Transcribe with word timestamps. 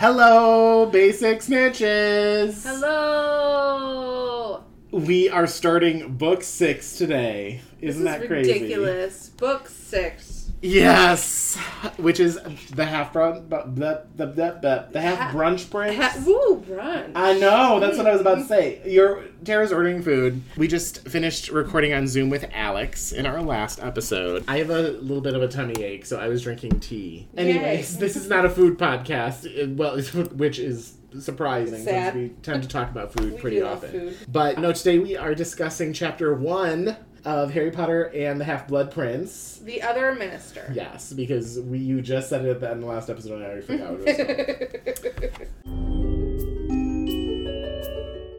Hello, 0.00 0.86
basic 0.86 1.40
snitches. 1.40 2.64
Hello. 2.64 4.64
We 4.90 5.28
are 5.28 5.46
starting 5.46 6.16
book 6.16 6.42
six 6.42 6.96
today. 6.96 7.60
Isn't 7.82 8.04
this 8.04 8.14
that 8.14 8.22
is 8.22 8.26
crazy? 8.26 8.52
ridiculous. 8.54 9.28
Book 9.28 9.68
six. 9.68 10.52
Yes, 10.62 11.58
which 11.96 12.20
is 12.20 12.38
the 12.74 12.84
half 12.84 13.12
brunch, 13.12 13.48
the 13.48 14.04
the 14.16 14.26
the, 14.26 14.26
the, 14.60 14.88
the 14.92 15.00
half 15.00 15.18
Ha- 15.18 15.32
brunch 15.32 15.70
prince. 15.70 15.96
Ha- 15.96 16.22
Woo, 16.26 16.62
brunch. 16.66 17.12
I 17.14 17.38
know. 17.38 17.80
That's 17.80 17.96
what 17.96 18.06
I 18.06 18.12
was 18.12 18.20
about 18.20 18.36
to 18.36 18.44
say. 18.44 18.80
You're 18.84 19.24
Tara's 19.44 19.72
ordering 19.72 20.02
food. 20.02 20.42
We 20.56 20.68
just 20.68 21.08
finished 21.08 21.48
recording 21.50 21.92
on 21.94 22.06
Zoom 22.06 22.28
with 22.30 22.44
Alex 22.52 23.12
in 23.12 23.24
our 23.26 23.42
last 23.42 23.82
episode. 23.82 24.44
I 24.48 24.58
have 24.58 24.70
a 24.70 24.82
little 24.92 25.20
bit 25.22 25.34
of 25.34 25.42
a 25.42 25.48
tummy 25.48 25.82
ache, 25.82 26.04
so 26.06 26.18
I 26.20 26.28
was 26.28 26.42
drinking 26.42 26.80
tea. 26.80 27.28
Anyways, 27.36 27.98
this 27.98 28.16
is 28.16 28.28
not 28.28 28.44
a 28.44 28.50
food 28.50 28.78
podcast. 28.78 29.46
uh, 29.46 29.72
Well, 29.74 30.00
which 30.34 30.58
is 30.58 30.94
surprising 31.18 31.72
because 31.84 31.84
Sad. 31.86 32.14
we 32.14 32.28
tend 32.42 32.62
to 32.62 32.68
talk 32.68 32.88
about 32.90 33.12
food 33.12 33.32
We 33.32 33.38
pretty 33.38 33.62
often. 33.62 33.90
food. 33.90 34.16
But 34.30 34.58
no, 34.58 34.72
today 34.72 34.98
we 35.00 35.16
are 35.16 35.34
discussing 35.34 35.92
chapter 35.92 36.32
one 36.34 36.96
of 37.24 37.52
Harry 37.52 37.70
Potter 37.70 38.04
and 38.14 38.40
the 38.40 38.44
Half 38.44 38.68
Blood 38.68 38.90
Prince. 38.90 39.60
The 39.64 39.82
other 39.82 40.14
minister. 40.14 40.70
Yes, 40.74 41.12
because 41.12 41.60
we 41.60 41.78
you 41.78 42.00
just 42.00 42.28
said 42.28 42.44
it 42.44 42.50
at 42.50 42.60
the 42.60 42.66
end 42.70 42.76
of 42.76 42.80
the 42.82 42.86
last 42.86 43.10
episode 43.10 43.34
and 43.34 43.44
I 43.44 43.46
already 43.46 43.62
forgot 43.62 43.92
what 43.92 44.08
it 44.08 45.48
was. 45.64 46.00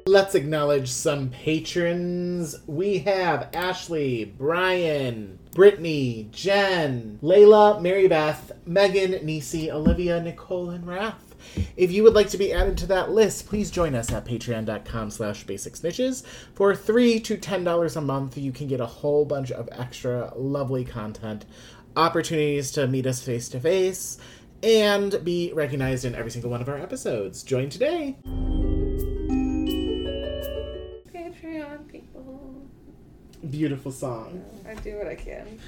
Let's 0.07 0.35
acknowledge 0.35 0.89
some 0.89 1.29
patrons. 1.29 2.57
We 2.67 2.97
have 2.99 3.49
Ashley, 3.53 4.25
Brian, 4.25 5.39
Brittany, 5.51 6.27
Jen, 6.31 7.19
Layla, 7.23 7.81
Mary 7.81 8.07
Beth, 8.09 8.51
Megan, 8.65 9.25
Nisi, 9.25 9.71
Olivia, 9.71 10.21
Nicole, 10.21 10.71
and 10.71 10.85
Raph. 10.85 11.13
If 11.77 11.91
you 11.91 12.03
would 12.03 12.13
like 12.13 12.29
to 12.29 12.37
be 12.37 12.53
added 12.53 12.77
to 12.79 12.87
that 12.87 13.11
list, 13.11 13.47
please 13.47 13.71
join 13.71 13.95
us 13.95 14.11
at 14.11 14.25
patreon.com 14.25 15.11
slash 15.11 15.43
basic 15.43 15.73
snitches. 15.73 16.25
For 16.53 16.75
three 16.75 17.19
to 17.21 17.37
ten 17.37 17.63
dollars 17.63 17.95
a 17.95 18.01
month, 18.01 18.37
you 18.37 18.51
can 18.51 18.67
get 18.67 18.79
a 18.79 18.85
whole 18.85 19.25
bunch 19.25 19.51
of 19.51 19.69
extra 19.71 20.33
lovely 20.35 20.85
content, 20.85 21.45
opportunities 21.95 22.71
to 22.71 22.87
meet 22.87 23.05
us 23.05 23.21
face 23.21 23.49
to 23.49 23.59
face, 23.59 24.17
and 24.63 25.23
be 25.23 25.51
recognized 25.53 26.05
in 26.05 26.15
every 26.15 26.31
single 26.31 26.51
one 26.51 26.61
of 26.61 26.69
our 26.69 26.77
episodes. 26.77 27.43
Join 27.43 27.69
today. 27.69 28.17
Patreon 31.13 31.87
people. 31.87 32.61
Beautiful 33.49 33.91
song. 33.91 34.43
I 34.69 34.75
do 34.75 34.97
what 34.97 35.07
I 35.07 35.15
can. 35.15 35.59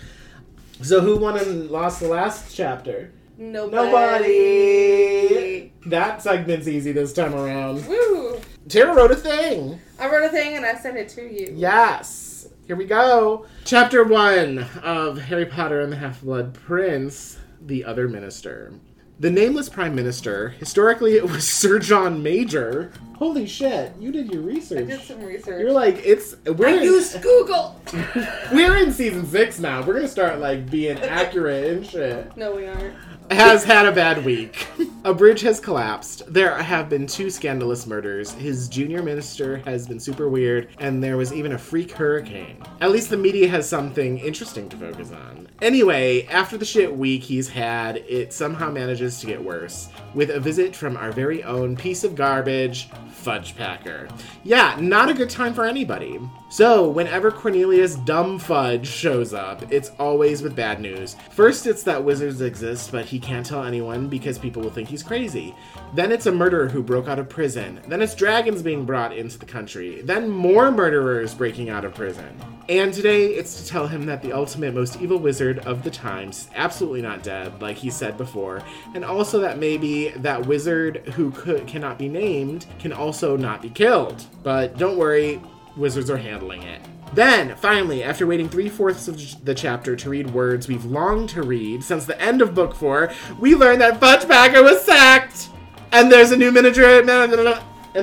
So 0.81 1.01
who 1.01 1.17
won 1.17 1.37
and 1.37 1.69
lost 1.71 1.99
the 1.99 2.07
last 2.07 2.55
chapter? 2.55 3.11
Nobody. 3.37 3.75
Nobody. 3.91 5.73
That 5.87 6.21
segment's 6.21 6.67
easy 6.67 6.91
this 6.91 7.13
time 7.13 7.33
around. 7.33 7.87
Woo. 7.87 8.39
Tara 8.69 8.95
wrote 8.95 9.11
a 9.11 9.15
thing. 9.15 9.79
I 9.99 10.09
wrote 10.09 10.23
a 10.23 10.29
thing 10.29 10.55
and 10.55 10.65
I 10.65 10.75
sent 10.75 10.97
it 10.97 11.09
to 11.09 11.21
you. 11.21 11.53
Yes. 11.55 12.47
Here 12.67 12.75
we 12.75 12.85
go. 12.85 13.45
Chapter 13.65 14.03
one 14.03 14.59
of 14.81 15.17
Harry 15.19 15.45
Potter 15.45 15.81
and 15.81 15.91
the 15.91 15.97
Half 15.97 16.21
Blood 16.21 16.53
Prince, 16.53 17.39
The 17.61 17.83
Other 17.83 18.07
Minister. 18.07 18.73
The 19.19 19.29
nameless 19.29 19.69
Prime 19.69 19.93
Minister, 19.95 20.49
historically 20.49 21.15
it 21.15 21.29
was 21.29 21.47
Sir 21.51 21.79
John 21.79 22.23
Major. 22.23 22.93
Holy 23.23 23.47
shit, 23.47 23.93
you 24.01 24.11
did 24.11 24.33
your 24.33 24.41
research. 24.41 24.79
I 24.79 24.97
did 24.97 25.01
some 25.01 25.23
research. 25.23 25.61
You're 25.61 25.71
like, 25.71 25.95
it's. 26.05 26.35
We're 26.45 26.67
I 26.67 26.73
in, 26.73 26.83
used 26.83 27.21
Google. 27.21 27.79
we're 28.51 28.75
in 28.75 28.91
season 28.91 29.25
six 29.25 29.59
now. 29.59 29.81
We're 29.81 29.93
gonna 29.93 30.09
start, 30.09 30.39
like, 30.39 30.69
being 30.69 30.97
accurate 30.99 31.71
and 31.71 31.87
shit. 31.87 32.35
no, 32.35 32.53
we 32.53 32.67
aren't. 32.67 32.93
has 33.31 33.63
had 33.63 33.85
a 33.85 33.93
bad 33.93 34.25
week. 34.25 34.67
A 35.05 35.13
bridge 35.13 35.39
has 35.41 35.61
collapsed. 35.61 36.23
There 36.33 36.53
have 36.55 36.89
been 36.89 37.07
two 37.07 37.29
scandalous 37.29 37.87
murders. 37.87 38.33
His 38.33 38.67
junior 38.67 39.01
minister 39.01 39.57
has 39.59 39.87
been 39.87 40.01
super 40.01 40.27
weird, 40.27 40.69
and 40.79 41.01
there 41.01 41.15
was 41.15 41.31
even 41.31 41.53
a 41.53 41.57
freak 41.57 41.91
hurricane. 41.93 42.61
At 42.81 42.91
least 42.91 43.09
the 43.09 43.17
media 43.17 43.47
has 43.47 43.67
something 43.67 44.17
interesting 44.19 44.67
to 44.67 44.75
focus 44.75 45.11
on. 45.11 45.47
Anyway, 45.61 46.25
after 46.27 46.57
the 46.57 46.65
shit 46.65 46.93
week 46.93 47.23
he's 47.23 47.47
had, 47.47 47.97
it 47.97 48.33
somehow 48.33 48.69
manages 48.69 49.21
to 49.21 49.27
get 49.27 49.41
worse. 49.41 49.87
With 50.13 50.29
a 50.29 50.39
visit 50.41 50.75
from 50.75 50.97
our 50.97 51.13
very 51.13 51.41
own 51.43 51.77
piece 51.77 52.03
of 52.03 52.15
garbage, 52.15 52.89
Fudge 53.13 53.55
Packer. 53.55 54.09
Yeah, 54.43 54.77
not 54.79 55.09
a 55.09 55.13
good 55.13 55.29
time 55.29 55.53
for 55.53 55.65
anybody. 55.65 56.19
So, 56.53 56.87
whenever 56.87 57.31
Cornelius 57.31 57.95
Dumb 57.95 58.37
Fudge 58.37 58.85
shows 58.85 59.33
up, 59.33 59.63
it's 59.71 59.89
always 59.97 60.43
with 60.43 60.55
bad 60.55 60.79
news. 60.79 61.15
First, 61.31 61.65
it's 61.65 61.81
that 61.81 62.03
wizards 62.03 62.41
exist, 62.41 62.91
but 62.91 63.05
he 63.05 63.17
can't 63.17 63.43
tell 63.43 63.63
anyone 63.63 64.07
because 64.07 64.37
people 64.37 64.61
will 64.61 64.69
think 64.69 64.87
he's 64.87 65.01
crazy. 65.01 65.55
Then 65.95 66.11
it's 66.11 66.27
a 66.27 66.31
murderer 66.31 66.67
who 66.67 66.83
broke 66.83 67.07
out 67.07 67.17
of 67.17 67.27
prison. 67.27 67.81
Then 67.87 68.03
it's 68.03 68.13
dragons 68.13 68.61
being 68.61 68.85
brought 68.85 69.17
into 69.17 69.39
the 69.39 69.47
country. 69.47 70.03
Then 70.03 70.29
more 70.29 70.69
murderers 70.69 71.33
breaking 71.33 71.71
out 71.71 71.85
of 71.85 71.95
prison. 71.95 72.39
And 72.69 72.93
today, 72.93 73.29
it's 73.29 73.59
to 73.59 73.67
tell 73.67 73.87
him 73.87 74.05
that 74.05 74.21
the 74.21 74.33
ultimate, 74.33 74.75
most 74.75 75.01
evil 75.01 75.17
wizard 75.17 75.57
of 75.65 75.83
the 75.83 75.89
times, 75.89 76.49
absolutely 76.53 77.01
not 77.01 77.23
dead, 77.23 77.63
like 77.63 77.77
he 77.77 77.89
said 77.89 78.15
before, 78.15 78.61
and 78.93 79.03
also 79.03 79.39
that 79.39 79.57
maybe 79.57 80.09
that 80.17 80.45
wizard 80.45 80.97
who 81.15 81.31
could 81.31 81.65
cannot 81.65 81.97
be 81.97 82.07
named 82.07 82.67
can 82.77 82.93
also 82.93 83.35
not 83.35 83.59
be 83.63 83.71
killed. 83.71 84.23
But 84.43 84.77
don't 84.77 84.97
worry, 84.97 85.41
wizards 85.75 86.09
are 86.09 86.17
handling 86.17 86.63
it. 86.63 86.81
Then, 87.13 87.55
finally, 87.55 88.03
after 88.03 88.25
waiting 88.25 88.49
three 88.49 88.69
fourths 88.69 89.07
of 89.07 89.45
the 89.45 89.53
chapter 89.53 89.95
to 89.95 90.09
read 90.09 90.31
words 90.31 90.67
we've 90.67 90.85
longed 90.85 91.29
to 91.29 91.43
read 91.43 91.83
since 91.83 92.05
the 92.05 92.19
end 92.19 92.41
of 92.41 92.55
book 92.55 92.73
four, 92.73 93.11
we 93.39 93.53
learn 93.55 93.79
that 93.79 93.99
Fudgepacker 93.99 94.63
was 94.63 94.81
sacked, 94.83 95.49
and 95.91 96.11
there's 96.11 96.31
a 96.31 96.37
new 96.37 96.51
manager, 96.51 96.99
and 96.99 97.07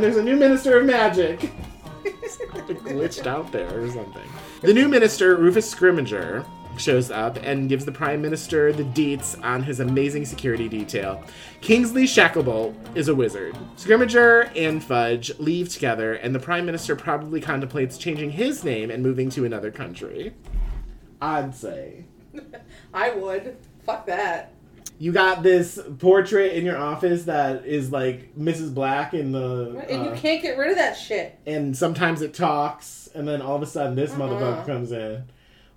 there's 0.05 0.17
a 0.17 0.23
new 0.23 0.37
minister 0.37 0.79
of 0.79 0.87
magic. 0.87 1.51
glitched 2.05 3.27
out 3.27 3.51
there 3.51 3.83
or 3.83 3.91
something. 3.91 4.29
The 4.61 4.73
new 4.73 4.89
minister, 4.89 5.37
Rufus 5.37 5.75
Scrimmager, 5.75 6.47
shows 6.81 7.11
up 7.11 7.37
and 7.43 7.69
gives 7.69 7.85
the 7.85 7.93
prime 7.93 8.21
minister 8.23 8.73
the 8.73 8.85
deets 8.85 9.43
on 9.45 9.63
his 9.63 9.81
amazing 9.81 10.25
security 10.25 10.69
detail. 10.69 11.23
Kingsley 11.61 12.05
Shacklebolt 12.05 12.75
is 12.97 13.09
a 13.09 13.15
wizard. 13.15 13.55
Scrimmager 13.77 14.51
and 14.57 14.83
Fudge 14.83 15.31
leave 15.39 15.69
together, 15.69 16.15
and 16.15 16.35
the 16.35 16.41
prime 16.41 16.67
minister 16.67 16.97
probably 16.97 17.41
contemplates 17.41 17.99
changing 17.99 18.31
his 18.31 18.65
name 18.65 18.91
and 18.91 19.03
moving 19.03 19.29
to 19.31 19.45
another 19.45 19.71
country. 19.71 20.35
I'd 21.21 21.55
say. 21.55 22.05
I 22.95 23.11
would. 23.13 23.57
Fuck 23.85 24.07
that. 24.07 24.53
You 24.99 25.13
got 25.13 25.43
this 25.43 25.79
portrait 25.99 26.53
in 26.53 26.65
your 26.67 26.77
office 26.77 27.25
that 27.25 27.65
is 27.65 27.91
like 27.91 28.37
Mrs. 28.37 28.75
Black 28.75 29.15
in 29.15 29.33
the. 29.33 29.85
And 29.89 30.05
you 30.05 30.11
uh, 30.11 30.17
can't 30.17 30.43
get 30.43 30.59
rid 30.59 30.71
of 30.71 30.77
that 30.77 30.93
shit. 30.95 31.39
and 31.47 31.75
sometimes 31.77 32.21
it 32.21 32.35
talks, 32.35 33.09
and 33.15 33.27
then 33.27 33.41
all 33.41 33.57
of 33.57 33.63
a 33.63 33.67
sudden 33.67 33.95
this 33.97 34.11
Uh-uh. 34.13 34.19
motherfucker 34.19 34.67
comes 34.67 34.93
in. 34.93 35.25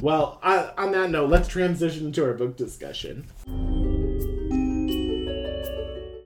Well, 0.01 0.39
I, 0.43 0.71
on 0.77 0.91
that 0.91 1.09
note, 1.11 1.29
let's 1.29 1.47
transition 1.47 2.11
to 2.13 2.25
our 2.25 2.33
book 2.33 2.57
discussion. 2.57 3.25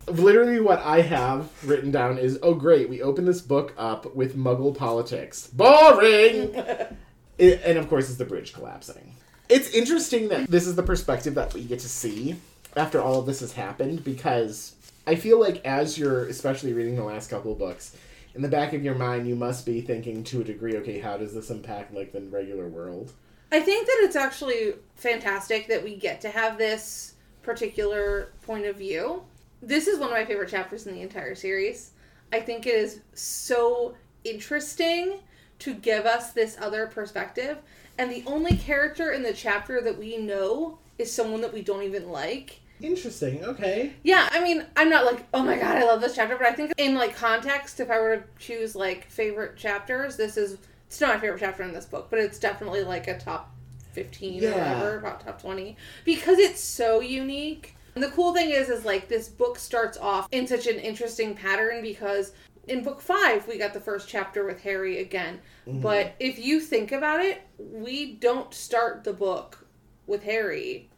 Literally, 0.10 0.60
what 0.62 0.80
I 0.80 1.02
have 1.02 1.50
written 1.68 1.92
down 1.92 2.18
is, 2.18 2.40
"Oh, 2.42 2.54
great! 2.56 2.90
We 2.90 3.02
open 3.02 3.26
this 3.26 3.42
book 3.42 3.74
up 3.78 4.16
with 4.16 4.36
Muggle 4.36 4.76
politics. 4.76 5.48
Boring." 5.48 6.56
It- 7.38 7.62
and 7.64 7.78
of 7.78 7.88
course, 7.88 8.10
it's 8.10 8.18
the 8.18 8.26
bridge 8.26 8.52
collapsing. 8.52 9.14
It's 9.48 9.70
interesting 9.70 10.30
that 10.30 10.50
this 10.50 10.66
is 10.66 10.76
the 10.76 10.82
perspective 10.82 11.36
that 11.36 11.54
we 11.54 11.64
get 11.64 11.78
to 11.82 11.88
see 11.88 12.36
after 12.76 13.00
all 13.00 13.20
of 13.20 13.28
this 13.28 13.42
has 13.42 13.54
happened 13.54 14.04
because 14.04 14.74
I 15.06 15.14
feel 15.14 15.40
like 15.40 15.64
as 15.64 16.00
you're 16.00 16.26
especially 16.30 16.74
reading 16.74 16.96
the 16.96 17.04
last 17.04 17.30
couple 17.30 17.52
of 17.52 17.60
books, 17.60 17.96
in 18.34 18.42
the 18.42 18.48
back 18.48 18.74
of 18.74 18.84
your 18.84 18.96
mind 18.96 19.28
you 19.28 19.36
must 19.36 19.68
be 19.68 19.82
thinking 19.82 20.24
to 20.24 20.42
a 20.42 20.44
degree, 20.44 20.78
okay, 20.78 20.98
how 21.00 21.16
does 21.18 21.32
this 21.36 21.52
impact 21.52 21.94
like 21.94 22.12
the 22.12 22.22
regular 22.22 22.68
world? 22.68 23.14
I 23.52 23.60
think 23.60 23.88
that 23.88 23.98
it's 24.02 24.16
actually 24.16 24.74
fantastic 24.96 25.68
that 25.68 25.84
we 25.84 25.96
get 25.96 26.22
to 26.22 26.30
have 26.30 26.58
this 26.58 27.16
particular 27.44 28.34
point 28.42 28.66
of 28.66 28.76
view. 28.76 29.24
This 29.62 29.88
is 29.88 30.00
one 30.00 30.10
of 30.10 30.16
my 30.16 30.26
favorite 30.26 30.50
chapters 30.50 30.86
in 30.86 30.94
the 30.94 31.02
entire 31.02 31.36
series. 31.36 31.92
I 32.34 32.42
think 32.42 32.68
it 32.68 32.76
is 32.76 33.02
so 33.14 33.96
interesting 34.24 35.20
to 35.60 35.74
give 35.74 36.06
us 36.06 36.32
this 36.32 36.58
other 36.60 36.88
perspective. 36.88 37.58
And 37.98 38.12
the 38.12 38.24
only 38.28 38.56
character 38.58 39.12
in 39.12 39.24
the 39.24 39.34
chapter 39.34 39.82
that 39.82 39.98
we 39.98 40.18
know 40.18 40.78
is 40.98 41.12
someone 41.12 41.42
that 41.42 41.54
we 41.54 41.62
don't 41.62 41.84
even 41.84 42.10
like. 42.10 42.60
Interesting. 42.82 43.44
Okay. 43.44 43.94
Yeah, 44.04 44.30
I 44.32 44.44
mean, 44.44 44.66
I'm 44.76 44.90
not 44.90 45.06
like, 45.06 45.26
oh 45.34 45.42
my 45.42 45.58
god, 45.58 45.78
I 45.78 45.84
love 45.84 46.02
this 46.02 46.16
chapter, 46.16 46.38
but 46.38 46.46
I 46.46 46.54
think 46.54 46.74
in 46.78 46.94
like 46.94 47.16
context, 47.16 47.80
if 47.80 47.90
I 47.90 48.00
were 48.00 48.18
to 48.18 48.24
choose 48.38 48.76
like 48.76 49.10
favorite 49.10 49.58
chapters, 49.58 50.16
this 50.16 50.38
is 50.38 50.58
it's 50.88 51.02
not 51.02 51.16
my 51.16 51.20
favorite 51.20 51.40
chapter 51.40 51.64
in 51.64 51.74
this 51.74 51.86
book, 51.86 52.08
but 52.10 52.20
it's 52.20 52.40
definitely 52.40 52.84
like 52.84 53.08
a 53.08 53.18
top 53.20 53.54
fifteen 53.92 54.44
or 54.44 54.48
Yeah. 54.48 54.74
whatever, 54.74 54.98
about 54.98 55.22
top 55.26 55.42
twenty. 55.42 55.78
Because 56.06 56.38
it's 56.40 56.62
so 56.62 57.00
unique. 57.02 57.76
And 57.96 58.04
the 58.04 58.10
cool 58.12 58.34
thing 58.34 58.52
is 58.52 58.70
is 58.70 58.86
like 58.86 59.08
this 59.08 59.28
book 59.28 59.58
starts 59.58 59.98
off 59.98 60.28
in 60.32 60.48
such 60.48 60.68
an 60.68 60.78
interesting 60.80 61.34
pattern 61.36 61.82
because 61.82 62.32
in 62.68 62.84
book 62.84 63.02
five 63.02 63.48
we 63.48 63.58
got 63.58 63.74
the 63.74 63.80
first 63.80 64.08
chapter 64.08 64.46
with 64.46 64.62
Harry 64.62 65.00
again. 65.00 65.40
But 65.66 66.16
if 66.20 66.40
you 66.40 66.62
think 66.62 66.92
about 66.94 67.20
it, 67.20 67.42
we 67.58 68.14
don't 68.14 68.54
start 68.54 69.04
the 69.04 69.14
book 69.14 69.66
with 70.06 70.24
Harry 70.24 70.90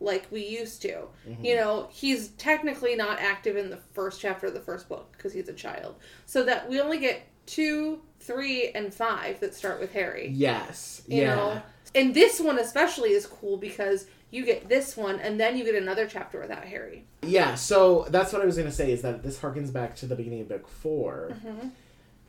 like 0.00 0.26
we 0.30 0.44
used 0.44 0.82
to. 0.82 1.04
Mm-hmm. 1.28 1.44
You 1.44 1.56
know, 1.56 1.88
he's 1.92 2.28
technically 2.30 2.96
not 2.96 3.20
active 3.20 3.56
in 3.56 3.70
the 3.70 3.76
first 3.76 4.20
chapter 4.20 4.46
of 4.48 4.54
the 4.54 4.60
first 4.60 4.88
book 4.88 5.12
because 5.12 5.32
he's 5.32 5.48
a 5.48 5.52
child. 5.52 5.94
So 6.26 6.42
that 6.44 6.68
we 6.68 6.80
only 6.80 6.98
get 6.98 7.22
two, 7.46 8.00
three, 8.20 8.70
and 8.70 8.92
five 8.92 9.40
that 9.40 9.54
start 9.54 9.80
with 9.80 9.92
Harry. 9.92 10.28
Yes. 10.32 11.02
You 11.06 11.22
yeah. 11.22 11.34
know, 11.34 11.62
and 11.94 12.14
this 12.14 12.40
one 12.40 12.58
especially 12.58 13.10
is 13.10 13.26
cool 13.26 13.56
because 13.56 14.06
you 14.30 14.44
get 14.44 14.68
this 14.68 14.96
one 14.96 15.18
and 15.20 15.40
then 15.40 15.56
you 15.56 15.64
get 15.64 15.74
another 15.74 16.06
chapter 16.06 16.40
without 16.40 16.64
Harry. 16.64 17.04
Yeah, 17.22 17.54
so 17.54 18.06
that's 18.10 18.32
what 18.32 18.42
I 18.42 18.44
was 18.44 18.56
going 18.56 18.68
to 18.68 18.74
say 18.74 18.92
is 18.92 19.02
that 19.02 19.22
this 19.22 19.38
harkens 19.38 19.72
back 19.72 19.96
to 19.96 20.06
the 20.06 20.16
beginning 20.16 20.40
of 20.42 20.48
book 20.48 20.68
4 20.68 21.32
mm-hmm. 21.32 21.68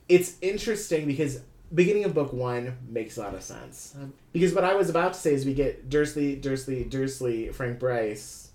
It's 0.08 0.36
interesting 0.42 1.06
because 1.06 1.42
beginning 1.74 2.06
of 2.06 2.14
book 2.14 2.32
one 2.32 2.78
makes 2.88 3.18
a 3.18 3.22
lot 3.22 3.34
of 3.34 3.44
sense. 3.44 3.94
Because 4.32 4.54
what 4.54 4.64
I 4.64 4.74
was 4.76 4.90
about 4.90 5.14
to 5.14 5.20
say 5.20 5.34
is 5.34 5.46
we 5.46 5.54
get 5.54 5.90
Dursley, 5.90 6.38
Dursley, 6.38 6.86
Dursley, 6.86 7.50
Frank 7.50 7.78
Bryce, 7.78 8.52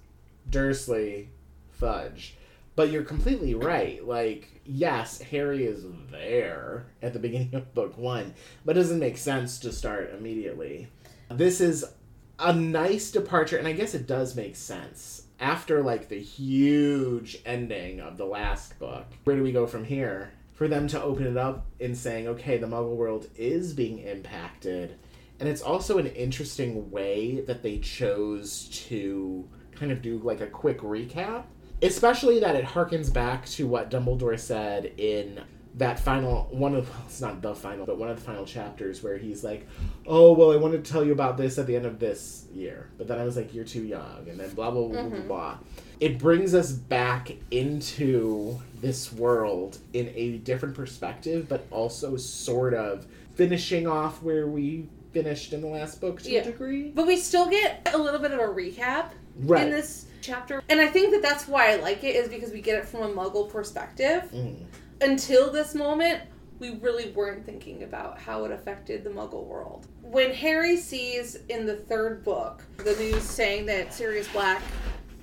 Dursley, 0.49 1.29
Fudge. 1.73 2.37
But 2.75 2.91
you're 2.91 3.03
completely 3.03 3.55
right. 3.55 4.07
Like, 4.07 4.63
yes, 4.65 5.21
Harry 5.21 5.65
is 5.65 5.85
there 6.11 6.87
at 7.03 7.13
the 7.13 7.19
beginning 7.19 7.55
of 7.55 7.75
book 7.75 7.99
one, 7.99 8.35
but 8.65 8.77
it 8.77 8.81
doesn't 8.81 8.99
make 8.99 9.19
sense 9.19 9.59
to 9.61 9.73
start 9.73 10.15
immediately. 10.17 10.89
This 11.31 11.61
is 11.61 11.85
a 12.39 12.53
nice 12.55 13.11
departure, 13.11 13.59
and 13.59 13.69
I 13.69 13.73
guess 13.73 13.95
it 13.95 14.07
does 14.07 14.35
make 14.35 14.57
sense. 14.57 15.27
After, 15.39 15.83
like, 15.83 16.09
the 16.09 16.21
huge 16.21 17.43
ending 17.45 18.01
of 18.01 18.17
the 18.17 18.25
last 18.25 18.79
book, 18.79 19.07
where 19.25 19.37
do 19.37 19.43
we 19.43 19.53
go 19.53 19.67
from 19.67 19.85
here? 19.85 20.33
For 20.55 20.69
them 20.69 20.89
to 20.89 21.03
open 21.03 21.27
it 21.27 21.37
up 21.37 21.67
in 21.79 21.95
saying, 21.95 22.29
okay, 22.29 22.57
the 22.57 22.67
Muggle 22.67 22.97
world 22.97 23.27
is 23.37 23.75
being 23.75 23.99
impacted. 23.99 24.99
And 25.41 25.49
it's 25.49 25.63
also 25.63 25.99
an 25.99 26.07
interesting 26.07 26.91
way 26.91 27.41
that 27.41 27.63
they 27.63 27.79
chose 27.79 28.69
to 28.89 29.49
kind 29.75 29.91
of 29.91 30.01
do, 30.01 30.19
like, 30.19 30.41
a 30.41 30.47
quick 30.47 30.79
recap 30.79 31.45
especially 31.83 32.41
that 32.41 32.55
it 32.55 32.65
harkens 32.65 33.13
back 33.13 33.47
to 33.47 33.67
what 33.67 33.91
Dumbledore 33.91 34.39
said 34.39 34.93
in 34.99 35.41
that 35.75 35.99
final 35.99 36.49
one 36.51 36.75
of 36.75 36.91
it's 37.07 37.21
not 37.21 37.41
the 37.41 37.55
final 37.55 37.87
but 37.87 37.99
one 37.99 38.11
of 38.11 38.17
the 38.17 38.23
final 38.23 38.45
chapters 38.45 39.03
where 39.03 39.17
he's 39.17 39.43
like 39.43 39.67
oh 40.07 40.33
well 40.33 40.53
i 40.53 40.57
wanted 40.57 40.85
to 40.85 40.93
tell 40.93 41.03
you 41.03 41.13
about 41.13 41.39
this 41.39 41.59
at 41.59 41.67
the 41.67 41.75
end 41.75 41.87
of 41.87 41.99
this 41.99 42.47
year 42.53 42.91
but 42.99 43.09
then 43.09 43.19
i 43.19 43.25
was 43.25 43.37
like 43.37 43.55
you're 43.55 43.65
too 43.65 43.83
young 43.83 44.29
and 44.29 44.39
then 44.39 44.51
blah 44.51 44.71
blah 44.71 44.83
blah 44.83 45.03
blah 45.03 45.19
mm-hmm. 45.19 45.27
blah 45.27 45.57
it 45.99 46.19
brings 46.19 46.55
us 46.55 46.73
back 46.73 47.31
into 47.51 48.61
this 48.83 49.11
world 49.13 49.79
in 49.95 50.13
a 50.15 50.33
different 50.39 50.75
perspective 50.75 51.49
but 51.49 51.67
also 51.71 52.19
sort 52.19 52.75
of 52.75 53.07
finishing 53.35 53.87
off 53.87 54.23
where 54.23 54.47
we 54.47 54.87
finished 55.13 55.53
in 55.53 55.61
the 55.61 55.67
last 55.67 56.01
book 56.01 56.21
to 56.23 56.31
Yeah. 56.31 56.41
a 56.41 56.45
degree. 56.45 56.91
But 56.91 57.07
we 57.07 57.17
still 57.17 57.49
get 57.49 57.89
a 57.93 57.99
little 57.99 58.21
bit 58.21 58.33
of 58.33 58.41
a 58.41 58.45
recap 58.45 59.11
right. 59.41 59.67
in 59.67 59.71
this 59.71 60.07
chapter. 60.23 60.63
And 60.69 60.81
I 60.81 60.87
think 60.87 61.13
that 61.13 61.23
that's 61.23 61.47
why 61.47 61.73
I 61.73 61.77
like 61.77 62.05
it 62.05 62.17
is 62.17 62.29
because 62.29 62.53
we 62.53 62.61
get 62.61 62.79
it 62.79 62.87
from 62.87 63.03
a 63.03 63.09
muggle 63.09 63.51
perspective. 63.51 64.31
Mm. 64.33 64.65
Until 65.01 65.51
this 65.51 65.75
moment, 65.75 66.23
we 66.59 66.77
really 66.77 67.11
weren't 67.11 67.45
thinking 67.45 67.83
about 67.83 68.19
how 68.19 68.45
it 68.45 68.53
affected 68.53 69.03
the 69.03 69.11
muggle 69.11 69.45
world. 69.45 69.89
When 70.01 70.33
Harry 70.33 70.77
sees 70.77 71.37
in 71.49 71.67
the 71.67 71.75
third 71.75 72.25
book 72.25 72.63
the 72.77 72.95
news 72.95 73.23
saying 73.25 73.67
that 73.67 73.93
Sirius 73.93 74.29
Black 74.29 74.63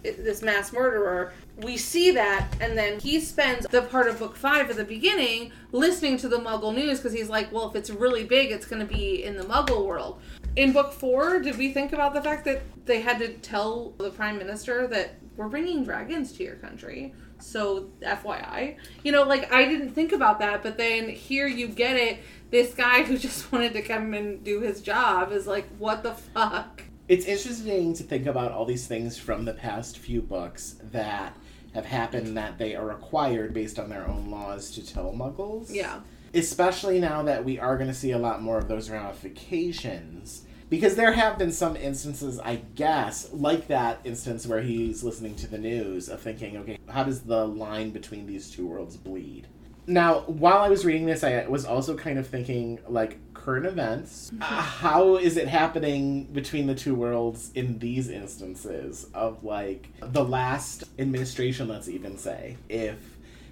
this 0.04 0.42
mass 0.42 0.72
murderer, 0.72 1.34
we 1.58 1.78
see 1.78 2.12
that, 2.12 2.48
and 2.62 2.78
then 2.78 3.00
he 3.00 3.20
spends 3.20 3.66
the 3.68 3.82
part 3.84 4.08
of 4.08 4.20
book 4.20 4.36
five 4.36 4.70
at 4.70 4.78
the 4.78 4.84
beginning 4.84 5.52
listening 5.72 6.18
to 6.18 6.30
the 6.30 6.38
Muggle 6.38 6.74
news 6.74 7.00
because 7.00 7.14
he's 7.14 7.30
like, 7.30 7.52
well, 7.52 7.70
if 7.70 7.76
it's 7.76 7.90
really 7.90 8.24
big, 8.24 8.52
it's 8.52 8.66
going 8.66 8.86
to 8.86 8.92
be 8.92 9.24
in 9.24 9.36
the 9.36 9.44
Muggle 9.44 9.86
world. 9.86 10.22
In 10.56 10.74
book 10.74 10.92
four, 10.92 11.40
did 11.40 11.58
we 11.58 11.72
think 11.72 11.94
about 11.94 12.14
the 12.14 12.22
fact 12.22 12.46
that 12.46 12.62
they 12.86 13.02
had 13.02 13.20
to 13.20 13.34
tell 13.34 13.94
the 13.98 14.10
Prime 14.10 14.38
Minister 14.38 14.88
that 14.88 15.16
we're 15.38 15.48
bringing 15.48 15.84
dragons 15.84 16.32
to 16.34 16.44
your 16.44 16.56
country? 16.56 17.14
So, 17.40 17.90
FYI. 18.02 18.76
You 19.04 19.12
know, 19.14 19.24
like, 19.24 19.52
I 19.54 19.66
didn't 19.66 19.92
think 19.92 20.12
about 20.12 20.40
that, 20.40 20.62
but 20.62 20.78
then 20.78 21.08
here 21.08 21.48
you 21.48 21.68
get 21.68 21.96
it. 21.96 22.20
This 22.52 22.74
guy 22.74 23.04
who 23.04 23.18
just 23.28 23.52
wanted 23.52 23.74
to 23.74 23.82
come 23.82 24.14
and 24.14 24.44
do 24.44 24.60
his 24.60 24.82
job 24.82 25.32
is 25.32 25.48
like, 25.48 25.68
what 25.78 26.04
the 26.04 26.14
fuck? 26.14 26.84
It's 27.08 27.26
interesting 27.26 27.94
to 27.96 28.04
think 28.04 28.28
about 28.28 28.52
all 28.52 28.66
these 28.66 28.88
things 28.88 29.18
from 29.18 29.46
the 29.46 29.54
past 29.54 29.98
few 29.98 30.22
books 30.22 30.76
that 30.92 31.36
have 31.74 31.86
happened 31.86 32.36
that 32.38 32.58
they 32.58 32.76
are 32.76 32.86
required 32.86 33.54
based 33.54 33.80
on 33.80 33.90
their 33.90 34.08
own 34.08 34.30
laws 34.30 34.72
to 34.72 34.86
tell 34.86 35.14
muggles. 35.14 35.74
Yeah. 35.74 36.02
Especially 36.34 37.00
now 37.00 37.24
that 37.24 37.44
we 37.44 37.60
are 37.60 37.78
going 37.78 37.90
to 37.90 37.94
see 37.94 38.12
a 38.12 38.18
lot 38.18 38.42
more 38.42 38.58
of 38.58 38.68
those 38.68 38.90
ramifications. 38.90 40.46
Because 40.70 40.96
there 40.96 41.14
have 41.14 41.40
been 41.40 41.52
some 41.52 41.76
instances, 41.76 42.40
I 42.40 42.58
guess, 42.76 43.32
like 43.34 43.68
that 43.70 44.02
instance 44.04 44.46
where 44.46 44.62
he's 44.62 45.04
listening 45.04 45.36
to 45.38 45.48
the 45.48 45.58
news 45.58 46.10
of 46.10 46.22
thinking, 46.22 46.58
okay, 46.58 46.78
how 46.88 47.04
does 47.04 47.22
the 47.22 47.48
line 47.48 47.90
between 47.90 48.28
these 48.28 48.52
two 48.52 48.68
worlds 48.68 48.96
bleed? 48.96 49.48
Now, 49.88 50.20
while 50.28 50.60
I 50.60 50.70
was 50.70 50.86
reading 50.86 51.08
this, 51.08 51.24
I 51.24 51.48
was 51.48 51.66
also 51.66 51.98
kind 51.98 52.20
of 52.20 52.28
thinking, 52.28 52.78
like, 52.88 53.18
current 53.34 53.66
events. 53.66 54.32
Uh, 54.40 54.44
how 54.44 55.16
is 55.16 55.36
it 55.36 55.48
happening 55.48 56.26
between 56.26 56.68
the 56.68 56.76
two 56.76 56.94
worlds 56.94 57.50
in 57.56 57.80
these 57.80 58.08
instances 58.08 59.08
of, 59.16 59.44
like, 59.44 59.90
the 60.00 60.24
last 60.24 60.84
administration, 61.00 61.68
let's 61.68 61.90
even 61.90 62.20
say? 62.20 62.58
If 62.70 62.98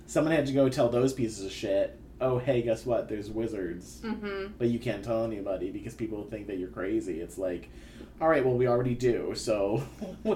someone 0.06 0.36
had 0.36 0.46
to 0.46 0.54
go 0.54 0.70
tell 0.70 0.90
those 0.90 1.14
pieces 1.14 1.44
of 1.44 1.52
shit, 1.52 2.00
oh, 2.22 2.38
hey, 2.40 2.62
guess 2.62 2.86
what? 2.86 3.08
There's 3.10 3.30
wizards. 3.30 4.02
Mm-hmm. 4.04 4.54
But 4.58 4.70
you 4.70 4.80
can't 4.80 5.04
tell 5.04 5.24
anybody 5.24 5.72
because 5.72 5.94
people 5.94 6.24
think 6.24 6.48
that 6.48 6.58
you're 6.58 6.70
crazy. 6.70 7.20
It's 7.22 7.38
like, 7.38 7.70
all 8.20 8.28
right, 8.28 8.44
well, 8.44 8.56
we 8.56 8.68
already 8.68 8.96
do, 8.96 9.34
so 9.36 9.84
the 10.24 10.36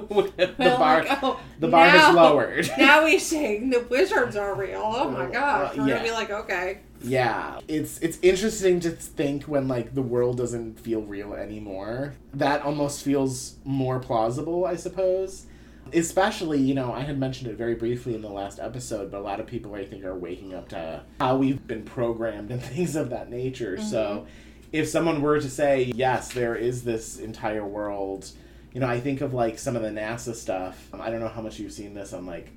Well, 0.60 0.78
bar, 0.78 1.04
like, 1.04 1.24
oh, 1.24 1.39
the 1.60 1.68
bar 1.68 1.88
now- 1.88 1.92
has 1.98 2.16
lowered. 2.16 2.69
now 2.78 3.06
he's 3.06 3.25
saying 3.25 3.72
the 3.72 3.81
wizards 3.89 4.36
are 4.36 4.54
real. 4.56 4.81
Oh 4.83 5.10
my 5.10 5.25
gosh. 5.31 5.72
Uh, 5.78 5.81
We're 5.81 5.88
yeah. 5.88 5.94
gonna 5.95 6.07
be 6.07 6.12
like, 6.12 6.30
okay. 6.30 6.80
Yeah, 7.04 7.60
it's 7.68 7.98
it's 8.00 8.19
interesting 8.22 8.80
to 8.81 8.92
think 8.92 9.45
when 9.45 9.68
like 9.68 9.95
the 9.95 10.04
world 10.04 10.38
doesn't 10.38 10.80
feel 10.80 11.01
real 11.01 11.33
anymore. 11.33 12.13
That 12.36 12.62
almost 12.62 13.04
feels 13.04 13.56
more 13.63 14.00
plausible, 14.00 14.66
I 14.66 14.75
suppose. 14.75 15.48
Especially, 15.94 16.60
you 16.60 16.74
know, 16.74 16.94
I 16.94 17.02
had 17.02 17.20
mentioned 17.20 17.50
it 17.50 17.58
very 17.58 17.76
briefly 17.76 18.16
in 18.16 18.22
the 18.22 18.30
last 18.30 18.60
episode, 18.60 19.12
but 19.12 19.20
a 19.20 19.24
lot 19.24 19.40
of 19.40 19.48
people 19.48 19.76
I 19.76 19.86
think 19.86 20.06
are 20.06 20.16
waking 20.16 20.54
up 20.54 20.69
to 20.69 21.04
how 21.19 21.38
we've 21.38 21.66
been 21.68 21.83
programmed 21.83 22.52
and 22.52 22.62
things 22.64 22.95
of 22.95 23.10
that 23.10 23.30
nature. 23.30 23.78
So, 23.81 23.98
mm-hmm. 23.98 24.30
if 24.71 24.88
someone 24.88 25.21
were 25.21 25.40
to 25.40 25.50
say, 25.50 25.92
"Yes, 25.95 26.33
there 26.33 26.56
is 26.56 26.83
this 26.83 27.19
entire 27.19 27.66
world," 27.66 28.31
you 28.74 28.80
know, 28.80 28.88
I 28.88 29.00
think 29.00 29.21
of 29.21 29.33
like 29.33 29.60
some 29.60 29.76
of 29.76 29.81
the 29.81 29.90
NASA 29.90 30.33
stuff. 30.36 30.90
I 30.94 31.10
don't 31.10 31.19
know 31.19 31.28
how 31.28 31.42
much 31.42 31.60
you've 31.60 31.74
seen 31.74 31.94
this 31.94 32.14
on 32.14 32.26
like 32.26 32.52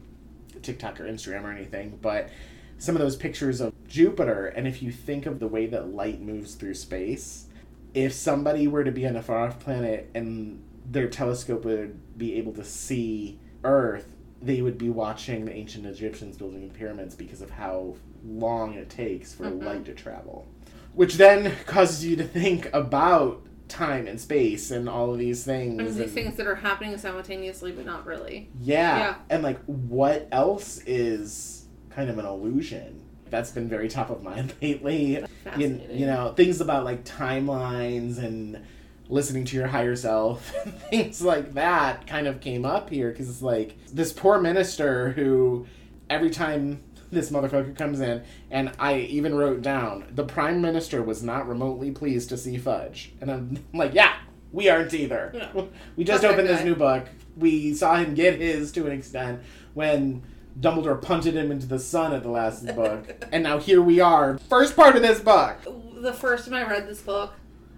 TikTok 0.62 1.00
or 1.00 1.04
Instagram 1.04 1.44
or 1.44 1.52
anything, 1.52 1.98
but 2.00 2.30
some 2.78 2.96
of 2.96 3.02
those 3.02 3.16
pictures 3.16 3.60
of 3.60 3.72
Jupiter, 3.88 4.46
and 4.46 4.66
if 4.66 4.82
you 4.82 4.90
think 4.90 5.26
of 5.26 5.38
the 5.38 5.48
way 5.48 5.66
that 5.66 5.88
light 5.88 6.20
moves 6.20 6.54
through 6.54 6.74
space, 6.74 7.46
if 7.94 8.12
somebody 8.12 8.66
were 8.66 8.84
to 8.84 8.90
be 8.90 9.06
on 9.06 9.16
a 9.16 9.22
far 9.22 9.46
off 9.46 9.60
planet 9.60 10.10
and 10.14 10.62
their 10.84 11.08
telescope 11.08 11.64
would 11.64 12.18
be 12.18 12.34
able 12.36 12.52
to 12.52 12.64
see 12.64 13.38
Earth, 13.64 14.06
they 14.42 14.60
would 14.60 14.76
be 14.76 14.90
watching 14.90 15.44
the 15.46 15.52
ancient 15.52 15.86
Egyptians 15.86 16.36
building 16.36 16.68
the 16.68 16.74
pyramids 16.74 17.14
because 17.14 17.40
of 17.40 17.50
how 17.50 17.94
long 18.26 18.74
it 18.74 18.90
takes 18.90 19.32
for 19.34 19.44
Mhm. 19.44 19.64
light 19.64 19.84
to 19.86 19.94
travel. 19.94 20.46
Which 20.94 21.14
then 21.14 21.52
causes 21.66 22.04
you 22.04 22.16
to 22.16 22.24
think 22.24 22.68
about 22.74 23.42
time 23.68 24.06
and 24.06 24.20
space 24.20 24.70
and 24.70 24.88
all 24.88 25.12
of 25.12 25.18
these 25.18 25.42
things. 25.44 25.78
There's 25.78 25.94
these 25.96 26.04
and- 26.04 26.12
things 26.12 26.36
that 26.36 26.46
are 26.46 26.54
happening 26.56 26.96
simultaneously, 26.98 27.72
but 27.72 27.86
not 27.86 28.04
really. 28.06 28.50
yeah. 28.60 28.98
Yeah. 28.98 29.14
And 29.30 29.42
like 29.42 29.58
what 29.64 30.28
else 30.30 30.80
is 30.86 31.64
kind 31.90 32.10
of 32.10 32.18
an 32.18 32.26
illusion? 32.26 33.00
That's 33.30 33.50
been 33.50 33.68
very 33.68 33.88
top 33.88 34.10
of 34.10 34.22
mind 34.22 34.52
lately. 34.62 35.24
You, 35.58 35.80
you 35.90 36.06
know, 36.06 36.34
things 36.36 36.60
about 36.60 36.84
like 36.84 37.04
timelines 37.04 38.18
and 38.18 38.60
listening 39.08 39.44
to 39.44 39.56
your 39.56 39.66
higher 39.66 39.96
self 39.96 40.54
and 40.64 40.74
things 40.82 41.22
like 41.22 41.54
that 41.54 42.06
kind 42.06 42.26
of 42.26 42.40
came 42.40 42.64
up 42.64 42.90
here 42.90 43.10
because 43.10 43.28
it's 43.28 43.42
like 43.42 43.76
this 43.92 44.12
poor 44.12 44.40
minister 44.40 45.10
who 45.10 45.66
every 46.08 46.30
time 46.30 46.82
this 47.10 47.30
motherfucker 47.30 47.76
comes 47.76 48.00
in 48.00 48.22
and 48.50 48.72
I 48.78 48.98
even 48.98 49.34
wrote 49.34 49.62
down 49.62 50.06
the 50.10 50.24
prime 50.24 50.60
minister 50.60 51.02
was 51.02 51.22
not 51.22 51.46
remotely 51.46 51.90
pleased 51.90 52.28
to 52.30 52.36
see 52.36 52.56
Fudge. 52.56 53.12
And 53.20 53.30
I'm 53.30 53.64
like 53.74 53.94
yeah 53.94 54.14
we 54.52 54.68
aren't 54.68 54.94
either. 54.94 55.32
Yeah. 55.34 55.64
we 55.96 56.04
just 56.04 56.22
Fuck 56.22 56.36
that 56.36 56.40
opened 56.40 56.48
this 56.48 56.64
new 56.64 56.76
book. 56.76 57.08
We 57.36 57.74
saw 57.74 57.96
him 57.96 58.14
get 58.14 58.38
his 58.38 58.70
to 58.72 58.86
an 58.86 58.92
extent 58.92 59.40
when 59.74 60.22
Dumbledore 60.58 61.02
punted 61.02 61.34
him 61.36 61.50
into 61.50 61.66
the 61.66 61.80
sun 61.80 62.12
at 62.12 62.22
the 62.22 62.30
last 62.30 62.64
book. 62.76 63.26
And 63.32 63.42
now 63.42 63.58
here 63.58 63.82
we 63.82 63.98
are. 63.98 64.38
First 64.38 64.76
part 64.76 64.94
of 64.94 65.02
this 65.02 65.20
book. 65.20 65.56
The 65.96 66.12
first 66.12 66.44
time 66.44 66.54
I 66.54 66.70
read 66.70 66.86
this 66.86 67.00
book, 67.00 67.34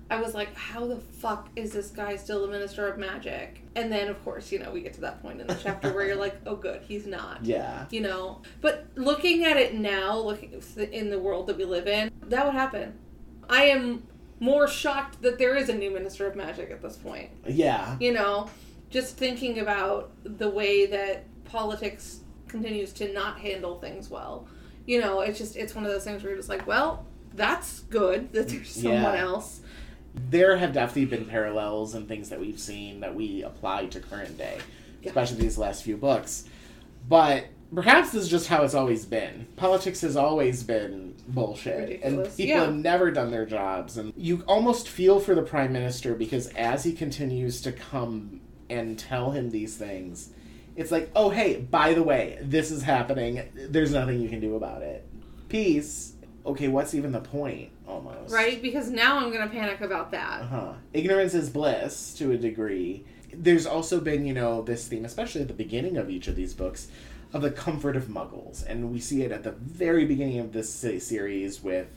I 0.09 0.21
was 0.21 0.35
like, 0.35 0.55
how 0.55 0.87
the 0.87 0.97
fuck 0.97 1.49
is 1.57 1.73
this 1.73 1.89
guy 1.91 2.15
still 2.17 2.43
the 2.43 2.49
Minister 2.53 2.87
of 2.87 2.97
Magic? 2.97 3.61
And 3.75 3.91
then, 3.91 4.09
of 4.09 4.23
course, 4.25 4.53
you 4.53 4.59
know, 4.61 4.71
we 4.71 4.81
get 4.81 4.95
to 4.95 5.01
that 5.03 5.21
point 5.21 5.41
in 5.41 5.47
the 5.49 5.55
chapter 5.61 5.93
where 5.93 6.07
you're 6.07 6.15
like, 6.17 6.37
oh, 6.47 6.55
good, 6.57 6.83
he's 6.87 7.07
not. 7.07 7.45
yeah 7.45 7.87
You 7.91 8.03
know? 8.03 8.41
But 8.61 8.87
looking 8.95 9.45
at 9.45 9.57
it 9.57 9.75
now, 9.75 10.17
looking 10.19 10.63
in 10.93 11.11
the 11.11 11.19
world 11.19 11.49
that 11.49 11.57
we 11.59 11.65
live 11.65 11.89
in, 11.89 12.11
that 12.29 12.45
would 12.47 12.55
happen. 12.55 12.95
I 13.51 13.65
am 13.65 14.05
more 14.39 14.69
shocked 14.69 15.23
that 15.23 15.39
there 15.39 15.57
is 15.57 15.69
a 15.69 15.75
new 15.75 15.91
Minister 15.91 16.27
of 16.27 16.37
Magic 16.37 16.71
at 16.71 16.81
this 16.83 16.97
point. 16.97 17.31
yeah 17.47 17.97
You 18.01 18.13
know? 18.13 18.49
just 18.91 19.17
thinking 19.17 19.59
about 19.59 20.13
the 20.23 20.49
way 20.49 20.87
that 20.87 21.25
politics 21.45 22.21
continues 22.47 22.93
to 22.93 23.13
not 23.13 23.41
handle 23.41 23.81
things 23.81 24.09
well. 24.09 24.47
You 24.87 25.01
know, 25.01 25.21
it's 25.21 25.39
just 25.39 25.57
it's 25.57 25.75
one 25.75 25.85
of 25.85 25.91
those 25.91 26.05
things 26.05 26.23
where 26.23 26.31
you're 26.31 26.39
just 26.39 26.49
like, 26.49 26.67
well, 26.69 27.05
that's 27.35 27.81
good 27.81 28.33
that 28.33 28.49
there's 28.49 28.71
someone 28.71 29.03
Yeah. 29.03 29.17
else. 29.21 29.61
There 30.17 30.57
have 30.57 30.73
definitely 30.73 31.05
been 31.07 31.27
parallels 31.27 31.95
and 31.95 32.09
things 32.09 32.31
that 32.31 32.41
we've 32.41 32.59
seen 32.59 33.01
that 33.01 33.15
we 33.15 33.43
apply 33.43 33.87
to 33.87 34.01
current 34.01 34.37
day, 34.37 34.59
Yeah. 35.03 35.11
especially 35.11 35.39
these 35.39 35.59
last 35.59 35.83
few 35.83 35.97
books. 35.97 36.45
But 37.09 37.47
perhaps 37.75 38.11
this 38.13 38.25
is 38.25 38.29
just 38.29 38.49
how 38.49 38.65
it's 38.65 38.75
always 38.75 39.05
been. 39.05 39.47
Politics 39.57 40.01
has 40.01 40.17
always 40.17 40.63
been 40.63 41.15
bullshit, 41.29 41.79
Ridiculous, 41.79 42.29
and 42.29 42.37
people 42.37 42.57
yeah. 42.57 42.65
have 42.65 42.75
never 42.75 43.11
done 43.11 43.31
their 43.31 43.47
jobs. 43.47 43.97
And 43.97 44.13
you 44.17 44.43
almost 44.49 44.89
feel 44.89 45.21
for 45.21 45.35
the 45.35 45.43
prime 45.43 45.73
minister 45.73 46.15
because 46.15 46.49
as 46.49 46.85
he 46.85 46.93
continues 46.93 47.61
to 47.63 47.73
come 47.73 48.41
and 48.69 48.99
tell 48.99 49.31
him 49.31 49.51
these 49.51 49.77
things, 49.77 50.31
it's 50.75 50.91
like, 50.91 51.11
oh 51.15 51.31
hey, 51.31 51.57
by 51.61 51.95
the 51.95 52.03
way, 52.03 52.39
this 52.43 52.71
is 52.71 52.83
happening. 52.83 53.43
There's 53.55 53.93
nothing 53.93 54.21
you 54.21 54.29
can 54.29 54.41
do 54.41 54.57
about 54.57 54.83
it. 54.83 55.07
Peace. 55.49 56.15
Okay, 56.47 56.69
what's 56.69 56.95
even 56.95 57.13
the 57.13 57.21
point? 57.21 57.71
Almost 57.89 58.33
Right? 58.33 58.61
Because 58.63 58.89
now 58.91 59.19
I'm 59.19 59.33
gonna 59.33 59.49
panic 59.49 59.81
about 59.81 60.11
that. 60.13 60.43
uh-huh. 60.43 60.73
Ignorance 60.93 61.35
is 61.35 61.51
bliss 61.51 62.15
to 62.15 62.31
a 62.33 62.37
degree. 62.37 63.05
There's 63.33 63.67
also 63.67 64.01
been, 64.01 64.25
you 64.25 64.33
know, 64.33 64.63
this 64.63 64.87
theme, 64.89 65.05
especially 65.05 65.43
at 65.43 65.49
the 65.49 65.55
beginning 65.55 65.97
of 65.97 66.09
each 66.09 66.29
of 66.29 66.37
these 66.37 66.55
books, 66.55 66.89
of 67.33 67.43
the 67.43 67.51
comfort 67.51 67.97
of 67.97 68.05
muggles. 68.05 68.65
And 68.67 68.93
we 68.93 69.01
see 69.01 69.23
it 69.23 69.33
at 69.33 69.43
the 69.43 69.53
very 69.53 70.05
beginning 70.05 70.39
of 70.39 70.53
this 70.53 70.73
series 70.73 71.63
with 71.63 71.89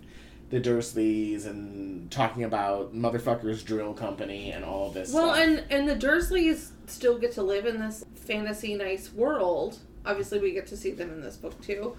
the 0.50 0.60
Dursleys 0.60 1.46
and 1.46 2.10
talking 2.10 2.44
about 2.44 2.94
motherfuckers 2.96 3.63
drill 3.63 3.94
company 3.94 4.51
and 4.51 4.65
all 4.65 4.89
this 4.89 5.13
Well, 5.13 5.36
stuff. 5.36 5.46
and 5.48 5.63
and 5.70 5.88
the 5.88 5.96
Dursleys 5.96 6.72
still 6.88 7.20
get 7.20 7.32
to 7.34 7.44
live 7.44 7.68
in 7.68 7.79
this 7.79 8.03
fantasy 8.15 8.74
nice 8.74 9.13
world. 9.13 9.77
Obviously, 10.06 10.39
we 10.39 10.51
get 10.53 10.65
to 10.68 10.75
see 10.77 10.89
them 10.91 11.12
in 11.12 11.22
this 11.22 11.38
book 11.38 11.62
too. 11.62 11.96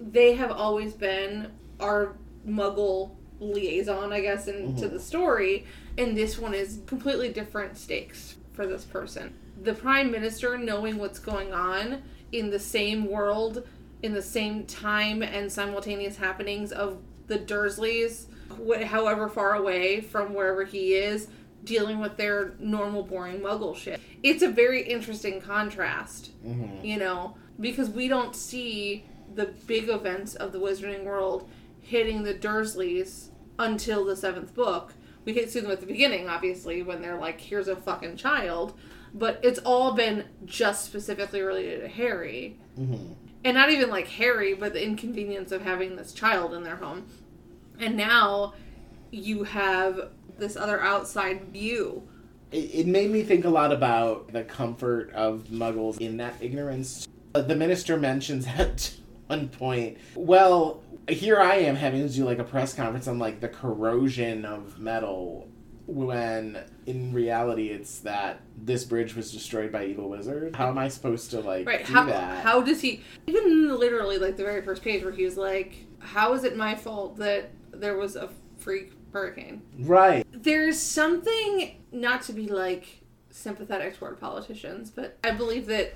They 0.00 0.34
have 0.34 0.52
always 0.52 0.92
been 0.92 1.50
our 1.84 2.16
Muggle 2.48 3.10
liaison, 3.40 4.12
I 4.12 4.20
guess, 4.20 4.48
into 4.48 4.86
Mhm. 4.86 4.92
the 4.92 5.00
story, 5.00 5.64
and 5.98 6.16
this 6.16 6.38
one 6.38 6.54
is 6.54 6.80
completely 6.86 7.28
different 7.28 7.76
stakes 7.76 8.36
for 8.52 8.66
this 8.66 8.84
person. 8.84 9.34
The 9.62 9.74
Prime 9.74 10.10
Minister 10.10 10.56
knowing 10.58 10.98
what's 10.98 11.18
going 11.18 11.52
on 11.52 12.02
in 12.32 12.50
the 12.50 12.58
same 12.58 13.06
world, 13.10 13.66
in 14.02 14.12
the 14.14 14.22
same 14.22 14.64
time 14.64 15.22
and 15.22 15.50
simultaneous 15.50 16.16
happenings 16.16 16.72
of 16.72 16.98
the 17.26 17.38
Dursleys, 17.38 18.26
wh- 18.66 18.82
however 18.82 19.28
far 19.28 19.54
away 19.54 20.00
from 20.00 20.34
wherever 20.34 20.64
he 20.64 20.94
is, 20.94 21.28
dealing 21.64 21.98
with 21.98 22.16
their 22.18 22.54
normal, 22.58 23.02
boring 23.02 23.40
Muggle 23.40 23.74
shit. 23.74 23.98
It's 24.22 24.42
a 24.42 24.48
very 24.48 24.82
interesting 24.82 25.40
contrast 25.40 26.30
Mhm. 26.46 26.84
you 26.84 26.98
know, 26.98 27.36
because 27.58 27.88
we 27.88 28.06
don't 28.08 28.36
see 28.36 29.04
the 29.34 29.46
big 29.66 29.88
events 29.88 30.34
of 30.34 30.52
the 30.52 30.58
Wizarding 30.60 31.04
World 31.04 31.48
hitting 31.84 32.22
the 32.22 32.34
Dursleys 32.34 33.28
until 33.58 34.04
the 34.04 34.16
seventh 34.16 34.54
book. 34.54 34.94
We 35.24 35.32
can 35.32 35.48
see 35.48 35.60
them 35.60 35.70
at 35.70 35.80
the 35.80 35.86
beginning, 35.86 36.28
obviously, 36.28 36.82
when 36.82 37.00
they're 37.00 37.18
like, 37.18 37.40
here's 37.40 37.68
a 37.68 37.76
fucking 37.76 38.16
child. 38.16 38.74
But 39.14 39.40
it's 39.42 39.60
all 39.60 39.94
been 39.94 40.24
just 40.44 40.84
specifically 40.84 41.40
related 41.40 41.80
to 41.82 41.88
Harry. 41.88 42.58
Mhm. 42.78 43.14
And 43.44 43.54
not 43.56 43.70
even 43.70 43.90
like 43.90 44.08
Harry, 44.08 44.54
but 44.54 44.72
the 44.72 44.82
inconvenience 44.84 45.52
of 45.52 45.62
having 45.62 45.96
this 45.96 46.12
child 46.12 46.52
in 46.54 46.62
their 46.64 46.76
home. 46.76 47.04
And 47.78 47.96
now 47.96 48.54
you 49.10 49.44
have 49.44 50.10
this 50.38 50.56
other 50.56 50.80
outside 50.80 51.44
view. 51.52 52.02
it, 52.50 52.70
it 52.72 52.86
made 52.86 53.10
me 53.10 53.22
think 53.22 53.44
a 53.44 53.50
lot 53.50 53.72
about 53.72 54.32
the 54.32 54.42
comfort 54.44 55.12
of 55.12 55.44
muggles 55.50 56.00
in 56.00 56.16
that 56.18 56.34
ignorance. 56.40 57.06
The 57.34 57.56
minister 57.56 57.96
mentions 57.96 58.46
at 58.58 58.94
one 59.26 59.48
point, 59.48 59.98
well, 60.14 60.82
here 61.08 61.40
I 61.40 61.56
am 61.56 61.76
having 61.76 62.06
to 62.06 62.12
do 62.14 62.24
like 62.24 62.38
a 62.38 62.44
press 62.44 62.74
conference 62.74 63.08
on 63.08 63.18
like 63.18 63.40
the 63.40 63.48
corrosion 63.48 64.44
of 64.44 64.78
metal 64.78 65.48
when 65.86 66.58
in 66.86 67.12
reality 67.12 67.68
it's 67.68 67.98
that 67.98 68.40
this 68.56 68.84
bridge 68.84 69.14
was 69.14 69.30
destroyed 69.30 69.70
by 69.70 69.84
evil 69.84 70.08
wizard 70.08 70.56
How 70.56 70.68
am 70.70 70.78
I 70.78 70.88
supposed 70.88 71.30
to 71.32 71.40
like 71.40 71.66
Right. 71.66 71.84
do 71.84 71.92
How 71.92 72.06
that? 72.06 72.42
how 72.42 72.62
does 72.62 72.80
he 72.80 73.02
even 73.26 73.78
literally 73.78 74.16
like 74.16 74.38
the 74.38 74.44
very 74.44 74.62
first 74.62 74.82
page 74.82 75.02
where 75.02 75.12
he 75.12 75.24
was 75.24 75.36
like, 75.36 75.74
How 75.98 76.32
is 76.32 76.44
it 76.44 76.56
my 76.56 76.74
fault 76.74 77.16
that 77.18 77.50
there 77.70 77.98
was 77.98 78.16
a 78.16 78.30
freak 78.56 78.92
hurricane? 79.12 79.60
right. 79.80 80.26
There's 80.32 80.78
something 80.80 81.76
not 81.92 82.22
to 82.22 82.32
be 82.32 82.48
like 82.48 83.02
sympathetic 83.28 83.98
toward 83.98 84.18
politicians, 84.18 84.90
but 84.90 85.18
I 85.22 85.32
believe 85.32 85.66
that 85.66 85.94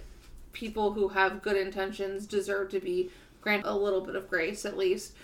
people 0.59 0.93
who 0.93 1.09
have 1.09 1.43
good 1.43 1.57
intentions 1.57 2.27
deserve 2.27 2.69
to 2.71 2.81
be 2.81 3.11
granted 3.41 3.71
a 3.71 3.75
little 3.75 4.01
bit 4.01 4.17
of 4.17 4.29
grace 4.29 4.65
at 4.65 4.77
least. 4.77 5.15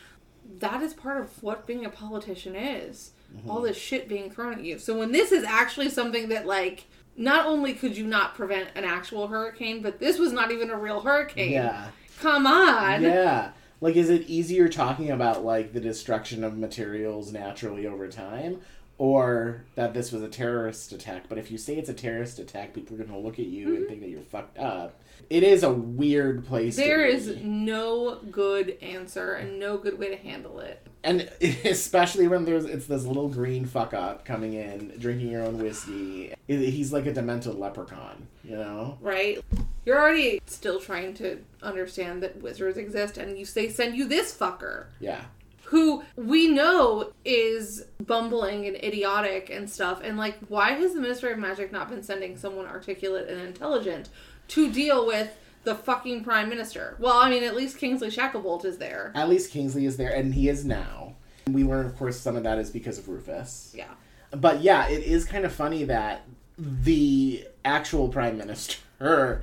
That 0.58 0.82
is 0.82 0.94
part 0.94 1.20
of 1.20 1.42
what 1.42 1.66
being 1.66 1.84
a 1.84 1.90
politician 1.90 2.54
is. 2.54 3.10
Mm-hmm. 3.34 3.50
All 3.50 3.60
this 3.60 3.76
shit 3.76 4.08
being 4.08 4.30
thrown 4.30 4.54
at 4.54 4.64
you. 4.64 4.78
So 4.78 4.96
when 4.96 5.10
this 5.10 5.32
is 5.32 5.42
actually 5.44 5.88
something 5.88 6.28
that 6.28 6.46
like 6.46 6.84
not 7.16 7.46
only 7.46 7.74
could 7.74 7.96
you 7.96 8.06
not 8.06 8.34
prevent 8.34 8.68
an 8.74 8.84
actual 8.84 9.28
hurricane, 9.28 9.82
but 9.82 9.98
this 9.98 10.18
was 10.18 10.32
not 10.32 10.52
even 10.52 10.70
a 10.70 10.76
real 10.76 11.00
hurricane. 11.00 11.52
Yeah. 11.52 11.88
Come 12.20 12.46
on. 12.46 13.02
Yeah. 13.02 13.50
Like, 13.80 13.96
is 13.96 14.08
it 14.08 14.28
easier 14.28 14.68
talking 14.68 15.10
about 15.10 15.44
like 15.44 15.72
the 15.72 15.80
destruction 15.80 16.42
of 16.42 16.56
materials 16.56 17.32
naturally 17.32 17.86
over 17.86 18.08
time, 18.08 18.60
or 18.98 19.64
that 19.74 19.94
this 19.94 20.10
was 20.10 20.22
a 20.22 20.28
terrorist 20.28 20.92
attack? 20.92 21.24
But 21.28 21.38
if 21.38 21.50
you 21.50 21.58
say 21.58 21.76
it's 21.76 21.88
a 21.88 21.94
terrorist 21.94 22.38
attack, 22.38 22.72
people 22.72 22.94
are 22.94 23.04
going 23.04 23.10
to 23.10 23.18
look 23.18 23.38
at 23.38 23.46
you 23.46 23.68
and 23.68 23.78
mm-hmm. 23.78 23.88
think 23.88 24.00
that 24.00 24.08
you're 24.08 24.22
fucked 24.22 24.58
up. 24.58 25.00
It 25.30 25.42
is 25.42 25.62
a 25.62 25.73
weird 25.73 26.47
place. 26.47 26.76
There 26.76 27.04
is 27.04 27.37
no 27.42 28.16
good 28.30 28.76
answer 28.83 29.33
and 29.35 29.59
no 29.59 29.78
good 29.78 29.99
way 29.99 30.09
to 30.11 30.16
handle 30.16 30.61
it. 30.61 30.87
and 31.02 31.28
especially 31.64 32.28
when 32.28 32.44
there's 32.44 32.64
it's 32.66 32.87
this 32.87 33.04
little 33.04 33.28
green 33.28 33.64
fuck 33.64 33.94
up 33.94 34.25
coming 34.25 34.52
in, 34.54 34.92
drinking 34.99 35.30
your 35.30 35.42
own 35.42 35.59
whiskey. 35.59 36.35
He's 36.47 36.92
like 36.92 37.06
a 37.06 37.12
demented 37.12 37.54
leprechaun, 37.56 38.26
you 38.44 38.56
know. 38.56 38.99
right? 39.00 39.42
You're 39.87 39.99
already 40.00 40.40
still 40.47 40.78
trying 40.80 41.14
to 41.14 41.42
understand 41.62 42.23
that 42.23 42.40
wizards 42.42 42.76
exist, 42.78 43.18
and 43.18 43.38
you 43.38 43.44
they 43.47 43.68
send 43.68 43.97
you 43.97 44.06
this 44.06 44.35
fucker 44.37 44.87
Yeah. 45.00 45.25
who 45.64 46.02
we 46.16 46.49
know 46.49 47.12
is 47.25 47.85
bumbling 48.06 48.66
and 48.66 48.76
idiotic 48.76 49.50
and 49.50 49.68
stuff. 49.68 50.00
And 50.02 50.16
like, 50.18 50.37
why 50.49 50.73
has 50.73 50.94
the 50.94 51.00
Ministry 51.00 51.33
of 51.33 51.38
Magic 51.38 51.71
not 51.73 51.90
been 51.90 52.02
sending 52.02 52.37
someone 52.37 52.66
articulate 52.66 53.28
and 53.28 53.40
intelligent 53.40 54.09
to 54.48 54.70
deal 54.70 55.06
with 55.06 55.36
the 55.64 55.74
fucking 55.74 56.24
Prime 56.24 56.48
Minister? 56.48 56.96
Well, 56.98 57.18
I 57.18 57.30
mean, 57.30 57.42
at 57.42 57.54
least 57.54 57.78
Kingsley 57.78 58.08
Shacklebolt 58.08 58.64
is 58.64 58.78
there. 58.78 59.12
At 59.14 59.28
least 59.28 59.50
Kingsley 59.50 59.86
is 59.86 59.96
there, 59.96 60.12
and 60.14 60.34
he 60.34 60.48
is 60.48 60.64
now. 60.64 61.14
We 61.46 61.64
learn, 61.64 61.86
of 61.86 61.96
course, 61.96 62.18
some 62.18 62.36
of 62.36 62.42
that 62.44 62.58
is 62.58 62.70
because 62.70 62.98
of 62.98 63.08
Rufus. 63.08 63.72
Yeah. 63.76 63.92
But 64.30 64.60
yeah, 64.60 64.88
it 64.88 65.02
is 65.04 65.24
kind 65.24 65.44
of 65.44 65.52
funny 65.52 65.84
that 65.84 66.22
the 66.58 67.46
actual 67.64 68.08
prime 68.08 68.38
minister 68.38 68.78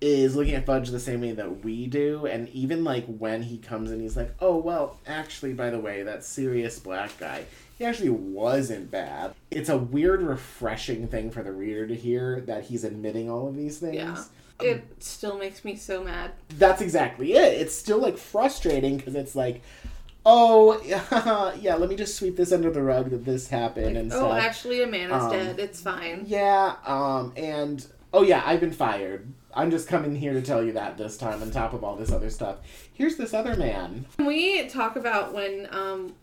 is 0.00 0.36
looking 0.36 0.54
at 0.54 0.66
Fudge 0.66 0.90
the 0.90 1.00
same 1.00 1.20
way 1.20 1.32
that 1.32 1.64
we 1.64 1.86
do, 1.86 2.26
and 2.26 2.48
even 2.50 2.84
like 2.84 3.06
when 3.06 3.42
he 3.42 3.58
comes 3.58 3.90
in, 3.90 4.00
he's 4.00 4.16
like, 4.16 4.34
"Oh 4.40 4.56
well, 4.56 4.98
actually, 5.06 5.52
by 5.54 5.70
the 5.70 5.78
way, 5.78 6.02
that 6.02 6.24
Sirius 6.24 6.78
Black 6.78 7.16
guy, 7.18 7.44
he 7.78 7.84
actually 7.84 8.10
wasn't 8.10 8.90
bad." 8.90 9.34
It's 9.50 9.68
a 9.68 9.78
weird, 9.78 10.22
refreshing 10.22 11.08
thing 11.08 11.30
for 11.30 11.42
the 11.42 11.52
reader 11.52 11.86
to 11.86 11.94
hear 11.94 12.40
that 12.42 12.64
he's 12.64 12.84
admitting 12.84 13.30
all 13.30 13.48
of 13.48 13.56
these 13.56 13.78
things. 13.78 13.96
Yeah. 13.96 14.24
It 14.60 14.84
still 15.02 15.36
makes 15.36 15.64
me 15.64 15.74
so 15.74 16.04
mad. 16.04 16.30
That's 16.58 16.80
exactly 16.80 17.32
it. 17.32 17.60
It's 17.60 17.74
still 17.74 17.98
like 17.98 18.16
frustrating 18.18 18.96
because 18.96 19.14
it's 19.14 19.34
like. 19.34 19.62
Oh 20.26 20.80
yeah, 21.60 21.74
let 21.74 21.90
me 21.90 21.96
just 21.96 22.16
sweep 22.16 22.36
this 22.36 22.50
under 22.50 22.70
the 22.70 22.82
rug 22.82 23.10
that 23.10 23.26
this 23.26 23.48
happened 23.48 23.98
and 23.98 24.10
oh, 24.10 24.16
stuff. 24.20 24.42
actually, 24.42 24.82
a 24.82 24.86
man 24.86 25.10
is 25.10 25.22
Um, 25.22 25.30
dead. 25.30 25.58
It's 25.58 25.82
fine. 25.82 26.24
Yeah, 26.26 26.76
um, 26.86 27.34
and 27.36 27.86
oh 28.10 28.22
yeah, 28.22 28.42
I've 28.46 28.60
been 28.60 28.72
fired. 28.72 29.30
I'm 29.52 29.70
just 29.70 29.86
coming 29.86 30.16
here 30.16 30.32
to 30.32 30.40
tell 30.40 30.64
you 30.64 30.72
that 30.72 30.96
this 30.96 31.18
time, 31.18 31.42
on 31.42 31.50
top 31.50 31.74
of 31.74 31.84
all 31.84 31.94
this 31.94 32.10
other 32.10 32.30
stuff. 32.30 32.56
Here's 32.92 33.16
this 33.16 33.34
other 33.34 33.54
man. 33.54 34.06
Can 34.16 34.26
we 34.26 34.66
talk 34.66 34.96
about 34.96 35.34
when, 35.34 35.68
um, 35.70 36.14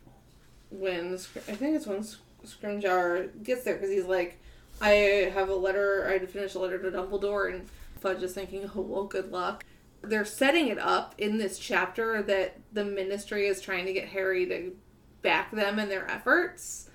when 0.71 1.13
I 1.13 1.17
think 1.55 1.75
it's 1.75 1.85
when 1.85 2.03
Sc- 2.03 2.19
Scrimgeour 2.45 3.43
gets 3.43 3.63
there 3.63 3.75
because 3.75 3.91
he's 3.91 4.05
like, 4.05 4.39
I 4.81 5.31
have 5.33 5.49
a 5.49 5.55
letter. 5.55 6.07
I 6.09 6.13
had 6.13 6.21
to 6.21 6.27
finish 6.27 6.55
a 6.55 6.59
letter 6.59 6.81
to 6.81 6.89
Dumbledore, 6.91 7.53
and 7.53 7.67
Fudge 7.99 8.23
is 8.23 8.33
thinking, 8.33 8.69
oh 8.75 8.81
well, 8.81 9.03
good 9.03 9.31
luck. 9.31 9.63
They're 10.01 10.25
setting 10.25 10.67
it 10.69 10.79
up 10.79 11.13
in 11.19 11.37
this 11.37 11.59
chapter 11.59 12.23
that 12.23 12.57
the 12.73 12.83
Ministry 12.83 13.45
is 13.45 13.61
trying 13.61 13.85
to 13.85 13.93
get 13.93 14.07
Harry 14.07 14.47
to 14.47 14.75
back 15.21 15.51
them 15.51 15.77
in 15.77 15.89
their 15.89 16.09
efforts, 16.09 16.89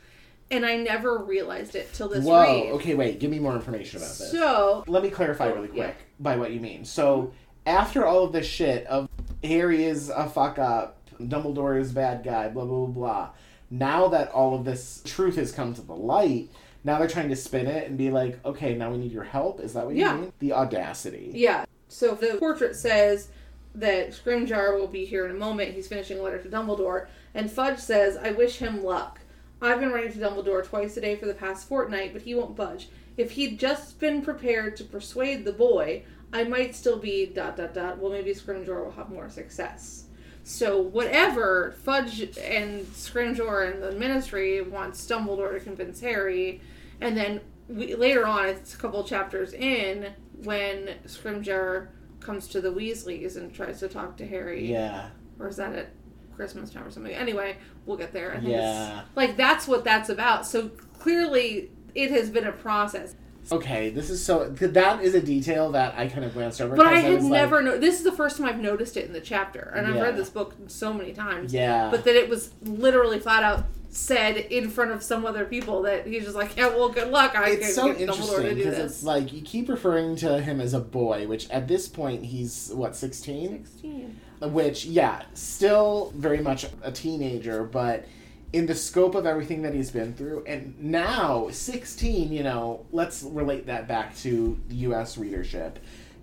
and 0.51 0.67
I 0.67 0.77
never 0.77 1.19
realized 1.19 1.77
it 1.77 1.93
till 1.93 2.09
this 2.09 2.25
Whoa. 2.25 2.43
read. 2.43 2.73
Okay, 2.73 2.95
wait. 2.95 3.21
Give 3.21 3.31
me 3.31 3.39
more 3.39 3.55
information 3.55 3.99
about 3.99 4.09
this. 4.19 4.33
So 4.33 4.83
Let 4.89 5.05
me 5.05 5.11
clarify 5.11 5.47
really 5.47 5.71
yeah. 5.73 5.85
quick 5.85 5.97
by 6.19 6.37
what 6.37 6.51
you 6.51 6.59
mean. 6.61 6.85
So 6.85 7.33
after 7.67 8.05
all 8.05 8.25
of 8.25 8.33
this 8.33 8.47
shit 8.47 8.85
of 8.87 9.09
Harry 9.45 9.85
is 9.85 10.09
a 10.09 10.29
fuck 10.29 10.59
up, 10.59 10.99
Dumbledore 11.21 11.81
is 11.81 11.93
a 11.93 11.95
bad 11.95 12.25
guy, 12.25 12.49
blah 12.49 12.65
blah 12.65 12.87
blah. 12.87 12.95
blah 12.95 13.31
now 13.71 14.09
that 14.09 14.31
all 14.31 14.55
of 14.55 14.65
this 14.65 15.03
truth 15.05 15.37
has 15.37 15.53
come 15.53 15.75
to 15.75 15.83
the 15.83 15.95
light, 15.97 16.49
Now 16.85 17.01
they're 17.01 17.09
trying 17.09 17.31
to 17.31 17.37
spin 17.37 17.67
it 17.67 17.89
and 17.89 17.99
be 17.99 18.13
like, 18.13 18.39
okay, 18.45 18.77
now 18.77 18.93
we 18.93 18.99
need 18.99 19.11
your 19.11 19.25
help. 19.25 19.59
Is 19.59 19.73
that 19.73 19.87
what 19.87 19.97
Yeah. 19.97 20.15
you 20.15 20.21
mean? 20.21 20.33
The 20.39 20.53
audacity. 20.53 21.33
Yeah. 21.35 21.65
So 21.89 22.15
the 22.15 22.37
portrait 22.39 22.77
says 22.77 23.27
that 23.75 24.11
Scrimgeour 24.13 24.79
will 24.79 24.87
be 24.87 25.05
here 25.05 25.25
in 25.25 25.33
a 25.33 25.39
moment. 25.39 25.75
He's 25.75 25.89
finishing 25.89 26.21
a 26.21 26.23
letter 26.23 26.41
to 26.41 26.49
Dumbledore. 26.49 27.09
And 27.35 27.51
Fudge 27.51 27.81
says, 27.81 28.17
I 28.17 28.31
wish 28.31 28.59
him 28.59 28.85
luck. 28.85 29.19
I've 29.61 29.81
been 29.81 29.91
writing 29.91 30.13
to 30.13 30.19
Dumbledore 30.21 30.65
twice 30.65 30.97
a 30.97 31.01
day 31.01 31.17
for 31.17 31.27
the 31.27 31.35
past 31.35 31.67
fortnight, 31.67 32.13
but 32.13 32.23
he 32.23 32.37
won't 32.37 32.55
budge. 32.55 32.89
If 33.17 33.33
he'd 33.33 33.59
just 33.59 33.99
been 33.99 34.23
prepared 34.23 34.77
to 34.77 34.85
persuade 34.85 35.45
the 35.45 35.53
boy, 35.53 36.05
I 36.33 36.45
might 36.45 36.77
still 36.77 36.99
be 37.01 37.27
dot 37.27 37.57
dot 37.57 37.75
dot. 37.75 37.99
Well, 37.99 38.13
maybe 38.13 38.33
Scrimgeour 38.33 38.85
will 38.85 38.93
have 38.93 39.11
more 39.11 39.29
success. 39.29 40.05
So 40.49 40.81
whatever 40.81 41.75
Fudge 41.83 42.21
and 42.39 42.87
Scrimgeour 42.87 43.69
and 43.69 43.83
the 43.83 43.91
Ministry 43.91 44.63
wants 44.63 45.05
Dumbledore 45.05 45.55
to 45.55 45.59
convince 45.59 46.01
Harry, 46.01 46.61
and 47.01 47.17
then 47.17 47.41
we, 47.69 47.97
later 47.97 48.25
on, 48.25 48.47
it's 48.47 48.73
a 48.73 48.77
couple 48.77 49.03
chapters 49.03 49.53
in 49.53 50.13
when 50.45 50.91
Scrimgeour 51.05 51.89
comes 52.21 52.47
to 52.47 52.61
the 52.61 52.69
Weasleys 52.73 53.37
and 53.37 53.53
tries 53.53 53.81
to 53.81 53.89
talk 53.89 54.17
to 54.19 54.27
Harry, 54.27 54.71
Yeah. 54.71 55.09
or 55.41 55.49
is 55.49 55.57
that 55.57 55.75
at 55.75 55.89
Christmas 56.37 56.71
time 56.71 56.85
or 56.85 56.91
something? 56.93 57.13
Anyway, 57.13 57.57
we'll 57.85 57.97
get 57.97 58.13
there. 58.13 58.31
I 58.31 58.37
think 58.37 58.51
Yeah. 58.51 59.03
like 59.17 59.37
that's 59.37 59.67
what 59.67 59.83
that's 59.83 60.11
about. 60.11 60.47
So 60.47 60.69
clearly, 61.01 61.73
it 61.97 62.13
has 62.13 62.31
been 62.31 62.47
a 62.47 62.53
process. 62.53 63.17
Okay, 63.53 63.91
this 63.91 64.11
is 64.11 64.25
so. 64.25 64.49
That 64.49 65.03
is 65.03 65.15
a 65.15 65.21
detail 65.21 65.71
that 65.73 65.95
I 65.97 66.09
kind 66.09 66.25
of 66.25 66.35
glanced 66.35 66.61
over. 66.61 66.75
But 66.75 66.87
I 66.87 66.99
had 66.99 67.23
like, 67.23 67.31
never. 67.33 67.63
No- 67.63 67.79
this 67.79 67.99
is 67.99 68.05
the 68.05 68.13
first 68.13 68.39
time 68.39 68.47
I've 68.47 68.61
noticed 68.61 68.97
it 68.97 69.07
in 69.07 69.13
the 69.13 69.21
chapter, 69.21 69.73
and 69.75 69.87
I've 69.87 69.95
Yeah. 69.95 70.03
read 70.03 70.17
this 70.17 70.31
book 70.31 70.55
so 70.67 70.93
many 70.93 71.13
times. 71.13 71.53
Yeah. 71.53 71.89
But 71.91 72.05
that 72.05 72.17
it 72.17 72.29
was 72.29 72.51
literally 72.63 73.21
flat 73.21 73.43
out 73.43 73.65
said 73.89 74.37
in 74.37 74.69
front 74.69 74.91
of 74.91 75.03
some 75.03 75.25
other 75.25 75.45
people 75.45 75.83
that 75.83 76.07
he's 76.07 76.25
just 76.25 76.37
like, 76.37 76.57
yeah, 76.57 76.69
well, 76.69 76.89
good 76.89 77.11
luck. 77.11 77.35
I 77.35 77.51
it's 77.51 77.75
so 77.75 77.89
interesting 77.95 78.57
because 78.57 78.79
it's 78.79 79.03
like 79.03 79.33
you 79.33 79.41
keep 79.43 79.69
referring 79.69 80.17
to 80.17 80.41
him 80.41 80.61
as 80.61 80.75
a 80.75 80.81
boy, 80.81 81.27
which 81.27 81.49
at 81.51 81.67
this 81.67 81.89
point 81.89 82.25
he's 82.25 82.71
what 82.75 82.95
sixteen. 82.97 83.65
Sixteen. 83.65 84.21
Which 84.43 84.85
yeah, 84.85 85.23
still 85.35 86.13
very 86.17 86.41
much 86.41 86.67
a 86.83 86.93
teenager, 86.93 87.65
but 87.65 88.05
in 88.53 88.67
the 88.67 88.75
scope 88.75 89.15
of 89.15 89.27
everything 89.27 89.63
that 89.63 89.75
he's 89.75 89.91
been 89.91 90.15
through, 90.15 90.45
and 90.47 90.75
now 90.79 91.49
sixteen, 91.51 92.33
you 92.33 92.43
know, 92.43 92.87
let's 92.93 93.23
relate 93.23 93.67
that 93.67 93.89
back 93.89 94.17
to 94.19 94.59
U.S. 94.69 95.19
readership. 95.19 95.79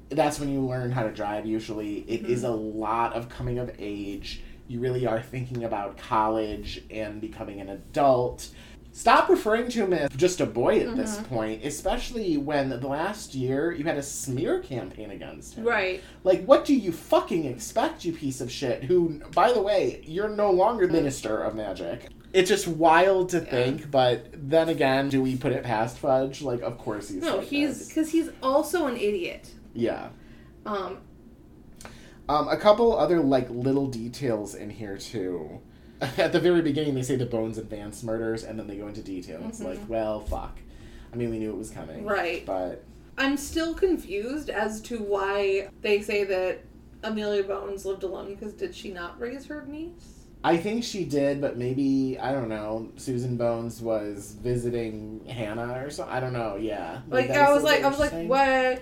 That's 0.09 0.39
when 0.39 0.51
you 0.51 0.61
learn 0.61 0.91
how 0.91 1.03
to 1.03 1.11
drive. 1.11 1.45
Usually, 1.45 1.99
It 2.01 2.25
is 2.25 2.41
hmm. 2.41 2.47
a 2.47 2.51
lot 2.55 3.13
of 3.13 3.29
coming 3.29 3.59
of 3.59 3.71
age. 3.79 4.41
You 4.67 4.79
really 4.79 5.05
are 5.05 5.21
thinking 5.21 5.63
about 5.65 5.97
college 5.97 6.83
and 6.89 7.19
becoming 7.19 7.59
an 7.59 7.69
adult. 7.69 8.49
Stop 8.95 9.27
referring 9.27 9.69
to 9.69 9.83
him 9.83 9.91
as 9.93 10.11
just 10.11 10.39
a 10.39 10.45
boy 10.45 10.79
at 10.79 10.95
this 10.95 11.17
point, 11.21 11.65
especially 11.65 12.37
when 12.37 12.69
the 12.69 12.77
last 12.87 13.33
year 13.33 13.71
you 13.71 13.83
had 13.83 13.97
a 13.97 14.03
smear 14.03 14.59
campaign 14.59 15.09
against 15.09 15.55
him. 15.55 15.65
Right. 15.65 16.03
Like, 16.23 16.45
what 16.45 16.63
do 16.63 16.75
you 16.75 16.91
fucking 16.91 17.45
expect, 17.45 18.05
you 18.05 18.13
piece 18.13 18.39
of 18.39 18.51
shit? 18.51 18.83
Who, 18.83 19.19
by 19.33 19.51
the 19.51 19.61
way, 19.63 20.03
you're 20.05 20.29
no 20.29 20.51
longer 20.51 20.87
minister 20.87 21.39
of 21.41 21.55
magic. 21.55 22.07
It's 22.33 22.47
just 22.49 22.67
wild 22.67 23.29
to 23.29 23.39
think, 23.39 23.89
but 23.89 24.27
then 24.31 24.69
again, 24.69 25.09
do 25.09 25.23
we 25.23 25.37
put 25.37 25.53
it 25.53 25.63
past 25.63 25.97
Fudge? 25.97 26.43
Like, 26.43 26.61
of 26.61 26.77
course 26.77 27.09
he's. 27.09 27.23
No, 27.23 27.37
like 27.37 27.47
he's 27.47 27.87
because 27.87 28.11
he's 28.11 28.29
also 28.43 28.85
an 28.85 28.95
idiot. 28.97 29.51
Yeah. 29.73 30.09
Um, 30.67 30.99
Um, 32.29 32.47
a 32.47 32.57
couple 32.57 32.95
other 32.97 33.19
like 33.19 33.49
little 33.49 33.87
details 33.87 34.55
in 34.55 34.69
here 34.69 34.97
too. 34.97 35.61
At 36.17 36.31
the 36.31 36.39
very 36.39 36.61
beginning, 36.61 36.95
they 36.95 37.03
say 37.03 37.15
the 37.15 37.25
Bones 37.25 37.57
and 37.57 37.69
Vance 37.69 38.03
murders, 38.03 38.43
and 38.43 38.57
then 38.57 38.67
they 38.67 38.77
go 38.77 38.87
into 38.87 39.01
detail. 39.01 39.41
It's 39.47 39.61
like, 39.61 39.79
well, 39.87 40.19
fuck. 40.21 40.59
I 41.11 41.15
mean, 41.15 41.29
we 41.29 41.39
knew 41.39 41.51
it 41.51 41.57
was 41.57 41.69
coming, 41.69 41.99
Mm-hmm. 41.99 42.07
Right. 42.07 42.45
But 42.45 42.83
I'm 43.17 43.37
still 43.37 43.73
confused 43.73 44.49
as 44.49 44.81
to 44.81 44.97
why 44.97 45.69
they 45.81 46.01
say 46.01 46.23
that 46.23 46.61
Amelia 47.03 47.43
Bones 47.43 47.85
lived 47.85 48.03
alone 48.03 48.33
because 48.33 48.53
did 48.53 48.73
she 48.73 48.91
not 48.91 49.19
raise 49.19 49.45
her 49.45 49.65
niece? 49.67 50.13
I 50.45 50.57
think 50.57 50.83
she 50.83 51.05
did, 51.05 51.39
but 51.39 51.57
maybe 51.57 52.17
I 52.19 52.33
don't 52.33 52.49
know. 52.49 52.91
Susan 52.97 53.37
Bones 53.37 53.81
was 53.81 54.35
visiting 54.41 55.23
Hannah 55.25 55.83
or 55.83 55.89
something. 55.89 56.13
I 56.13 56.19
don't 56.19 56.33
know. 56.33 56.57
Yeah, 56.57 57.01
Like 57.07 57.27
that's 57.27 57.49
I 57.49 57.53
was 57.53 57.63
like 57.63 57.83
I 57.83 57.87
was 57.87 57.99
like 57.99 58.27
what? 58.27 58.81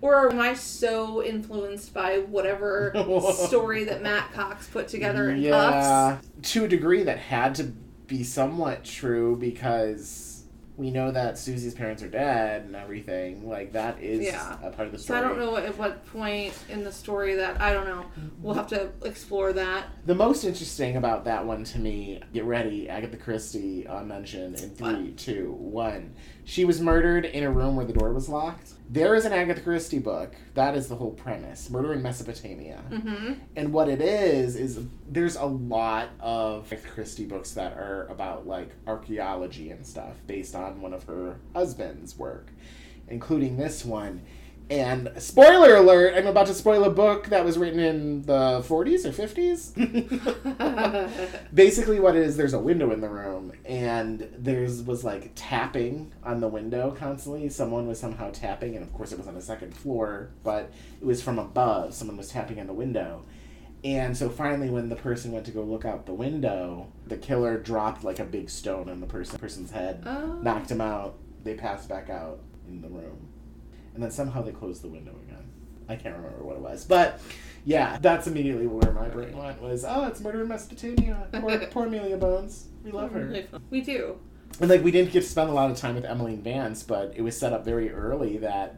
Or 0.00 0.30
am 0.30 0.40
I 0.40 0.54
so 0.54 1.22
influenced 1.22 1.94
by 1.94 2.18
whatever 2.18 2.92
story 3.46 3.84
that 3.84 4.02
Matt 4.02 4.32
Cox 4.32 4.68
put 4.68 4.88
together 4.88 5.30
in 5.30 5.40
yeah, 5.40 6.18
Puffs? 6.20 6.52
to 6.52 6.64
a 6.64 6.68
degree 6.68 7.02
that 7.04 7.18
had 7.18 7.54
to 7.56 7.64
be 8.06 8.22
somewhat 8.22 8.84
true 8.84 9.36
because 9.36 10.44
we 10.76 10.90
know 10.90 11.10
that 11.10 11.38
Susie's 11.38 11.72
parents 11.72 12.02
are 12.02 12.08
dead 12.08 12.62
and 12.66 12.76
everything. 12.76 13.48
Like 13.48 13.72
that 13.72 14.00
is 14.02 14.26
Yeah. 14.26 14.58
a 14.62 14.70
part 14.70 14.86
of 14.86 14.92
the 14.92 14.98
story. 14.98 15.18
So. 15.18 15.24
I 15.24 15.26
don't 15.28 15.38
know 15.38 15.56
at 15.56 15.76
what 15.78 16.04
point 16.12 16.52
in 16.68 16.84
the 16.84 16.92
story 16.92 17.34
that 17.36 17.60
I 17.60 17.72
don't 17.72 17.86
know. 17.86 18.04
We'll 18.42 18.54
have 18.54 18.66
to 18.68 18.90
explore 19.02 19.54
that. 19.54 19.86
The 20.04 20.14
most 20.14 20.44
interesting 20.44 20.96
about 20.96 21.24
that 21.24 21.46
one 21.46 21.64
to 21.64 21.78
me, 21.78 22.20
get 22.34 22.44
ready, 22.44 22.88
Agatha 22.90 23.16
Christie 23.16 23.86
uh, 23.86 24.02
mentioned 24.04 24.60
in 24.60 24.70
three, 24.70 25.12
two, 25.12 25.52
one. 25.58 26.14
She 26.48 26.64
was 26.64 26.80
murdered 26.80 27.24
in 27.24 27.42
a 27.42 27.50
room 27.50 27.74
where 27.74 27.84
the 27.84 27.92
door 27.92 28.12
was 28.12 28.28
locked. 28.28 28.74
There 28.88 29.16
is 29.16 29.24
an 29.24 29.32
Agatha 29.32 29.60
Christie 29.60 29.98
book. 29.98 30.32
That 30.54 30.76
is 30.76 30.86
the 30.86 30.94
whole 30.94 31.10
premise. 31.10 31.68
Murder 31.68 31.92
in 31.92 32.02
Mesopotamia. 32.02 32.84
Mm-hmm. 32.88 33.32
And 33.56 33.72
what 33.72 33.88
it 33.88 34.00
is 34.00 34.54
is 34.54 34.78
there's 35.08 35.34
a 35.34 35.44
lot 35.44 36.10
of 36.20 36.72
Agatha 36.72 36.88
Christie 36.88 37.26
books 37.26 37.50
that 37.54 37.72
are 37.72 38.06
about 38.06 38.46
like 38.46 38.70
archaeology 38.86 39.70
and 39.70 39.84
stuff 39.84 40.14
based 40.28 40.54
on 40.54 40.80
one 40.80 40.94
of 40.94 41.02
her 41.04 41.40
husband's 41.52 42.16
work, 42.16 42.52
including 43.08 43.56
this 43.56 43.84
one. 43.84 44.22
And 44.68 45.12
spoiler 45.18 45.76
alert, 45.76 46.14
I'm 46.16 46.26
about 46.26 46.48
to 46.48 46.54
spoil 46.54 46.82
a 46.84 46.90
book 46.90 47.26
that 47.28 47.44
was 47.44 47.56
written 47.56 47.78
in 47.78 48.22
the 48.22 48.64
40s 48.66 49.04
or 49.04 49.12
50s. 49.12 49.72
Basically 51.54 52.00
what 52.00 52.16
it 52.16 52.22
is 52.22 52.36
there's 52.36 52.52
a 52.52 52.58
window 52.58 52.90
in 52.90 53.00
the 53.00 53.08
room 53.08 53.52
and 53.64 54.28
there's 54.36 54.82
was 54.82 55.04
like 55.04 55.30
tapping 55.36 56.12
on 56.24 56.40
the 56.40 56.48
window 56.48 56.90
constantly. 56.98 57.48
Someone 57.48 57.86
was 57.86 58.00
somehow 58.00 58.30
tapping 58.32 58.74
and 58.74 58.82
of 58.84 58.92
course 58.92 59.12
it 59.12 59.18
was 59.18 59.28
on 59.28 59.34
the 59.34 59.40
second 59.42 59.72
floor, 59.74 60.30
but 60.42 60.72
it 61.00 61.04
was 61.06 61.22
from 61.22 61.38
above. 61.38 61.94
Someone 61.94 62.16
was 62.16 62.28
tapping 62.28 62.58
on 62.58 62.66
the 62.66 62.72
window. 62.72 63.24
And 63.84 64.16
so 64.16 64.28
finally, 64.28 64.68
when 64.70 64.88
the 64.88 64.96
person 64.96 65.30
went 65.30 65.44
to 65.46 65.52
go 65.52 65.62
look 65.62 65.84
out 65.84 66.06
the 66.06 66.14
window, 66.14 66.88
the 67.06 67.16
killer 67.16 67.56
dropped 67.56 68.02
like 68.02 68.18
a 68.18 68.24
big 68.24 68.50
stone 68.50 68.88
on 68.88 69.00
the 69.00 69.06
person 69.06 69.38
person's 69.38 69.70
head, 69.70 70.02
Oh. 70.06 70.40
knocked 70.42 70.70
him 70.72 70.80
out. 70.80 71.18
They 71.44 71.54
passed 71.54 71.88
back 71.88 72.10
out 72.10 72.40
in 72.66 72.80
the 72.82 72.88
room, 72.88 73.28
and 73.96 74.02
then 74.04 74.10
somehow 74.10 74.42
they 74.42 74.52
closed 74.52 74.82
the 74.82 74.88
window 74.88 75.14
again. 75.26 75.42
I 75.88 75.96
can't 75.96 76.14
remember 76.16 76.44
what 76.44 76.56
it 76.56 76.60
was, 76.62 76.84
but 76.84 77.18
yeah, 77.64 77.98
that's 78.00 78.26
immediately 78.26 78.66
where 78.66 78.92
my 78.92 79.08
brain 79.08 79.36
went. 79.36 79.60
Was 79.62 79.84
oh, 79.84 80.06
it's 80.06 80.20
murder 80.20 80.42
in 80.42 80.48
Mesopotamia. 80.48 81.26
Poor, 81.32 81.58
poor 81.70 81.86
Amelia 81.86 82.16
Bones. 82.18 82.66
We 82.84 82.92
love 82.92 83.10
her. 83.12 83.44
We 83.70 83.80
do. 83.80 84.18
And 84.60 84.68
like 84.70 84.84
we 84.84 84.90
didn't 84.90 85.12
get 85.12 85.22
to 85.22 85.28
spend 85.28 85.48
a 85.48 85.52
lot 85.52 85.70
of 85.70 85.76
time 85.78 85.94
with 85.94 86.04
Emmeline 86.04 86.42
Vance, 86.42 86.82
but 86.82 87.12
it 87.16 87.22
was 87.22 87.36
set 87.38 87.52
up 87.52 87.64
very 87.64 87.90
early 87.90 88.36
that 88.38 88.76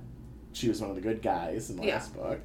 she 0.52 0.68
was 0.68 0.80
one 0.80 0.90
of 0.90 0.96
the 0.96 1.02
good 1.02 1.20
guys 1.20 1.68
in 1.70 1.76
the 1.76 1.84
Yeah. 1.86 1.94
last 1.94 2.14
book. 2.14 2.40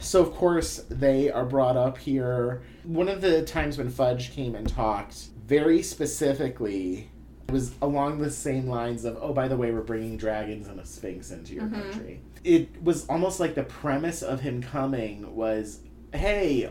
So 0.00 0.20
of 0.20 0.32
course 0.34 0.84
they 0.90 1.30
are 1.30 1.44
brought 1.46 1.76
up 1.78 1.96
here. 1.96 2.62
One 2.82 3.08
of 3.08 3.22
the 3.22 3.42
times 3.42 3.78
when 3.78 3.88
Fudge 3.90 4.32
came 4.32 4.54
and 4.54 4.68
talked, 4.68 5.28
very 5.46 5.82
specifically, 5.82 7.10
it 7.46 7.52
was 7.52 7.74
along 7.82 8.18
the 8.18 8.30
same 8.30 8.66
lines 8.66 9.04
of, 9.04 9.18
"Oh, 9.20 9.32
by 9.32 9.48
the 9.48 9.56
way, 9.56 9.72
we're 9.72 9.82
bringing 9.82 10.16
dragons 10.16 10.68
and 10.68 10.80
a 10.80 10.86
sphinx 10.86 11.30
into 11.30 11.54
your 11.54 11.64
mm-hmm. 11.64 11.90
country." 11.90 12.20
It 12.42 12.82
was 12.82 13.06
almost 13.08 13.40
like 13.40 13.54
the 13.54 13.64
premise 13.64 14.22
of 14.22 14.40
him 14.40 14.62
coming 14.62 15.34
was, 15.34 15.80
"Hey, 16.12 16.70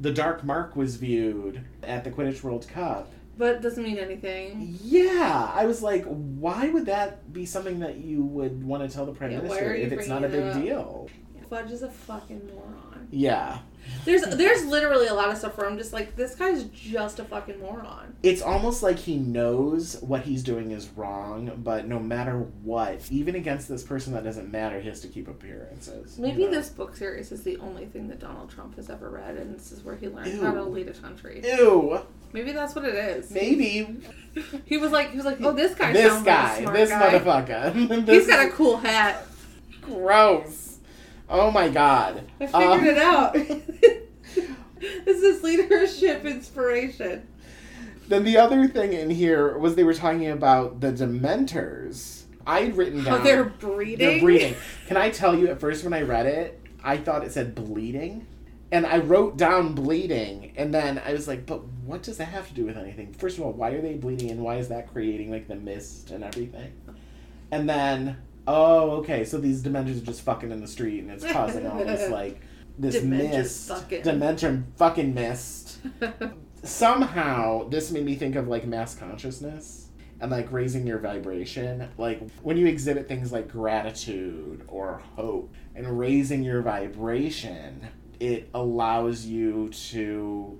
the 0.00 0.12
Dark 0.12 0.44
Mark 0.44 0.76
was 0.76 0.96
viewed 0.96 1.64
at 1.82 2.04
the 2.04 2.10
Quidditch 2.10 2.42
World 2.42 2.66
Cup." 2.68 3.12
But 3.38 3.56
it 3.56 3.62
doesn't 3.62 3.82
mean 3.82 3.98
anything. 3.98 4.78
Yeah, 4.82 5.50
I 5.54 5.64
was 5.64 5.82
like, 5.82 6.04
why 6.04 6.68
would 6.68 6.86
that 6.86 7.32
be 7.32 7.46
something 7.46 7.80
that 7.80 7.96
you 7.96 8.22
would 8.22 8.62
want 8.62 8.88
to 8.88 8.94
tell 8.94 9.06
the 9.06 9.12
prime 9.12 9.30
Yeah, 9.30 9.38
minister 9.38 9.74
if 9.74 9.90
it's 9.90 10.06
not 10.06 10.22
a 10.22 10.28
big 10.28 10.44
it 10.44 10.62
deal? 10.62 11.08
Fudge 11.48 11.70
is 11.70 11.82
a 11.82 11.90
fucking 11.90 12.46
moron. 12.46 13.08
Yeah, 13.10 13.58
There's 14.04 14.22
there's 14.22 14.64
literally 14.64 15.06
a 15.06 15.14
lot 15.14 15.30
of 15.30 15.38
stuff 15.38 15.56
where 15.56 15.68
I'm 15.68 15.78
just 15.78 15.92
like, 15.92 16.16
this 16.16 16.34
guy's 16.34 16.64
just 16.64 17.18
a 17.20 17.24
fucking 17.24 17.60
moron. 17.60 18.16
it's 18.22 18.42
almost 18.42 18.82
like 18.82 18.98
he 18.98 19.16
knows 19.16 19.96
what 20.00 20.22
he's 20.22 20.42
doing 20.42 20.72
is 20.72 20.88
wrong, 20.96 21.52
but 21.62 21.86
no 21.86 21.98
matter 22.00 22.38
what, 22.64 23.00
even 23.12 23.36
against 23.36 23.68
this 23.68 23.82
person 23.84 24.12
that 24.14 24.24
doesn't 24.24 24.50
matter, 24.50 24.80
he 24.80 24.88
has 24.88 25.00
to 25.02 25.08
keep 25.08 25.28
appearances. 25.28 26.16
you 26.18 26.22
Maybe 26.26 26.44
know? 26.46 26.50
this 26.50 26.68
book 26.68 26.96
series 26.96 27.30
is 27.30 27.42
the 27.44 27.56
only 27.58 27.86
thing 27.86 28.08
that 28.08 28.18
Donald 28.18 28.50
Trump 28.50 28.74
has 28.76 28.90
ever 28.90 29.08
read, 29.10 29.36
and 29.36 29.54
this 29.54 29.70
is 29.70 29.84
where 29.84 29.94
he 29.94 30.08
learned 30.08 30.40
how 30.42 30.50
to 30.52 30.58
Ew. 30.60 30.64
lead 30.64 30.88
a 30.88 30.94
country. 30.94 31.40
Ew, 31.44 32.00
Maybe 32.32 32.52
that's 32.52 32.74
what 32.74 32.84
it 32.86 32.94
is. 32.94 33.30
maybe 33.30 33.86
He 34.64 34.78
was 34.78 34.90
like, 34.90 35.10
he 35.10 35.16
was 35.16 35.26
like, 35.26 35.38
oh, 35.42 35.52
this 35.52 35.74
guy 35.74 35.92
this 35.92 36.10
sounds 36.10 36.26
like 36.26 36.60
a 36.60 36.64
guy, 36.64 36.72
this 36.72 36.90
guy. 36.90 37.18
motherfucker. 37.18 38.08
He's 38.08 38.26
got 38.26 38.46
a 38.46 38.50
cool 38.50 38.78
hat. 38.78 39.26
gross. 39.82 40.71
Oh 41.28 41.50
my 41.50 41.68
god. 41.68 42.24
I 42.40 42.46
figured 42.46 42.62
Um, 42.70 42.84
it 42.86 42.98
out. 42.98 43.32
this 45.04 45.22
is 45.22 45.42
leadership 45.42 46.24
inspiration. 46.24 47.26
then 48.08 48.24
the 48.24 48.36
other 48.36 48.66
thing 48.68 48.92
in 48.92 49.10
here 49.10 49.56
was 49.58 49.74
they 49.74 49.84
were 49.84 49.94
talking 49.94 50.28
about 50.28 50.80
the 50.80 50.92
Dementors. 50.92 52.22
I'd 52.46 52.76
written 52.76 53.04
down. 53.04 53.22
they're 53.22 53.44
breeding. 53.44 53.98
They're 53.98 54.20
breeding. 54.20 54.54
Can 54.88 54.96
I 54.96 55.10
tell 55.10 55.36
you, 55.38 55.46
at 55.48 55.60
first 55.60 55.84
when 55.84 55.92
I 55.92 56.02
read 56.02 56.26
it, 56.26 56.60
I 56.82 56.96
thought 56.96 57.24
it 57.24 57.32
said 57.32 57.54
bleeding. 57.54 58.26
And 58.72 58.86
I 58.86 58.98
wrote 58.98 59.36
down 59.36 59.74
bleeding, 59.74 60.54
and 60.56 60.72
then 60.72 61.00
I 61.04 61.12
was 61.12 61.28
like, 61.28 61.44
but 61.44 61.62
what 61.84 62.02
does 62.02 62.16
that 62.16 62.24
have 62.28 62.48
to 62.48 62.54
do 62.54 62.64
with 62.64 62.78
anything? 62.78 63.12
First 63.12 63.36
of 63.36 63.44
all, 63.44 63.52
why 63.52 63.70
are 63.72 63.82
they 63.82 63.94
bleeding, 63.94 64.30
and 64.30 64.40
why 64.40 64.56
is 64.56 64.68
that 64.70 64.90
creating, 64.90 65.30
like, 65.30 65.46
the 65.46 65.56
mist 65.56 66.10
and 66.10 66.24
everything? 66.24 66.72
And 67.50 67.68
then, 67.68 68.16
oh, 68.46 68.90
okay, 68.98 69.24
so 69.24 69.38
these 69.38 69.62
Dementors 69.62 70.02
are 70.02 70.06
just 70.06 70.22
fucking 70.22 70.50
in 70.50 70.60
the 70.60 70.68
street, 70.68 71.00
and 71.00 71.10
it's 71.10 71.24
causing 71.30 71.66
all 71.66 71.78
this, 71.84 72.10
like, 72.10 72.40
this 72.78 72.96
Dementors 72.96 73.32
mist. 73.32 73.68
fucking. 73.68 74.02
Dementor 74.02 74.64
fucking 74.76 75.14
mist. 75.14 75.78
Somehow, 76.64 77.68
this 77.68 77.90
made 77.90 78.04
me 78.04 78.14
think 78.14 78.36
of, 78.36 78.48
like, 78.48 78.66
mass 78.66 78.94
consciousness 78.94 79.88
and 80.22 80.30
like 80.30 80.50
raising 80.52 80.86
your 80.86 80.98
vibration 80.98 81.88
like 81.98 82.22
when 82.42 82.56
you 82.56 82.66
exhibit 82.66 83.08
things 83.08 83.32
like 83.32 83.48
gratitude 83.48 84.64
or 84.68 85.02
hope 85.16 85.52
and 85.74 85.98
raising 85.98 86.44
your 86.44 86.62
vibration 86.62 87.88
it 88.20 88.48
allows 88.54 89.26
you 89.26 89.68
to 89.70 90.58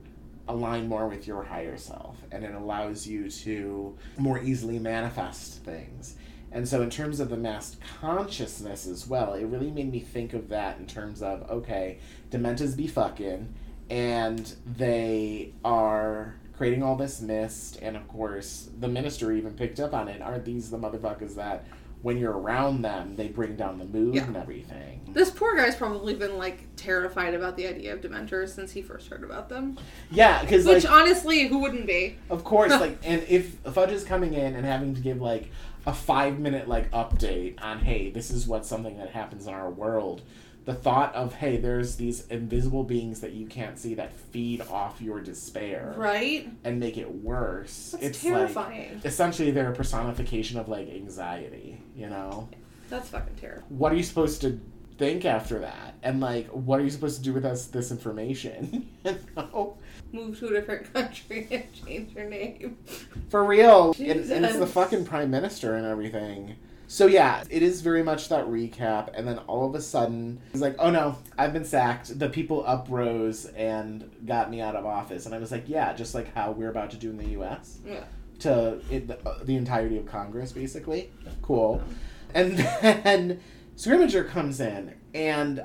align 0.49 0.89
more 0.89 1.07
with 1.07 1.29
your 1.29 1.45
higher 1.45 1.77
self 1.77 2.17
and 2.33 2.45
it 2.45 2.53
allows 2.55 3.07
you 3.07 3.31
to 3.31 3.97
more 4.19 4.43
easily 4.43 4.81
manifest 4.81 5.63
things 5.65 6.17
and 6.53 6.69
so 6.69 6.83
in 6.83 6.91
terms 6.91 7.19
of 7.21 7.29
the 7.31 7.37
mass 7.37 7.77
consciousness 8.01 8.87
as 8.87 9.07
well 9.07 9.33
it 9.35 9.45
really 9.45 9.71
made 9.71 9.91
me 9.91 9.99
think 10.01 10.35
of 10.35 10.49
that 10.49 10.79
in 10.79 10.87
terms 10.87 11.23
of 11.23 11.49
okay 11.51 11.99
Dementors 12.31 12.77
be 12.77 12.87
fucking 12.87 13.53
and 13.91 14.55
they 14.77 15.53
are 15.65 16.37
creating 16.57 16.83
all 16.83 16.95
this 16.97 17.21
mist 17.21 17.79
and 17.83 17.97
of 17.97 18.07
course 18.09 18.69
the 18.81 18.89
minister 18.89 19.33
even 19.33 19.53
picked 19.55 19.81
up 19.81 19.95
on 19.95 20.09
it 20.09 20.21
aren't 20.23 20.45
these 20.45 20.71
the 20.71 20.79
motherfuckers 20.79 21.35
that 21.35 21.65
when 22.03 22.19
you're 22.19 22.37
around 22.37 22.83
them 22.83 23.15
they 23.17 23.29
bring 23.29 23.57
down 23.57 23.79
the 23.79 23.85
mood 23.85 24.15
Yeah. 24.15 24.25
and 24.25 24.37
everything 24.37 25.01
This 25.13 25.31
poor 25.31 25.57
guy's 25.57 25.77
probably 25.77 26.15
been 26.15 26.37
like 26.37 26.65
terrified 26.77 27.35
about 27.35 27.57
the 27.57 27.67
idea 27.69 27.93
of 27.95 28.01
Dementors 28.01 28.49
since 28.51 28.73
he 28.73 28.83
first 28.83 29.09
heard 29.09 29.23
about 29.25 29.49
them. 29.49 29.79
yeah 30.11 30.43
because 30.43 30.67
Which 30.67 30.85
like 30.85 30.93
honestly, 30.93 31.47
who 31.49 31.59
wouldn't 31.59 31.87
be? 31.87 32.17
of 32.29 32.45
course 32.45 32.71
like 32.85 32.99
and 33.05 33.23
if 33.29 33.55
fudge 33.73 33.93
is 33.93 34.05
coming 34.05 34.35
in 34.35 34.55
and 34.57 34.65
having 34.67 34.95
to 34.95 35.01
give 35.01 35.21
like 35.21 35.51
a 35.87 35.93
five 35.93 36.39
minute 36.39 36.69
like 36.69 36.91
update 36.93 37.55
on 37.63 37.79
hey 37.81 38.11
this 38.11 38.31
is 38.31 38.47
what 38.47 38.65
something 38.65 38.97
that 38.99 39.11
happens 39.11 39.47
in 39.47 39.53
our 39.55 39.71
world 39.71 40.23
the 40.65 40.75
thought 40.75 41.13
of 41.17 41.35
hey 41.35 41.57
there's 41.57 41.97
these 41.97 42.27
invisible 42.29 42.85
beings 42.85 43.21
that 43.21 43.33
you 43.33 43.47
can't 43.47 43.79
see 43.79 43.95
that 43.95 44.13
feed 44.13 44.61
off 44.71 45.01
your 45.01 45.21
despair 45.21 45.93
Right? 45.97 46.49
and 46.63 46.79
make 46.79 46.97
it 46.97 47.11
worse 47.13 47.91
That's 47.93 48.05
it's 48.05 48.25
like 48.25 48.33
terrifying. 48.35 49.01
essentially 49.05 49.51
they're 49.51 49.73
a 49.73 49.75
personification 49.75 50.59
of 50.59 50.69
like 50.69 50.89
anxiety 50.89 51.81
you 51.97 52.09
know 52.09 52.49
That's 52.89 53.09
fucking 53.09 53.35
terrible. 53.37 53.65
what 53.69 53.91
are 53.93 53.97
you 53.97 54.05
supposed 54.05 54.41
to 54.43 54.61
think 54.99 55.25
after 55.25 55.59
that 55.61 55.95
and 56.05 56.21
like 56.21 56.47
what 56.49 56.79
are 56.79 56.85
you 56.85 56.91
supposed 56.91 57.17
to 57.17 57.23
do 57.25 57.33
with 57.33 57.45
us 57.45 57.67
this 57.67 57.91
information 57.91 58.89
you 59.05 59.17
know 59.37 59.77
Move 60.13 60.39
to 60.41 60.49
a 60.49 60.51
different 60.51 60.93
country 60.95 61.49
and 61.51 61.65
change 61.73 62.15
your 62.15 62.29
name. 62.29 62.77
for 63.31 63.43
real 63.45 63.95
and, 63.99 64.31
and 64.31 64.45
it's 64.45 64.59
the 64.59 64.67
fucking 64.67 65.05
prime 65.05 65.31
minister 65.31 65.75
and 65.75 65.87
everything 65.87 66.57
so 66.87 67.07
yeah 67.07 67.43
it 67.49 67.63
is 67.63 67.81
very 67.81 68.03
much 68.03 68.29
that 68.29 68.45
recap 68.47 69.09
and 69.15 69.27
then 69.27 69.39
all 69.47 69.67
of 69.67 69.75
a 69.75 69.81
sudden 69.81 70.39
he's 70.53 70.61
like 70.61 70.77
oh 70.79 70.91
no 70.91 71.17
i've 71.39 71.53
been 71.55 71.65
sacked 71.65 72.19
the 72.19 72.29
people 72.29 72.63
uprose 72.67 73.47
and 73.57 74.11
got 74.27 74.51
me 74.51 74.61
out 74.61 74.77
of 74.77 74.85
office 74.85 75.25
and 75.25 75.35
i 75.35 75.39
was 75.39 75.51
like 75.51 75.65
yeah 75.67 75.95
just 75.95 76.15
like 76.15 76.35
how 76.35 76.51
we're 76.51 76.69
about 76.69 76.91
to 76.91 76.97
do 76.99 77.09
in 77.09 77.17
the 77.17 77.25
us 77.43 77.79
Yeah. 77.87 78.05
to 78.41 78.81
it, 78.91 79.09
the, 79.09 79.19
uh, 79.27 79.43
the 79.45 79.57
entirety 79.57 79.97
of 79.97 80.05
Congress, 80.05 80.53
basically. 80.53 81.11
Cool. 81.41 81.81
And 82.35 82.59
then 82.83 83.41
Scrimmager 83.77 84.29
comes 84.29 84.61
in, 84.61 84.95
and 85.15 85.63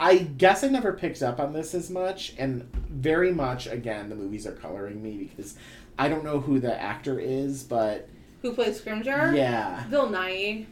I 0.00 0.18
guess 0.18 0.62
I 0.62 0.68
never 0.68 0.92
picked 0.92 1.22
up 1.22 1.40
on 1.40 1.52
this 1.52 1.74
as 1.74 1.90
much, 1.90 2.34
and 2.38 2.62
very 2.88 3.32
much, 3.32 3.66
again, 3.66 4.08
the 4.08 4.14
movies 4.14 4.46
are 4.46 4.52
coloring 4.52 5.02
me 5.02 5.24
because 5.34 5.56
I 5.98 6.08
don't 6.08 6.24
know 6.24 6.40
who 6.40 6.60
the 6.60 6.80
actor 6.80 7.18
is, 7.18 7.64
but 7.64 8.08
Who 8.42 8.52
plays 8.52 8.80
Scrimgeour? 8.80 9.36
yeah. 9.36 9.84
Bill 9.90 10.08
Nye. 10.08 10.66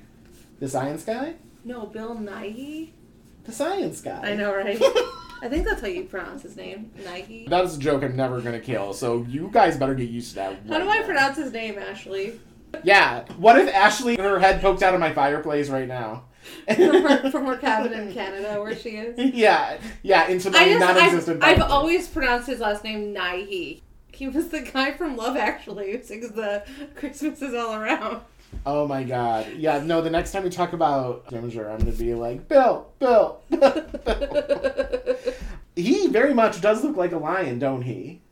The 0.60 0.68
science 0.68 1.04
guy? 1.04 1.34
No, 1.64 1.86
Bill 1.86 2.14
Nye. 2.14 2.88
The 3.44 3.52
science 3.52 4.00
guy. 4.00 4.20
I 4.30 4.34
know, 4.34 4.54
right? 4.54 4.80
I 5.42 5.48
think 5.48 5.66
that's 5.66 5.80
how 5.80 5.86
you 5.88 6.04
pronounce 6.04 6.42
his 6.42 6.56
name. 6.56 6.90
Nike. 7.04 7.46
That 7.48 7.64
is 7.64 7.76
a 7.76 7.80
joke 7.80 8.02
I'm 8.04 8.16
never 8.16 8.40
gonna 8.40 8.60
kill, 8.60 8.94
so 8.94 9.24
you 9.28 9.50
guys 9.52 9.76
better 9.76 9.94
get 9.94 10.08
used 10.08 10.30
to 10.30 10.34
that. 10.36 10.56
How 10.68 10.78
do 10.78 10.88
I 10.88 11.02
pronounce 11.02 11.36
his 11.36 11.52
name, 11.52 11.78
Ashley? 11.78 12.40
Yeah. 12.84 13.24
What 13.36 13.58
if 13.58 13.72
Ashley, 13.74 14.16
her 14.16 14.38
head 14.38 14.60
poked 14.60 14.82
out 14.82 14.94
of 14.94 15.00
my 15.00 15.12
fireplace 15.12 15.68
right 15.68 15.86
now? 15.88 16.24
From 16.74 17.02
her, 17.02 17.30
from 17.30 17.46
her 17.46 17.56
cabin 17.56 17.92
in 17.92 18.12
Canada, 18.12 18.61
where 18.61 18.76
she 18.76 18.90
is. 18.90 19.35
yeah, 19.35 19.78
yeah, 20.02 20.28
into 20.28 20.50
my 20.50 20.64
non-existent. 20.64 21.42
I've, 21.42 21.61
I've 21.61 21.70
always 21.70 22.09
pronounced 22.09 22.46
his 22.46 22.61
last 22.61 22.85
name 22.85 23.14
Naihi. 23.14 23.80
He 24.12 24.28
was 24.28 24.48
the 24.48 24.61
guy 24.61 24.92
from 24.92 25.16
Love 25.16 25.37
Actually 25.37 25.92
who 25.92 26.02
sings 26.02 26.30
the 26.30 26.64
Christmas 26.94 27.42
is 27.42 27.54
all 27.54 27.74
around. 27.74 28.22
Oh 28.64 28.87
my 28.87 29.04
god. 29.04 29.52
Yeah, 29.56 29.82
no, 29.82 30.00
the 30.00 30.11
next 30.11 30.32
time 30.32 30.44
we 30.44 30.50
talk 30.50 30.72
about 30.72 31.28
Ginger, 31.28 31.70
I'm 31.70 31.78
gonna 31.78 31.92
be 31.92 32.14
like, 32.14 32.48
Bill, 32.48 32.88
Bill. 32.98 33.40
Bill. 33.50 33.85
he 35.76 36.06
very 36.09 36.32
much 36.32 36.61
does 36.61 36.82
look 36.82 36.96
like 36.96 37.12
a 37.12 37.18
lion, 37.18 37.59
don't 37.59 37.82
he? 37.82 38.22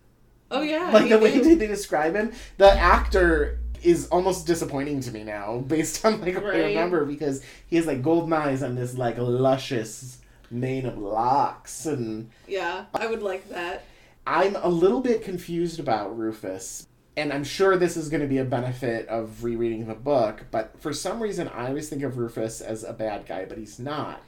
oh 0.50 0.62
yeah. 0.62 0.90
Like 0.90 1.04
he 1.04 1.08
the 1.10 1.18
way 1.18 1.38
did. 1.40 1.58
they 1.58 1.66
describe 1.66 2.14
him. 2.14 2.32
The 2.58 2.70
actor 2.70 3.58
is 3.84 4.06
almost 4.08 4.46
disappointing 4.46 5.00
to 5.00 5.12
me 5.12 5.24
now, 5.24 5.58
based 5.66 6.04
on 6.04 6.20
like 6.20 6.34
what 6.34 6.54
I 6.54 6.64
remember, 6.64 7.04
because 7.04 7.42
he 7.66 7.76
has 7.76 7.86
like 7.86 8.02
golden 8.02 8.32
eyes 8.32 8.62
and 8.62 8.76
this 8.76 8.96
like 8.96 9.16
luscious 9.18 10.18
mane 10.50 10.86
of 10.86 10.98
locks 10.98 11.86
and 11.86 12.30
Yeah, 12.46 12.86
I 12.94 13.06
would 13.06 13.22
like 13.22 13.48
that. 13.50 13.84
I'm 14.26 14.56
a 14.56 14.68
little 14.68 15.00
bit 15.00 15.22
confused 15.22 15.78
about 15.78 16.16
Rufus. 16.16 16.86
And 17.16 17.32
I'm 17.32 17.44
sure 17.44 17.76
this 17.76 17.96
is 17.96 18.08
going 18.08 18.22
to 18.22 18.26
be 18.26 18.38
a 18.38 18.44
benefit 18.44 19.06
of 19.06 19.44
rereading 19.44 19.86
the 19.86 19.94
book, 19.94 20.46
but 20.50 20.80
for 20.80 20.92
some 20.92 21.22
reason 21.22 21.46
I 21.46 21.68
always 21.68 21.88
think 21.88 22.02
of 22.02 22.18
Rufus 22.18 22.60
as 22.60 22.82
a 22.82 22.92
bad 22.92 23.26
guy, 23.26 23.44
but 23.44 23.56
he's 23.56 23.78
not. 23.78 24.20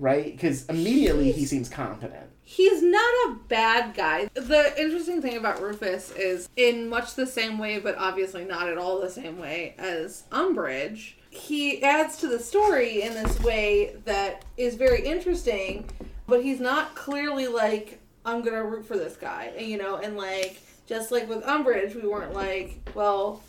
Right? 0.00 0.32
Because 0.32 0.66
immediately 0.66 1.30
he 1.30 1.46
seems 1.46 1.68
competent. 1.68 2.30
He's 2.46 2.82
not 2.82 3.14
a 3.26 3.36
bad 3.48 3.94
guy. 3.94 4.28
The 4.34 4.78
interesting 4.78 5.22
thing 5.22 5.36
about 5.36 5.62
Rufus 5.62 6.12
is, 6.12 6.48
in 6.56 6.88
much 6.88 7.14
the 7.14 7.26
same 7.26 7.58
way, 7.58 7.78
but 7.78 7.96
obviously 7.96 8.44
not 8.44 8.68
at 8.68 8.76
all 8.76 9.00
the 9.00 9.08
same 9.08 9.38
way 9.38 9.74
as 9.78 10.24
Umbridge, 10.30 11.14
he 11.30 11.82
adds 11.82 12.18
to 12.18 12.28
the 12.28 12.38
story 12.38 13.02
in 13.02 13.14
this 13.14 13.40
way 13.40 13.96
that 14.04 14.44
is 14.56 14.74
very 14.76 15.04
interesting, 15.04 15.90
but 16.26 16.42
he's 16.44 16.60
not 16.60 16.94
clearly 16.94 17.48
like, 17.48 17.98
I'm 18.24 18.42
gonna 18.42 18.62
root 18.62 18.86
for 18.86 18.96
this 18.96 19.16
guy, 19.16 19.52
you 19.58 19.78
know, 19.78 19.96
and 19.96 20.16
like, 20.16 20.60
just 20.86 21.10
like 21.10 21.28
with 21.28 21.42
Umbridge, 21.44 21.94
we 21.94 22.06
weren't 22.06 22.34
like, 22.34 22.78
well, 22.94 23.42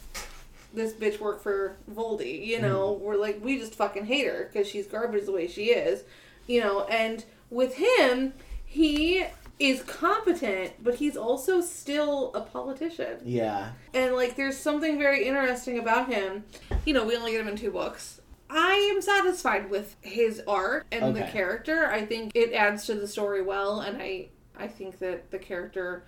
this 0.73 0.93
bitch 0.93 1.19
worked 1.19 1.43
for 1.43 1.77
Voldy, 1.93 2.45
you 2.45 2.61
know, 2.61 2.93
mm-hmm. 2.93 3.03
we're 3.03 3.17
like, 3.17 3.43
we 3.43 3.59
just 3.59 3.75
fucking 3.75 4.05
hate 4.05 4.25
her 4.25 4.49
because 4.51 4.67
she's 4.67 4.87
garbage 4.87 5.25
the 5.25 5.31
way 5.31 5.47
she 5.47 5.65
is, 5.65 6.03
you 6.47 6.61
know, 6.61 6.85
and 6.85 7.25
with 7.49 7.75
him, 7.75 8.33
he 8.75 9.23
is 9.57 9.81
competent, 9.83 10.73
but 10.83 10.95
he's 10.95 11.15
also 11.15 11.61
still 11.61 12.33
a 12.35 12.41
politician. 12.41 13.19
Yeah. 13.23 13.69
And 13.93 14.13
like 14.15 14.35
there's 14.35 14.57
something 14.57 14.99
very 14.99 15.25
interesting 15.25 15.79
about 15.79 16.09
him. 16.11 16.43
You 16.85 16.93
know, 16.93 17.05
we 17.05 17.15
only 17.15 17.31
get 17.31 17.39
him 17.41 17.47
in 17.47 17.55
two 17.55 17.71
books. 17.71 18.19
I 18.49 18.73
am 18.93 19.01
satisfied 19.01 19.69
with 19.69 19.95
his 20.01 20.41
art 20.45 20.85
and 20.91 21.15
the 21.15 21.21
character. 21.23 21.87
I 21.87 22.05
think 22.05 22.33
it 22.35 22.51
adds 22.53 22.85
to 22.87 22.95
the 22.95 23.07
story 23.07 23.41
well 23.41 23.79
and 23.79 24.01
I 24.01 24.27
I 24.57 24.67
think 24.67 24.99
that 24.99 25.31
the 25.31 25.39
character 25.39 26.03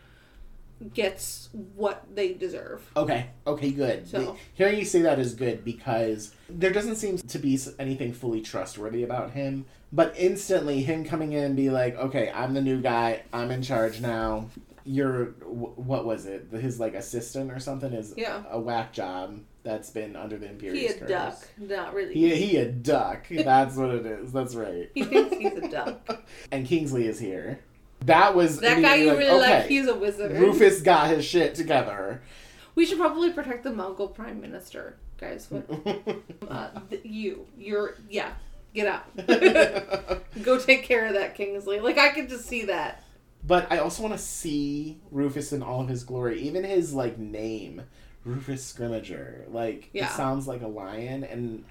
gets 0.94 1.50
what 1.76 2.04
they 2.14 2.34
deserve. 2.34 2.86
Okay. 2.96 3.28
Okay, 3.48 3.72
good. 3.72 4.08
So- 4.08 4.20
The- 4.20 4.36
Hearing 4.56 4.78
you 4.78 4.86
say 4.86 5.02
that 5.04 5.20
is 5.20 5.34
good 5.34 5.64
because 5.64 6.36
there 6.50 6.72
doesn't 6.72 6.98
seem 6.98 7.18
to 7.18 7.40
be 7.40 7.58
anything 7.80 8.12
fully 8.14 8.42
trustworthy 8.42 9.04
about 9.04 9.32
him. 9.32 9.66
But 9.92 10.14
instantly, 10.18 10.82
him 10.84 11.06
coming 11.06 11.34
in 11.34 11.44
and 11.44 11.56
be 11.56 11.70
like, 11.70 11.96
okay, 11.98 12.30
I'm 12.34 12.54
the 12.54 12.62
new 12.62 12.82
guy. 12.82 13.24
I'm 13.32 13.52
in 13.52 13.62
charge 13.62 14.02
now. 14.02 14.50
You're, 14.84 15.26
what 15.46 16.06
was 16.06 16.26
it? 16.26 16.48
His, 16.52 16.80
like, 16.80 16.94
assistant 16.94 17.52
or 17.52 17.60
something 17.60 17.94
is 17.94 18.14
Yeah. 18.18 18.44
a 18.50 18.60
whack 18.60 18.92
job 18.94 19.40
that's 19.64 19.90
been 19.90 20.16
under 20.16 20.38
the 20.38 20.48
Imperius 20.48 20.74
He 20.74 20.86
a 20.88 21.08
duck, 21.08 21.48
not 21.58 21.94
really. 21.94 22.14
He, 22.14 22.36
he 22.36 22.58
a 22.58 22.70
duck. 22.70 23.28
That's 23.30 23.76
what 23.76 23.90
it 23.90 24.06
is. 24.06 24.32
That's 24.32 24.56
right. 24.56 24.90
He 24.94 25.04
thinks 25.04 25.36
he's 25.36 25.54
a 25.54 25.68
duck. 25.70 26.26
And 26.54 26.66
Kingsley 26.66 27.06
is 27.08 27.20
here. 27.20 27.60
That 28.06 28.34
was 28.36 28.60
That 28.62 28.82
guy 28.82 28.96
you 28.96 29.10
immediately 29.10 29.26
really 29.40 29.40
like, 29.50 29.66
he's 29.68 29.88
a 29.88 29.96
wizard. 29.96 30.32
Rufus 30.34 30.82
got 30.82 31.10
his 31.10 31.26
shit 31.26 31.56
together. 31.56 32.22
We 32.76 32.86
should 32.86 32.98
probably 33.00 33.32
protect 33.34 33.64
the 33.64 33.74
Mongol 33.74 34.08
Prime 34.08 34.40
Minister, 34.40 34.96
guys. 35.20 35.48
What 35.50 35.66
uh, 36.50 36.70
th- 36.90 37.04
you, 37.04 37.46
you're, 37.58 37.96
yeah, 38.10 38.34
get 38.74 38.88
out. 38.88 39.16
Go 40.44 40.60
take 40.60 40.84
care 40.84 41.06
of 41.08 41.14
that 41.14 41.36
Kingsley. 41.36 41.80
Like 41.80 41.98
I 41.98 42.10
could 42.10 42.30
just 42.30 42.46
see 42.46 42.66
that. 42.66 43.04
But 43.46 43.72
I 43.72 43.78
also 43.80 44.04
want 44.04 44.14
to 44.14 44.20
see 44.22 45.00
Rufus 45.12 45.54
in 45.54 45.64
all 45.64 45.82
of 45.82 45.88
his 45.88 46.04
glory. 46.04 46.42
Even 46.42 46.64
his 46.64 46.94
like 46.94 47.18
name, 47.18 47.84
Rufus 48.26 48.72
Scrimmager. 48.74 49.52
Like 49.52 49.90
Yeah. 49.94 50.08
it 50.08 50.12
sounds 50.12 50.48
like 50.48 50.62
a 50.62 50.68
lion, 50.68 51.24
and 51.24 51.64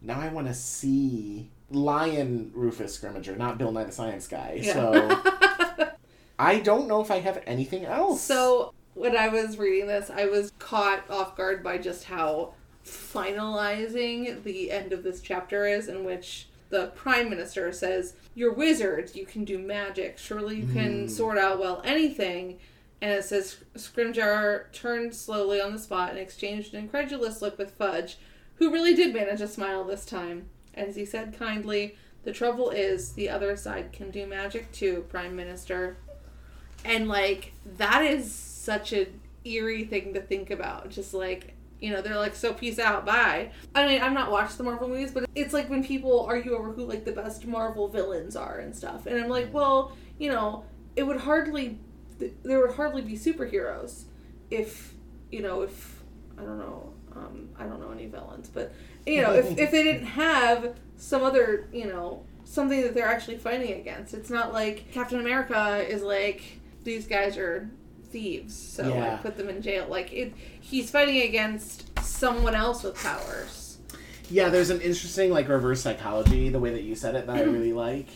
now 0.00 0.20
I 0.20 0.28
want 0.28 0.46
to 0.46 0.54
see 0.54 1.50
Lion 1.70 2.50
Rufus 2.54 2.98
Scrimmager, 2.98 3.36
not 3.36 3.58
Bill 3.58 3.72
Nye 3.72 3.84
the 3.84 3.92
Science 3.92 4.26
Guy. 4.26 4.60
Yeah. 4.62 4.72
So 4.72 5.88
I 6.38 6.60
don't 6.60 6.88
know 6.88 7.00
if 7.00 7.10
I 7.10 7.18
have 7.20 7.42
anything 7.46 7.84
else. 7.84 8.22
So 8.22 8.72
when 8.94 9.16
I 9.16 9.28
was 9.28 9.58
reading 9.58 9.86
this, 9.86 10.10
I 10.10 10.26
was 10.26 10.52
caught 10.58 11.08
off 11.10 11.36
guard 11.36 11.62
by 11.62 11.78
just 11.78 12.04
how 12.04 12.54
finalizing 12.84 14.42
the 14.44 14.70
end 14.70 14.92
of 14.92 15.02
this 15.02 15.20
chapter 15.20 15.66
is, 15.66 15.88
in 15.88 16.04
which 16.04 16.48
the 16.70 16.88
prime 16.94 17.30
minister 17.30 17.72
says, 17.72 18.14
"You're 18.34 18.52
wizards. 18.52 19.16
You 19.16 19.24
can 19.24 19.44
do 19.44 19.58
magic. 19.58 20.18
Surely 20.18 20.56
you 20.56 20.72
can 20.72 21.02
Hmm. 21.02 21.08
sort 21.08 21.38
out 21.38 21.58
well 21.58 21.80
anything." 21.84 22.58
And 23.00 23.12
it 23.12 23.24
says 23.24 23.56
Scrimgeour 23.74 24.72
turned 24.72 25.14
slowly 25.14 25.60
on 25.60 25.72
the 25.72 25.78
spot 25.78 26.10
and 26.10 26.18
exchanged 26.18 26.74
an 26.74 26.80
incredulous 26.80 27.40
look 27.40 27.56
with 27.56 27.70
Fudge, 27.70 28.18
who 28.56 28.72
really 28.72 28.92
did 28.94 29.14
manage 29.14 29.40
a 29.40 29.48
smile 29.48 29.84
this 29.84 30.04
time. 30.04 30.48
As 30.74 30.96
he 30.96 31.04
said 31.04 31.38
kindly, 31.38 31.96
"The 32.24 32.32
trouble 32.32 32.70
is, 32.70 33.12
the 33.14 33.30
other 33.30 33.56
side 33.56 33.92
can 33.92 34.10
do 34.10 34.26
magic 34.26 34.72
too, 34.72 35.06
Prime 35.08 35.34
Minister." 35.36 35.96
And 36.84 37.08
like 37.08 37.52
that 37.64 38.04
is 38.04 38.30
such 38.32 38.92
an 38.92 39.20
eerie 39.44 39.84
thing 39.84 40.12
to 40.14 40.20
think 40.20 40.50
about. 40.50 40.90
Just 40.90 41.14
like 41.14 41.54
you 41.80 41.90
know, 41.92 42.00
they're 42.02 42.16
like, 42.18 42.34
"So 42.34 42.52
peace 42.52 42.78
out, 42.78 43.06
bye." 43.06 43.50
I 43.74 43.86
mean, 43.86 44.00
I've 44.00 44.12
not 44.12 44.30
watched 44.30 44.58
the 44.58 44.64
Marvel 44.64 44.88
movies, 44.88 45.10
but 45.12 45.26
it's 45.34 45.52
like 45.52 45.68
when 45.70 45.82
people 45.84 46.24
argue 46.26 46.54
over 46.54 46.72
who 46.72 46.84
like 46.84 47.04
the 47.04 47.12
best 47.12 47.46
Marvel 47.46 47.88
villains 47.88 48.36
are 48.36 48.58
and 48.58 48.74
stuff, 48.74 49.06
and 49.06 49.22
I'm 49.22 49.28
like, 49.28 49.52
well, 49.52 49.92
you 50.18 50.30
know, 50.30 50.64
it 50.96 51.04
would 51.04 51.18
hardly 51.20 51.78
there 52.42 52.58
would 52.60 52.74
hardly 52.74 53.00
be 53.02 53.12
superheroes 53.14 54.04
if 54.50 54.94
you 55.30 55.40
know 55.40 55.62
if 55.62 56.02
I 56.36 56.42
don't 56.42 56.58
know 56.58 56.92
um, 57.14 57.48
I 57.58 57.64
don't 57.64 57.80
know 57.80 57.90
any 57.92 58.06
villains, 58.06 58.48
but 58.48 58.72
you 59.06 59.22
know 59.22 59.32
if 59.32 59.56
if 59.58 59.70
they 59.70 59.82
didn't 59.84 60.06
have 60.24 60.74
some 60.96 61.22
other 61.22 61.68
you 61.72 61.86
know 61.86 62.24
something 62.44 62.80
that 62.82 62.94
they're 62.94 63.06
actually 63.06 63.36
fighting 63.36 63.78
against. 63.78 64.14
It's 64.14 64.30
not 64.30 64.52
like 64.52 64.90
Captain 64.90 65.20
America 65.20 65.76
is 65.88 66.02
like 66.02 66.58
these 66.82 67.06
guys 67.06 67.36
are 67.36 67.70
thieves, 68.10 68.56
so 68.56 68.88
Yeah. 68.88 69.10
like 69.12 69.22
put 69.22 69.36
them 69.36 69.48
in 69.48 69.60
jail. 69.62 69.86
Like 69.88 70.12
it, 70.12 70.32
he's 70.68 70.90
fighting 70.90 71.22
against 71.22 71.98
someone 72.00 72.54
else 72.54 72.82
with 72.82 72.94
powers. 72.96 73.78
Yeah, 74.30 74.50
there's 74.50 74.70
an 74.70 74.80
interesting 74.80 75.30
like 75.30 75.48
reverse 75.48 75.80
psychology 75.80 76.50
the 76.50 76.58
way 76.58 76.70
that 76.70 76.82
you 76.82 76.94
said 76.94 77.14
it 77.14 77.26
that 77.26 77.36
I 77.36 77.42
really 77.42 77.72
like. 77.72 78.08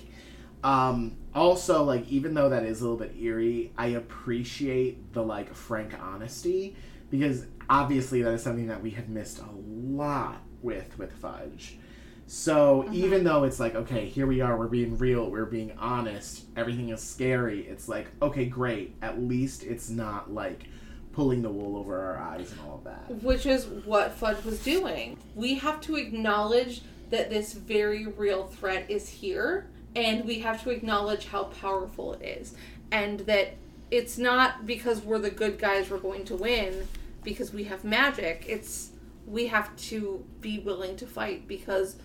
Um, 0.62 1.17
also, 1.35 1.83
like 1.83 2.07
even 2.09 2.35
though 2.35 2.51
that 2.51 2.65
is 2.65 2.81
a 2.81 2.85
little 2.85 2.99
bit 2.99 3.17
eerie, 3.17 3.73
I 3.79 3.88
appreciate 3.88 5.12
the 5.15 5.23
like 5.23 5.55
frank 5.55 5.99
honesty 6.01 6.77
because 7.11 7.47
obviously 7.69 8.23
that 8.23 8.35
is 8.35 8.43
something 8.43 8.69
that 8.69 8.83
we 8.83 8.91
have 8.91 9.09
missed 9.09 9.38
a 9.38 9.49
lot 9.57 10.43
with 10.61 10.99
with 10.99 11.12
Fudge. 11.12 11.79
So 12.27 12.88
even 12.93 13.25
though 13.25 13.45
it's 13.45 13.59
like 13.59 13.75
okay, 13.75 14.07
here 14.07 14.27
we 14.27 14.43
are, 14.43 14.57
we're 14.57 14.69
being 14.69 14.99
real, 14.99 15.31
we're 15.31 15.47
being 15.47 15.73
honest, 15.79 16.45
everything 16.57 16.91
is 16.91 17.03
scary. 17.03 17.67
It's 17.67 17.88
like 17.88 18.09
okay, 18.21 18.45
great. 18.45 18.97
At 19.01 19.23
least 19.23 19.62
it's 19.65 19.88
not 19.88 20.33
like 20.33 20.65
pulling 21.12 21.42
the 21.42 21.51
wool 21.51 21.77
over 21.77 21.98
our 21.98 22.18
eyes 22.18 22.51
and 22.53 22.61
all 22.62 22.77
of 22.77 22.85
that. 22.85 23.22
Which 23.22 23.46
is 23.46 23.66
what 23.66 24.12
Fudge 24.12 24.42
was 24.44 24.62
doing. 24.62 25.18
We 25.35 25.55
have 25.57 25.81
to 25.83 25.96
acknowledge 25.96 26.83
that 27.11 27.29
this 27.31 27.53
very 27.53 28.07
real 28.07 28.44
threat 28.46 28.90
is 28.90 29.09
here, 29.09 29.66
and 29.94 30.25
we 30.25 30.38
have 30.40 30.62
to 30.62 30.70
acknowledge 30.70 31.27
how 31.27 31.44
powerful 31.44 32.14
it 32.14 32.22
is. 32.25 32.55
And 32.90 33.20
that 33.20 33.57
it's 33.90 34.16
not 34.16 34.66
because 34.66 35.03
we're 35.03 35.18
the 35.18 35.31
good 35.31 35.59
guys 35.59 35.90
we're 35.90 35.98
going 35.98 36.25
to 36.27 36.37
win 36.37 36.88
because 37.22 37.53
we 37.53 37.64
have 37.64 37.85
magic. 37.85 38.44
It's 38.48 38.90
we 39.27 39.46
have 39.46 39.75
to 39.77 40.25
be 40.40 40.59
willing 40.59 40.96
to 40.96 41.07
fight 41.07 41.46
because 41.46 41.96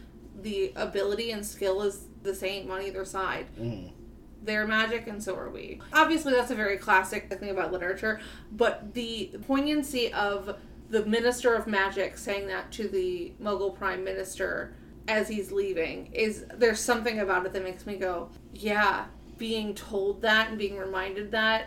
the 0.42 0.72
ability 0.76 1.32
and 1.32 1.46
skill 1.46 1.82
is 1.82 2.06
the 2.22 2.36
same 2.36 2.70
on 2.70 2.82
either 2.84 3.04
side 3.06 3.48
Mm. 3.60 3.92
They're 4.48 4.66
magic 4.66 5.08
and 5.08 5.22
so 5.22 5.36
are 5.36 5.50
we. 5.50 5.82
Obviously, 5.94 6.34
that's 6.34 6.50
a 6.52 6.56
very 6.56 6.78
classic 6.78 7.30
thing 7.30 7.50
about 7.50 7.72
literature, 7.72 8.20
but 8.52 8.94
the 8.94 9.32
poignancy 9.46 10.12
of 10.14 10.58
the 10.90 11.06
Minister 11.06 11.54
of 11.54 11.68
Magic 11.68 12.18
saying 12.18 12.48
that 12.48 12.72
to 12.72 12.88
the 12.88 13.34
Muggle 13.42 13.76
Prime 13.76 14.04
Minister 14.06 14.74
as 15.10 15.28
he's 15.28 15.52
leaving 15.52 16.08
is 16.14 16.46
there's 16.56 16.80
something 16.80 17.20
about 17.20 17.46
it 17.46 17.52
that 17.54 17.64
makes 17.64 17.86
me 17.86 17.98
go, 17.98 18.30
yeah, 18.54 19.06
being 19.38 19.76
told 19.76 20.22
that 20.22 20.48
and 20.50 20.58
being 20.58 20.78
reminded 20.78 21.30
that 21.32 21.66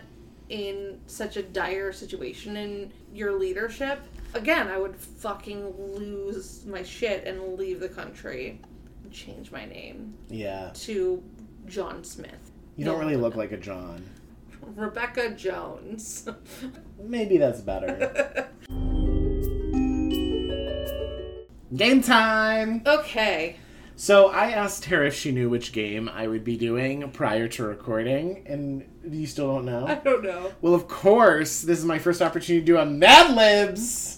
in 0.48 0.98
such 1.06 1.36
a 1.36 1.42
dire 1.42 1.92
situation 1.92 2.56
in 2.56 2.90
your 3.12 3.38
leadership. 3.38 4.00
Again, 4.32 4.68
I 4.68 4.78
would 4.78 4.96
fucking 4.96 5.74
lose 5.94 6.64
my 6.64 6.82
shit 6.82 7.26
and 7.26 7.58
leave 7.58 7.80
the 7.80 7.88
country 7.90 8.58
and 9.04 9.12
change 9.12 9.52
my 9.52 9.66
name 9.66 10.14
Yeah. 10.28 10.70
to 10.74 11.22
John 11.66 12.02
Smith. 12.04 12.49
You 12.76 12.84
don't 12.84 12.98
really 12.98 13.16
look 13.16 13.36
like 13.36 13.52
a 13.52 13.56
John. 13.56 14.04
Rebecca 14.74 15.30
Jones. 15.30 16.28
Maybe 17.02 17.36
that's 17.36 17.60
better. 17.60 18.48
game 21.76 22.02
time! 22.02 22.82
okay. 22.86 23.56
So 23.96 24.28
I 24.28 24.52
asked 24.52 24.86
her 24.86 25.04
if 25.04 25.14
she 25.14 25.30
knew 25.30 25.50
which 25.50 25.72
game 25.72 26.08
I 26.08 26.26
would 26.26 26.42
be 26.42 26.56
doing 26.56 27.10
prior 27.10 27.48
to 27.48 27.64
recording, 27.64 28.44
and 28.46 28.86
you 29.06 29.26
still 29.26 29.56
don't 29.56 29.66
know? 29.66 29.86
I 29.86 29.96
don't 29.96 30.24
know. 30.24 30.52
Well, 30.62 30.74
of 30.74 30.88
course, 30.88 31.60
this 31.60 31.78
is 31.78 31.84
my 31.84 31.98
first 31.98 32.22
opportunity 32.22 32.64
to 32.64 32.66
do 32.66 32.78
a 32.78 32.86
Mad 32.86 33.36
Libs! 33.36 34.16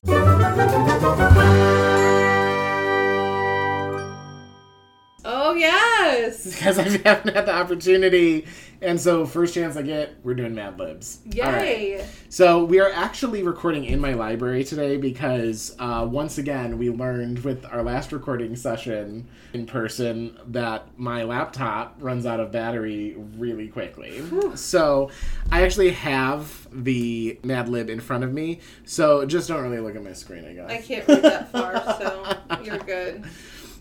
Because 6.45 6.79
I 6.79 6.83
haven't 7.05 7.35
had 7.35 7.47
the 7.47 7.55
opportunity, 7.55 8.47
and 8.81 9.01
so 9.01 9.25
first 9.27 9.55
chance 9.55 9.77
I 9.77 9.83
get, 9.83 10.17
we're 10.25 10.35
doing 10.35 10.55
Mad 10.55 10.79
Libs. 10.79 11.21
Right. 11.27 11.79
Yay. 11.79 12.07
So 12.29 12.65
we 12.65 12.81
are 12.81 12.91
actually 12.91 13.43
recording 13.43 13.85
in 13.85 14.01
my 14.01 14.15
library 14.15 14.65
today 14.65 14.97
because 14.97 15.77
uh, 15.79 16.07
once 16.11 16.39
again 16.39 16.79
we 16.79 16.91
learned 16.91 17.41
with 17.41 17.65
our 17.67 17.83
last 17.83 18.11
recording 18.13 18.57
session 18.57 19.29
in 19.53 19.67
person 19.67 20.37
that 20.49 20.87
my 20.97 21.23
laptop 21.23 21.97
runs 22.01 22.27
out 22.27 22.41
of 22.41 22.51
battery 22.51 23.15
really 23.37 23.69
quickly. 23.69 24.23
So 24.57 25.11
I 25.51 25.63
actually 25.63 25.91
have 25.93 26.67
the 26.73 27.39
Mad 27.45 27.69
Lib 27.69 27.89
in 27.89 28.01
front 28.01 28.25
of 28.25 28.33
me. 28.33 28.61
So 28.85 29.25
just 29.27 29.49
don't 29.49 29.63
really 29.63 29.81
look 29.81 29.95
at 29.95 30.03
my 30.03 30.13
screen, 30.13 30.45
I 30.45 30.55
guess. 30.55 30.71
I 30.71 30.79
can't 30.79 31.07
read 31.07 31.23
that 31.23 31.53
far, 31.53 31.75
so 31.99 32.37
you're 32.65 32.79
good. 32.79 33.25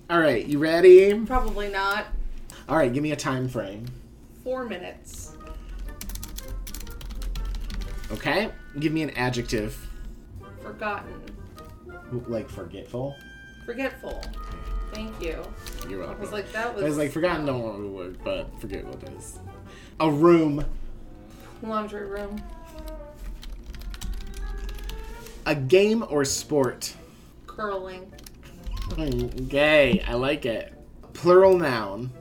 All 0.09 0.19
right, 0.19 0.45
you 0.45 0.59
ready? 0.59 1.13
Probably 1.25 1.69
not. 1.69 2.05
All 2.71 2.77
right, 2.77 2.93
give 2.93 3.03
me 3.03 3.11
a 3.11 3.17
time 3.17 3.49
frame. 3.49 3.85
Four 4.45 4.63
minutes. 4.63 5.35
Okay, 8.09 8.49
give 8.79 8.93
me 8.93 9.01
an 9.01 9.09
adjective. 9.09 9.89
Forgotten. 10.61 11.21
Like 12.29 12.49
forgetful. 12.49 13.17
Forgetful. 13.65 14.23
Thank 14.93 15.21
you. 15.21 15.43
You're 15.89 15.99
welcome. 15.99 16.15
I 16.15 16.21
was 16.21 16.31
like, 16.31 16.49
that 16.53 16.73
was, 16.73 16.81
I 16.81 16.87
was 16.87 16.97
like, 16.97 17.11
forgotten 17.11 17.45
don't 17.45 17.61
want 17.61 17.79
to 17.79 17.89
work, 17.89 18.23
but 18.23 18.61
forget 18.61 18.85
what 18.85 19.03
it 19.03 19.09
is. 19.17 19.39
A 19.99 20.09
room. 20.09 20.63
laundry 21.61 22.05
room. 22.05 22.41
A 25.45 25.55
game 25.55 26.05
or 26.09 26.23
sport. 26.23 26.93
Curling. 27.47 28.09
Hmm, 28.93 29.25
okay, 29.47 30.01
I 30.07 30.13
like 30.13 30.45
it. 30.45 30.73
Plural 31.11 31.57
noun. 31.57 32.11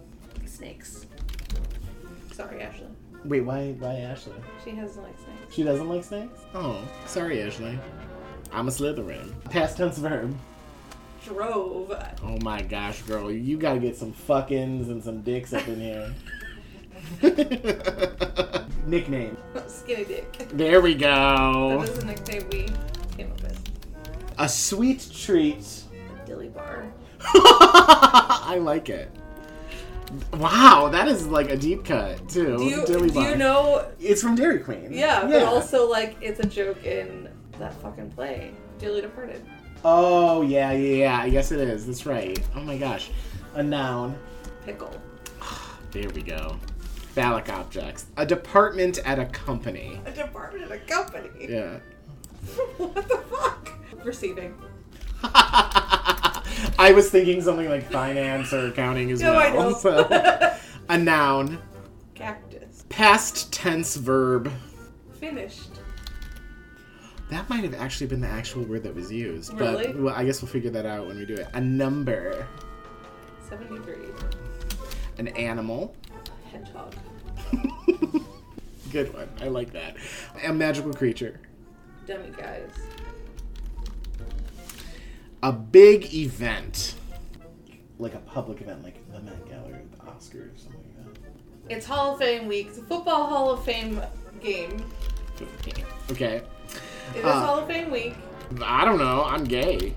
Snakes. 0.60 1.06
Sorry, 2.32 2.60
Ashley. 2.60 2.88
Wait, 3.24 3.40
why 3.40 3.74
why 3.78 3.94
Ashley? 3.94 4.34
She 4.62 4.72
doesn't 4.72 5.02
like 5.02 5.16
snakes. 5.16 5.54
She 5.54 5.62
doesn't 5.62 5.88
like 5.88 6.04
snakes? 6.04 6.38
Oh, 6.54 6.86
sorry, 7.06 7.42
Ashley. 7.42 7.78
I'm 8.52 8.68
a 8.68 8.70
Slytherin. 8.70 9.42
Past 9.44 9.78
tense 9.78 9.96
verb. 9.96 10.36
Drove. 11.24 11.90
Oh 12.22 12.36
my 12.42 12.60
gosh, 12.60 13.00
girl, 13.02 13.32
you 13.32 13.56
gotta 13.56 13.80
get 13.80 13.96
some 13.96 14.12
fuckings 14.12 14.90
and 14.90 15.02
some 15.02 15.22
dicks 15.22 15.54
up 15.54 15.66
in 15.66 15.80
here. 15.80 16.14
Nickname. 18.86 19.38
Skinny 19.66 20.04
dick. 20.04 20.46
There 20.52 20.82
we 20.82 20.94
go. 20.94 21.78
That 21.80 21.86
go. 21.86 21.92
is 21.92 21.98
a 22.02 22.04
nickname 22.04 22.46
we 22.52 22.68
came 23.16 23.32
up 23.32 23.40
with. 23.40 23.62
A 24.36 24.46
sweet 24.46 25.08
treat. 25.10 25.84
Dilly 26.26 26.48
bar. 26.48 26.92
I 27.22 28.58
like 28.60 28.90
it. 28.90 29.10
Wow, 30.34 30.88
that 30.90 31.08
is 31.08 31.26
like 31.26 31.50
a 31.50 31.56
deep 31.56 31.84
cut 31.84 32.28
too. 32.28 32.58
Do 32.58 32.64
you, 32.64 32.86
Dilly 32.86 33.10
do 33.10 33.20
you 33.20 33.36
know? 33.36 33.90
It's 34.00 34.22
from 34.22 34.34
Dairy 34.34 34.60
Queen. 34.60 34.88
Yeah, 34.92 35.24
but 35.26 35.42
also 35.42 35.88
like 35.88 36.16
it's 36.20 36.40
a 36.40 36.46
joke 36.46 36.84
in 36.84 37.28
that 37.58 37.74
fucking 37.74 38.10
play, 38.12 38.52
Dearly 38.78 39.02
Departed. 39.02 39.44
Oh 39.84 40.42
yeah, 40.42 40.72
yeah, 40.72 40.96
yeah. 40.96 41.24
Yes, 41.24 41.52
it 41.52 41.60
is. 41.60 41.86
That's 41.86 42.06
right. 42.06 42.38
Oh 42.56 42.60
my 42.60 42.76
gosh, 42.76 43.10
a 43.54 43.62
noun. 43.62 44.18
Pickle. 44.64 44.94
There 45.92 46.08
we 46.10 46.22
go. 46.22 46.56
Phallic 47.14 47.48
objects. 47.48 48.06
A 48.16 48.24
department 48.24 48.98
at 49.04 49.18
a 49.18 49.26
company. 49.26 50.00
A 50.06 50.12
department 50.12 50.70
at 50.70 50.70
a 50.70 50.78
company. 50.78 51.28
Yeah. 51.48 51.78
what 52.76 52.94
the 52.94 53.16
fuck? 53.28 53.72
Receiving. 54.04 54.54
I 56.80 56.92
was 56.92 57.10
thinking 57.10 57.42
something 57.42 57.68
like 57.68 57.90
finance 57.90 58.54
or 58.54 58.68
accounting 58.68 59.10
as 59.10 59.20
No, 59.22 59.32
well. 59.34 59.38
I 59.38 59.50
know. 59.50 59.74
So, 59.76 60.56
a 60.88 60.96
noun. 60.96 61.58
Cactus. 62.14 62.86
Past 62.88 63.52
tense 63.52 63.96
verb. 63.96 64.50
Finished. 65.12 65.72
That 67.28 67.48
might 67.50 67.64
have 67.64 67.74
actually 67.74 68.06
been 68.06 68.22
the 68.22 68.28
actual 68.28 68.62
word 68.62 68.82
that 68.84 68.94
was 68.94 69.12
used. 69.12 69.52
Really? 69.52 69.88
But 69.88 69.96
well, 70.00 70.14
I 70.14 70.24
guess 70.24 70.40
we'll 70.40 70.50
figure 70.50 70.70
that 70.70 70.86
out 70.86 71.06
when 71.06 71.18
we 71.18 71.26
do 71.26 71.34
it. 71.34 71.48
A 71.52 71.60
number. 71.60 72.46
73. 73.50 73.96
An 75.18 75.28
animal. 75.28 75.94
Hedgehog. 76.50 76.94
Good 78.90 79.12
one. 79.12 79.28
I 79.42 79.48
like 79.48 79.70
that. 79.74 79.96
A 80.44 80.52
magical 80.52 80.94
creature. 80.94 81.40
Demiguise. 82.06 82.72
A 85.42 85.52
big 85.52 86.12
event. 86.14 86.94
Like 87.98 88.14
a 88.14 88.18
public 88.18 88.60
event, 88.60 88.82
like 88.82 89.10
the 89.12 89.20
Met 89.20 89.46
Gala 89.48 89.68
or 89.68 89.80
the 89.90 89.96
Oscars, 90.10 90.62
something 90.62 90.80
like 91.04 91.14
that. 91.22 91.30
It's 91.68 91.86
Hall 91.86 92.12
of 92.14 92.18
Fame 92.18 92.46
week. 92.46 92.68
It's 92.68 92.78
a 92.78 92.82
football 92.82 93.26
Hall 93.26 93.50
of 93.50 93.64
Fame 93.64 94.00
game. 94.42 94.82
Okay. 96.10 96.42
It 97.14 97.18
is 97.18 97.24
Uh. 97.24 97.46
Hall 97.46 97.58
of 97.60 97.66
Fame 97.66 97.90
week. 97.90 98.14
I 98.62 98.84
don't 98.84 98.98
know. 98.98 99.24
I'm 99.24 99.44
gay. 99.44 99.94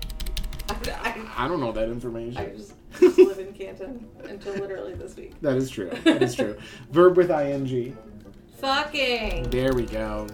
I, 0.68 0.74
I, 1.36 1.44
I 1.44 1.48
don't 1.48 1.60
know 1.60 1.72
that 1.72 1.88
information. 1.88 2.38
I 2.38 2.46
just, 2.50 2.74
just 3.00 3.18
live 3.18 3.38
in 3.38 3.52
Canton 3.52 4.06
until 4.24 4.54
literally 4.54 4.94
this 4.94 5.16
week. 5.16 5.32
That 5.42 5.56
is 5.56 5.68
true. 5.70 5.90
That 6.04 6.22
is 6.22 6.34
true. 6.34 6.56
verb 6.90 7.16
with 7.16 7.30
ing. 7.30 7.96
Fucking 8.58 9.50
There 9.50 9.74
we 9.74 9.84
go. 9.84 10.26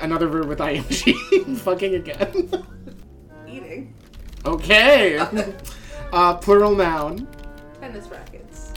Another 0.00 0.26
verb 0.28 0.46
with 0.46 0.60
ing. 0.60 0.82
Fucking 1.56 1.94
again. 1.96 2.64
Eating. 4.46 4.52
okay. 4.54 5.54
Uh, 6.12 6.32
plural 6.36 6.76
noun. 6.76 7.26
Tennis 7.80 8.06
rackets. 8.06 8.72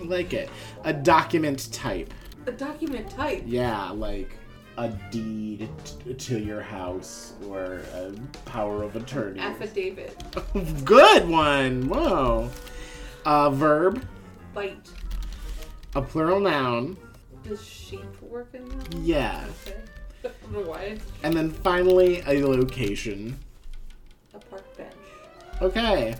Like 0.00 0.32
it. 0.32 0.48
A 0.84 0.92
document 0.92 1.72
type. 1.72 2.14
A 2.46 2.52
document 2.52 3.10
type. 3.10 3.42
Yeah, 3.44 3.90
like 3.90 4.36
a 4.78 4.90
deed 5.10 5.68
t- 6.04 6.14
to 6.14 6.38
your 6.38 6.60
house 6.60 7.32
or 7.48 7.80
a 7.94 8.12
power 8.44 8.84
of 8.84 8.94
attorney. 8.94 9.40
Affidavit. 9.40 10.22
Good 10.84 11.28
one. 11.28 11.88
Whoa. 11.88 12.48
A 13.24 13.50
verb. 13.50 14.06
Bite. 14.54 14.88
A 15.96 16.02
plural 16.02 16.38
noun. 16.38 16.96
Does 17.42 17.66
sheep 17.66 18.22
work 18.22 18.50
in 18.54 18.68
that? 18.68 18.94
Yeah. 18.98 19.44
Okay. 19.66 19.80
I 20.26 20.52
don't 20.52 20.64
know 20.64 20.70
why. 20.70 20.98
And 21.22 21.34
then 21.34 21.50
finally, 21.50 22.22
a 22.26 22.44
location. 22.44 23.38
A 24.34 24.38
park 24.38 24.76
bench. 24.76 24.92
Okay. 25.62 26.14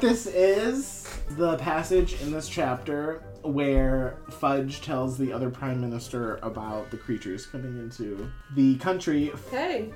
This 0.00 0.26
is 0.26 1.08
the 1.30 1.56
passage 1.58 2.20
in 2.20 2.32
this 2.32 2.48
chapter 2.48 3.22
where 3.42 4.18
Fudge 4.30 4.80
tells 4.80 5.18
the 5.18 5.32
other 5.32 5.50
prime 5.50 5.80
minister 5.80 6.36
about 6.42 6.90
the 6.90 6.96
creatures 6.96 7.46
coming 7.46 7.78
into 7.78 8.30
the 8.54 8.76
country. 8.76 9.30
Okay. 9.32 9.90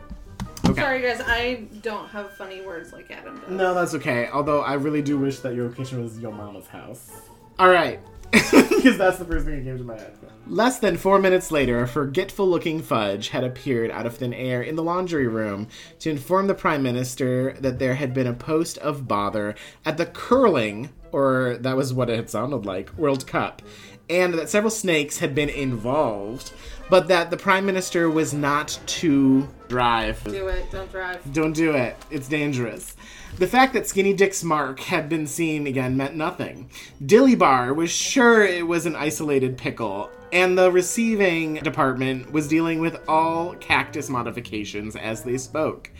Okay. 0.64 0.80
Sorry, 0.80 1.02
guys. 1.02 1.20
I 1.24 1.66
don't 1.82 2.08
have 2.08 2.32
funny 2.36 2.60
words 2.60 2.92
like 2.92 3.10
Adam 3.10 3.40
does. 3.40 3.50
No, 3.50 3.74
that's 3.74 3.94
okay. 3.94 4.28
Although 4.32 4.62
I 4.62 4.74
really 4.74 5.02
do 5.02 5.18
wish 5.18 5.40
that 5.40 5.54
your 5.54 5.68
location 5.68 6.02
was 6.02 6.18
your 6.18 6.32
mama's 6.32 6.66
house. 6.66 7.10
All 7.58 7.70
right. 7.70 8.00
Because 8.76 8.98
that's 8.98 9.18
the 9.18 9.24
first 9.24 9.46
thing 9.46 9.56
that 9.56 9.64
came 9.64 9.78
to 9.78 9.84
my 9.84 9.98
head. 9.98 10.16
Less 10.46 10.78
than 10.78 10.96
four 10.96 11.18
minutes 11.18 11.50
later, 11.50 11.82
a 11.82 11.88
forgetful 11.88 12.46
looking 12.46 12.80
Fudge 12.80 13.30
had 13.30 13.42
appeared 13.42 13.90
out 13.90 14.06
of 14.06 14.16
thin 14.16 14.32
air 14.32 14.62
in 14.62 14.76
the 14.76 14.82
laundry 14.82 15.26
room 15.26 15.66
to 15.98 16.10
inform 16.10 16.46
the 16.46 16.54
Prime 16.54 16.84
Minister 16.84 17.54
that 17.54 17.80
there 17.80 17.96
had 17.96 18.14
been 18.14 18.28
a 18.28 18.32
post 18.32 18.78
of 18.78 19.08
bother 19.08 19.56
at 19.84 19.96
the 19.96 20.06
curling, 20.06 20.90
or 21.10 21.56
that 21.60 21.76
was 21.76 21.92
what 21.92 22.08
it 22.10 22.16
had 22.16 22.30
sounded 22.30 22.64
like, 22.64 22.96
World 22.96 23.26
Cup, 23.26 23.60
and 24.08 24.34
that 24.34 24.48
several 24.48 24.70
snakes 24.70 25.18
had 25.18 25.34
been 25.34 25.48
involved, 25.48 26.52
but 26.88 27.09
that 27.09 27.31
the 27.31 27.37
Prime 27.37 27.66
Minister 27.66 28.09
was 28.11 28.33
not 28.33 28.79
to 28.87 29.49
drive. 29.68 30.22
Do 30.25 30.49
it. 30.49 30.70
Don't 30.70 30.90
drive. 30.90 31.33
Don't 31.33 31.53
do 31.53 31.72
it. 31.72 31.96
It's 32.11 32.29
dangerous. 32.29 32.96
The 33.38 33.46
fact 33.46 33.75
that 33.75 33.87
Skinny 33.87 34.14
Dick's 34.14 34.42
mark 34.42 34.81
had 34.81 35.09
been 35.09 35.27
seen 35.27 35.66
again 35.66 35.96
meant 35.96 36.16
nothing. 36.16 36.70
Dilly 37.05 37.35
Bar 37.35 37.75
was 37.75 37.90
sure 37.90 38.44
it 38.44 38.66
was 38.66 38.87
an 38.87 38.96
isolated 38.96 39.59
pickle, 39.59 40.11
and 40.33 40.57
the 40.57 40.70
receiving 40.72 41.55
department 41.55 42.33
was 42.33 42.49
dealing 42.49 42.81
with 42.81 42.99
all 43.09 43.55
cactus 43.57 44.09
modifications 44.09 44.96
as 44.96 45.22
they 45.22 45.37
spoke. 45.37 45.90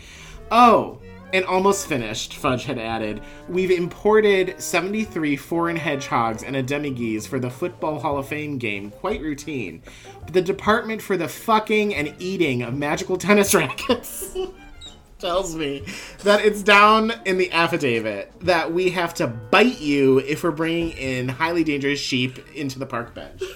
Oh, 0.51 1.01
and 1.32 1.44
almost 1.44 1.86
finished, 1.86 2.34
Fudge 2.34 2.64
had 2.64 2.78
added. 2.78 3.20
We've 3.48 3.70
imported 3.70 4.60
73 4.60 5.36
foreign 5.36 5.76
hedgehogs 5.76 6.42
and 6.42 6.56
a 6.56 6.62
Demiguise 6.62 7.26
for 7.26 7.38
the 7.38 7.50
Football 7.50 7.98
Hall 7.98 8.18
of 8.18 8.28
Fame 8.28 8.58
game, 8.58 8.90
quite 8.90 9.20
routine. 9.20 9.82
But 10.24 10.34
the 10.34 10.42
department 10.42 11.02
for 11.02 11.16
the 11.16 11.28
fucking 11.28 11.94
and 11.94 12.14
eating 12.18 12.62
of 12.62 12.74
magical 12.74 13.16
tennis 13.16 13.54
rackets 13.56 14.36
tells 15.18 15.56
me 15.56 15.84
that 16.22 16.44
it's 16.44 16.62
down 16.62 17.12
in 17.24 17.38
the 17.38 17.50
affidavit 17.52 18.32
that 18.40 18.72
we 18.72 18.90
have 18.90 19.14
to 19.14 19.26
bite 19.26 19.80
you 19.80 20.18
if 20.20 20.44
we're 20.44 20.50
bringing 20.50 20.90
in 20.90 21.28
highly 21.28 21.64
dangerous 21.64 22.00
sheep 22.00 22.38
into 22.54 22.78
the 22.78 22.86
park 22.86 23.14
bench. 23.14 23.42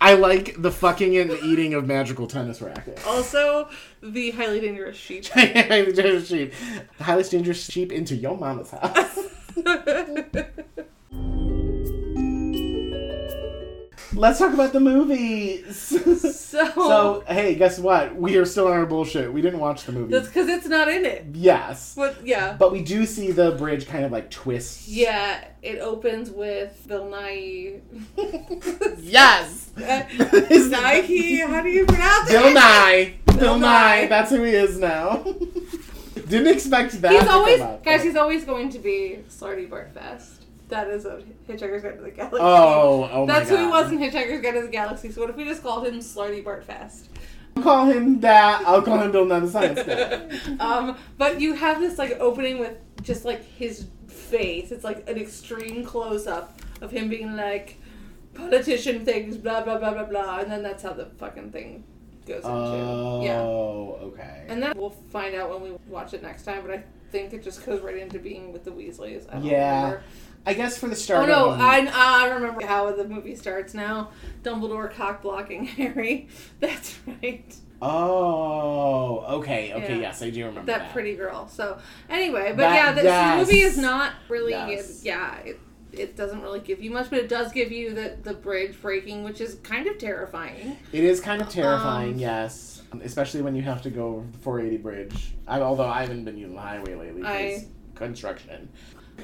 I 0.00 0.14
like 0.14 0.62
the 0.62 0.70
fucking 0.70 1.16
and 1.16 1.32
eating 1.42 1.74
of 1.74 1.86
magical 1.86 2.26
tennis 2.26 2.62
rackets. 2.62 3.04
Also, 3.04 3.68
the 4.02 4.30
highly 4.30 4.60
dangerous 4.60 4.96
sheep. 4.96 5.26
highly 5.32 5.92
dangerous 5.92 6.28
sheep. 6.28 6.52
The 6.98 7.04
highly 7.04 7.22
dangerous 7.24 7.64
sheep 7.64 7.92
into 7.92 8.14
your 8.14 8.36
mama's 8.36 8.70
house. 8.70 9.18
Let's 14.18 14.40
talk 14.40 14.52
about 14.52 14.72
the 14.72 14.80
movies. 14.80 15.94
So, 16.48 16.64
so, 16.74 17.24
hey, 17.28 17.54
guess 17.56 17.78
what? 17.78 18.16
We 18.16 18.38
are 18.38 18.46
still 18.46 18.68
on 18.68 18.72
our 18.72 18.86
bullshit. 18.86 19.30
We 19.30 19.42
didn't 19.42 19.60
watch 19.60 19.84
the 19.84 19.92
movie. 19.92 20.10
that's 20.10 20.28
because 20.28 20.48
it's 20.48 20.66
not 20.66 20.88
in 20.88 21.04
it. 21.04 21.26
Yes. 21.34 21.92
But 21.94 22.26
yeah, 22.26 22.56
But 22.58 22.72
we 22.72 22.82
do 22.82 23.04
see 23.04 23.32
the 23.32 23.50
bridge 23.52 23.86
kind 23.86 24.02
of 24.06 24.10
like 24.12 24.30
twist. 24.30 24.88
yeah, 24.88 25.44
it 25.62 25.78
opens 25.78 26.30
with 26.30 26.82
Bill 26.88 27.08
Nye. 27.10 27.80
Yes. 28.98 29.70
Uh, 29.76 30.04
is 30.50 30.70
Nike, 30.70 31.36
how 31.40 31.62
do 31.62 31.68
you 31.68 31.84
pronounce 31.84 32.30
Bill 32.30 32.46
it? 32.46 32.54
Nye. 32.54 33.14
Bill, 33.26 33.36
Bill 33.38 33.58
Nye. 33.58 34.00
Nye. 34.02 34.06
That's 34.06 34.30
who 34.30 34.42
he 34.42 34.52
is 34.52 34.78
now. 34.78 35.22
Didn't 36.14 36.48
expect 36.48 37.00
that. 37.02 37.12
He's 37.12 37.28
always, 37.28 37.60
up. 37.60 37.84
guys. 37.84 38.02
He's 38.02 38.16
always 38.16 38.44
going 38.46 38.70
to 38.70 38.78
be 38.78 39.18
Slartibartfast. 39.28 40.37
That 40.68 40.88
is 40.88 41.04
a 41.06 41.22
Hitchhiker's 41.48 41.82
Guide 41.82 41.96
to 41.96 42.02
the 42.02 42.10
Galaxy. 42.10 42.38
Oh, 42.40 43.08
oh 43.12 43.26
my 43.26 43.32
That's 43.32 43.50
god. 43.50 43.58
who 43.58 43.64
he 43.64 43.70
was 43.70 43.92
in 43.92 43.98
Hitchhiker's 43.98 44.42
Guide 44.42 44.54
to 44.54 44.62
the 44.62 44.68
Galaxy. 44.68 45.10
So 45.10 45.22
what 45.22 45.30
if 45.30 45.36
we 45.36 45.44
just 45.44 45.62
called 45.62 45.86
him 45.86 46.00
Slartibartfast? 46.00 47.08
I'll 47.56 47.62
call 47.62 47.86
him 47.86 48.20
that. 48.20 48.62
I'll 48.66 48.82
call 48.82 49.00
him 49.00 49.10
Bill 49.10 49.24
Nye 49.24 49.40
the 49.40 49.48
Science 49.50 49.82
Guy. 49.82 50.56
Um, 50.64 50.96
but 51.16 51.40
you 51.40 51.54
have 51.54 51.80
this 51.80 51.98
like 51.98 52.12
opening 52.20 52.58
with 52.58 52.76
just 53.02 53.24
like 53.24 53.42
his 53.44 53.86
face. 54.08 54.70
It's 54.72 54.84
like 54.84 55.08
an 55.08 55.16
extreme 55.18 55.84
close 55.84 56.26
up 56.26 56.60
of 56.82 56.90
him 56.90 57.08
being 57.08 57.34
like 57.36 57.78
politician 58.34 59.04
things, 59.04 59.36
blah 59.36 59.62
blah 59.62 59.78
blah 59.78 59.92
blah 59.92 60.04
blah, 60.04 60.38
and 60.40 60.50
then 60.50 60.62
that's 60.62 60.82
how 60.82 60.92
the 60.92 61.06
fucking 61.18 61.50
thing 61.50 61.84
goes 62.26 62.44
into. 62.44 63.24
Yeah. 63.24 63.40
Oh, 63.40 63.98
okay. 64.02 64.44
And 64.48 64.62
then 64.62 64.72
we'll 64.76 64.90
find 64.90 65.34
out 65.34 65.50
when 65.50 65.62
we 65.62 65.76
watch 65.88 66.12
it 66.14 66.22
next 66.22 66.44
time. 66.44 66.62
But 66.62 66.70
I 66.72 66.84
think 67.10 67.32
it 67.32 67.42
just 67.42 67.64
goes 67.64 67.80
right 67.80 67.96
into 67.96 68.18
being 68.18 68.52
with 68.52 68.64
the 68.64 68.70
Weasleys. 68.70 69.28
I 69.30 69.34
don't 69.34 69.44
Yeah. 69.44 69.76
remember. 69.84 70.02
I 70.46 70.54
guess 70.54 70.78
for 70.78 70.88
the 70.88 70.96
start. 70.96 71.24
Oh 71.24 71.26
no, 71.26 71.50
I, 71.50 71.90
I 71.92 72.28
remember 72.30 72.64
how 72.66 72.90
the 72.92 73.04
movie 73.06 73.36
starts 73.36 73.74
now. 73.74 74.10
Dumbledore 74.42 74.90
cock 74.92 75.22
blocking 75.22 75.64
Harry. 75.78 76.28
That's 76.60 76.98
right. 77.22 77.54
Oh, 77.80 79.18
okay, 79.38 79.72
okay, 79.74 79.94
Yeah. 79.96 80.00
yes, 80.00 80.22
I 80.22 80.30
do 80.30 80.46
remember 80.46 80.72
that, 80.72 80.78
that. 80.80 80.92
pretty 80.92 81.14
girl. 81.14 81.48
So 81.48 81.78
anyway, 82.08 82.48
but 82.50 82.58
That- 82.58 82.74
yeah, 82.74 82.92
this 82.92 83.04
yes. 83.04 83.46
movie 83.46 83.60
is 83.60 83.78
not 83.78 84.12
really. 84.28 84.52
Yes. 84.52 85.04
Yeah, 85.04 85.36
it, 85.40 85.60
it 85.92 86.16
doesn't 86.16 86.40
really 86.42 86.60
give 86.60 86.82
you 86.82 86.90
much, 86.90 87.10
but 87.10 87.18
it 87.18 87.28
does 87.28 87.52
give 87.52 87.70
you 87.70 87.92
the 87.94 88.16
the 88.22 88.34
bridge 88.34 88.80
breaking, 88.80 89.24
which 89.24 89.40
is 89.40 89.56
kind 89.62 89.86
of 89.86 89.98
terrifying. 89.98 90.76
It 90.92 91.04
is 91.04 91.20
kind 91.20 91.40
of 91.42 91.48
terrifying, 91.48 92.14
Um, 92.14 92.18
yes, 92.18 92.82
especially 93.02 93.42
when 93.42 93.54
you 93.54 93.62
have 93.62 93.82
to 93.82 93.90
go 93.90 94.16
over 94.16 94.26
the 94.32 94.38
480 94.38 94.82
bridge. 94.82 95.34
I, 95.46 95.60
although 95.60 95.86
I 95.86 96.00
haven't 96.02 96.24
been 96.24 96.36
using 96.38 96.54
the 96.54 96.60
highway 96.62 96.94
lately 96.94 97.20
because 97.22 97.62
I- 97.62 97.66
construction. 97.94 98.68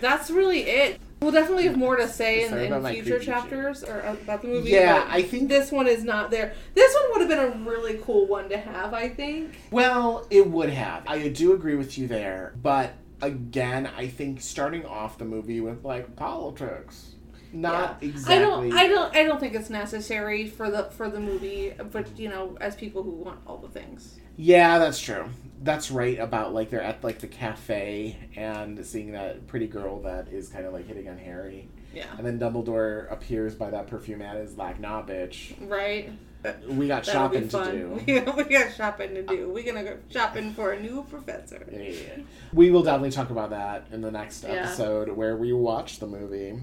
That's 0.01 0.30
really 0.30 0.61
it. 0.62 1.01
We'll 1.20 1.32
definitely 1.32 1.64
have 1.64 1.76
more 1.76 1.97
to 1.97 2.07
say 2.07 2.45
in, 2.45 2.51
Sorry 2.51 2.66
in 2.66 2.72
future 2.82 3.03
creepy 3.03 3.11
shit. 3.11 3.22
chapters 3.22 3.82
or 3.82 4.03
uh, 4.05 4.12
about 4.12 4.42
the 4.42 4.49
movie. 4.49 4.70
Yeah, 4.70 5.07
I 5.09 5.22
think- 5.22 5.49
this 5.49 5.72
one 5.72 5.86
is 5.86 6.05
not 6.05 6.30
there. 6.30 6.53
This 6.74 6.95
one 6.95 7.05
would 7.12 7.20
have 7.20 7.28
been 7.30 7.62
a 7.66 7.70
really 7.70 7.99
cool 8.03 8.26
one 8.26 8.49
to 8.51 8.59
have. 8.59 8.92
I 8.92 9.09
think. 9.09 9.55
Well, 9.70 10.26
it 10.30 10.51
would 10.51 10.68
have. 10.70 11.05
I 11.07 11.28
do 11.28 11.55
agree 11.55 11.76
with 11.76 11.97
you 11.97 12.07
there, 12.09 12.53
but 12.62 12.92
again, 13.22 13.88
I 13.97 14.09
think 14.09 14.42
starting 14.42 14.84
off 14.84 15.16
the 15.16 15.24
movie 15.24 15.61
with 15.62 15.82
like 15.84 16.14
politics. 16.16 17.12
Not 17.55 17.98
Yeah. 18.02 18.09
exactly. 18.11 18.34
I 18.34 18.38
don't. 18.40 18.72
I 18.72 18.88
don't. 18.88 19.16
I 19.16 19.22
don't 19.24 19.38
think 19.40 19.55
it's 19.55 19.70
necessary 19.70 20.46
for 20.46 20.70
the 20.70 20.84
for 20.90 21.09
the 21.09 21.20
movie. 21.20 21.72
But 21.92 22.18
you 22.18 22.28
know, 22.28 22.57
as 22.61 22.74
people 22.74 23.02
who 23.02 23.11
want 23.12 23.38
all 23.46 23.59
the 23.59 23.68
things. 23.68 24.18
Yeah, 24.36 24.78
that's 24.78 24.98
true. 25.00 25.26
That's 25.62 25.90
right 25.90 26.18
about 26.18 26.52
like 26.52 26.68
they're 26.70 26.82
at 26.82 27.05
like 27.05 27.20
the 27.20 27.28
cafe 27.28 28.18
and 28.36 28.84
seeing 28.84 29.12
that 29.12 29.46
pretty 29.46 29.68
girl 29.68 30.00
that 30.02 30.28
is 30.28 30.48
kind 30.48 30.66
of 30.66 30.72
like 30.72 30.86
hitting 30.88 31.09
on 31.09 31.16
Harry. 31.18 31.68
Yeah. 31.94 32.07
And 32.18 32.26
then 32.26 32.40
Dumbledore 32.40 33.11
appears 33.12 33.55
by 33.55 33.70
that 33.70 33.86
perfume 33.86 34.20
ad 34.20 34.36
is 34.38 34.59
like, 34.59 34.80
nah, 34.80 35.02
bitch. 35.05 35.55
Right. 35.70 36.11
Uh, 36.44 36.52
we 36.70 36.88
got 36.88 37.05
That'll 37.05 37.22
shopping 37.30 37.48
to 37.48 37.70
do. 38.05 38.32
We, 38.36 38.44
got 38.44 38.74
shopping 38.74 39.14
to 39.14 39.22
do. 39.22 39.48
We're 39.48 39.64
gonna 39.64 39.84
go 39.84 39.96
shopping 40.11 40.52
for 40.52 40.72
a 40.72 40.80
new 40.80 41.07
professor. 41.09 41.64
Yeah. 41.72 42.22
We 42.52 42.70
will 42.72 42.82
definitely 42.82 43.12
talk 43.12 43.30
about 43.30 43.50
that 43.50 43.86
in 43.92 44.00
the 44.02 44.11
next 44.11 44.42
Yeah. 44.42 44.50
episode 44.50 45.09
where 45.11 45.36
we 45.36 45.52
watch 45.52 46.00
the 46.00 46.07
movie. 46.09 46.59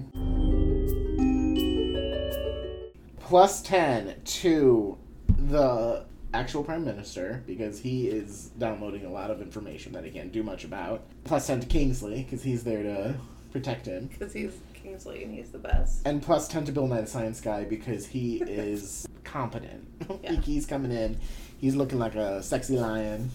Plus 3.32 3.62
10 3.62 4.14
to 4.26 4.98
the 5.26 6.04
actual 6.34 6.62
Prime 6.62 6.84
Minister 6.84 7.42
because 7.46 7.80
he 7.80 8.08
is 8.08 8.50
downloading 8.58 9.06
a 9.06 9.10
lot 9.10 9.30
of 9.30 9.40
information 9.40 9.92
that 9.94 10.04
he 10.04 10.10
can't 10.10 10.30
do 10.30 10.42
much 10.42 10.64
about. 10.64 11.04
Plus 11.24 11.46
10 11.46 11.60
to 11.60 11.66
Kingsley 11.66 12.24
because 12.24 12.42
he's 12.42 12.62
there 12.62 12.82
to 12.82 13.14
protect 13.50 13.86
him. 13.86 14.08
Because 14.08 14.34
he's 14.34 14.52
Kingsley 14.74 15.24
and 15.24 15.34
he's 15.34 15.48
the 15.48 15.56
best. 15.56 16.06
And 16.06 16.20
plus 16.22 16.46
10 16.46 16.66
to 16.66 16.72
Bill 16.72 16.86
Nye 16.86 17.00
the 17.00 17.06
Science 17.06 17.40
Guy 17.40 17.64
because 17.64 18.06
he 18.06 18.36
is 18.46 19.08
competent. 19.24 19.88
Yeah. 20.22 20.32
he's 20.32 20.66
coming 20.66 20.92
in. 20.92 21.18
He's 21.58 21.74
looking 21.74 21.98
like 21.98 22.14
a 22.16 22.42
sexy 22.42 22.76
lion. 22.78 23.30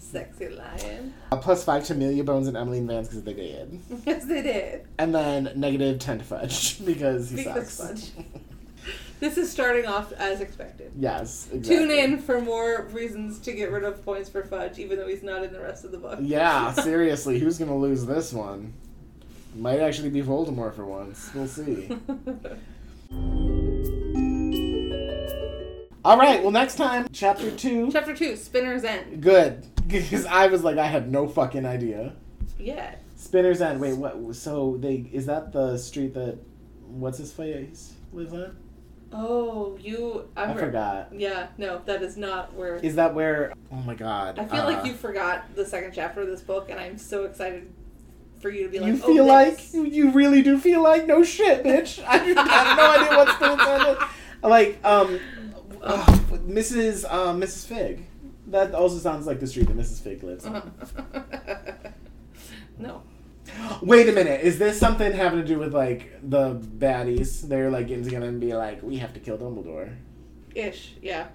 Sexy 0.00 0.48
lion. 0.48 1.14
Uh, 1.30 1.36
plus 1.36 1.62
5 1.62 1.84
to 1.84 1.92
Amelia 1.92 2.24
Bones 2.24 2.48
and 2.48 2.56
Emily 2.56 2.80
Vance 2.80 3.06
because 3.06 3.22
they 3.22 3.34
did. 3.34 3.80
Yes, 4.04 4.24
they 4.24 4.42
did. 4.42 4.88
And 4.98 5.14
then 5.14 5.52
negative 5.54 6.00
10 6.00 6.18
to 6.18 6.24
Fudge 6.24 6.84
because 6.84 7.30
he 7.30 7.36
Because 7.36 7.70
sucks. 7.70 8.10
Fudge. 8.10 8.24
This 9.20 9.36
is 9.36 9.50
starting 9.50 9.84
off 9.86 10.12
as 10.12 10.40
expected. 10.40 10.92
yes, 10.96 11.48
exactly. 11.52 11.76
Tune 11.76 11.90
in 11.90 12.18
for 12.18 12.40
more 12.40 12.84
reasons 12.92 13.38
to 13.40 13.52
get 13.52 13.72
rid 13.72 13.82
of 13.84 14.04
points 14.04 14.28
for 14.28 14.44
Fudge, 14.44 14.78
even 14.78 14.96
though 14.98 15.08
he's 15.08 15.22
not 15.24 15.42
in 15.42 15.52
the 15.52 15.60
rest 15.60 15.84
of 15.84 15.90
the 15.90 15.98
book. 15.98 16.18
Yeah, 16.22 16.72
seriously, 16.84 17.38
who's 17.40 17.58
going 17.58 17.70
to 17.70 17.76
lose 17.76 18.06
this 18.06 18.32
one? 18.32 18.72
Might 19.56 19.80
actually 19.80 20.10
be 20.10 20.22
Voldemort 20.22 20.74
for 20.74 20.84
once. 20.84 21.30
We'll 21.34 21.48
see. 21.48 21.88
All 26.04 26.16
right, 26.16 26.40
well, 26.40 26.52
next 26.52 26.76
time, 26.76 27.06
chapter 27.12 27.50
2. 27.50 27.90
Chapter 27.92 28.14
2 28.14 28.36
Spinner's 28.36 28.84
End. 28.84 29.20
Good. 29.22 29.66
Because 29.88 30.26
I 30.26 30.48
was 30.48 30.62
like, 30.62 30.76
I 30.76 30.84
had 30.84 31.10
no 31.10 31.26
fucking 31.26 31.64
idea. 31.64 32.12
Yeah. 32.58 32.94
Spinner's 33.16 33.62
End. 33.62 33.80
Wait, 33.80 33.94
what? 33.94 34.36
So, 34.36 34.76
they 34.78 35.08
is 35.14 35.24
that 35.24 35.50
the 35.50 35.78
street 35.78 36.12
that. 36.12 36.36
What's 36.88 37.16
his 37.16 37.32
face 37.32 37.94
lives 38.12 38.34
on? 38.34 38.54
Oh, 39.12 39.76
you. 39.80 40.28
I 40.36 40.44
I'm 40.44 40.58
forgot. 40.58 41.08
Yeah, 41.12 41.48
no, 41.56 41.80
that 41.86 42.02
is 42.02 42.16
not 42.16 42.52
where. 42.54 42.76
Is 42.76 42.96
that 42.96 43.14
where. 43.14 43.52
Oh 43.72 43.76
my 43.76 43.94
god. 43.94 44.38
I 44.38 44.44
feel 44.46 44.62
uh, 44.62 44.72
like 44.72 44.84
you 44.84 44.92
forgot 44.94 45.54
the 45.54 45.64
second 45.64 45.92
chapter 45.94 46.20
of 46.20 46.26
this 46.26 46.42
book, 46.42 46.68
and 46.70 46.78
I'm 46.78 46.98
so 46.98 47.24
excited 47.24 47.72
for 48.40 48.50
you 48.50 48.64
to 48.64 48.68
be 48.68 48.78
like, 48.80 48.88
You 48.94 49.00
oh, 49.02 49.06
feel 49.14 49.24
like 49.24 49.56
this. 49.56 49.74
you- 49.74 49.86
you 49.86 50.10
really 50.10 50.42
do 50.42 50.58
feel 50.58 50.82
like 50.82 51.06
no 51.06 51.24
shit, 51.24 51.64
bitch. 51.64 52.02
I, 52.06 52.16
I 52.16 52.48
have 52.48 52.76
no 52.76 52.90
idea 52.90 53.16
what's 53.18 53.38
going 53.38 53.60
on. 53.60 54.08
Like 54.42 54.84
um, 54.84 55.18
Mrs. 56.46 57.10
Um, 57.12 57.40
Mrs. 57.40 57.66
Fig. 57.66 58.04
That 58.48 58.74
also 58.74 58.98
sounds 58.98 59.26
like 59.26 59.40
the 59.40 59.46
street 59.46 59.66
that 59.66 59.76
Mrs. 59.76 60.00
Fig 60.02 60.22
lives 60.22 60.46
on. 60.46 60.72
no. 62.78 63.02
Wait 63.82 64.08
a 64.08 64.12
minute, 64.12 64.40
is 64.42 64.58
this 64.58 64.78
something 64.78 65.12
having 65.12 65.40
to 65.40 65.46
do 65.46 65.58
with 65.58 65.74
like 65.74 66.18
the 66.22 66.54
baddies? 66.54 67.42
They're 67.48 67.70
like 67.70 67.88
getting 67.88 68.04
together 68.04 68.26
and 68.26 68.40
be 68.40 68.54
like, 68.54 68.82
we 68.82 68.96
have 68.98 69.12
to 69.14 69.20
kill 69.20 69.38
Dumbledore. 69.38 69.94
Ish, 70.54 70.94
yeah. 71.02 71.28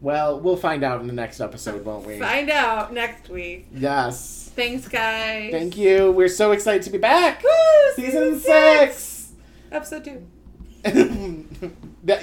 Well, 0.00 0.40
we'll 0.40 0.56
find 0.56 0.82
out 0.82 1.00
in 1.02 1.06
the 1.06 1.12
next 1.12 1.40
episode, 1.40 1.84
won't 1.84 2.06
we? 2.06 2.18
Find 2.18 2.48
out 2.50 2.92
next 2.94 3.28
week. 3.28 3.68
Yes. 3.72 4.50
Thanks, 4.56 4.88
guys. 4.88 5.50
Thank 5.52 5.76
you. 5.76 6.10
We're 6.10 6.28
so 6.28 6.52
excited 6.52 6.82
to 6.82 6.90
be 6.90 6.98
back. 6.98 7.42
Woo! 7.42 7.50
Season 7.96 8.38
six. 8.40 9.32
Episode 9.70 10.04
two. 10.04 10.26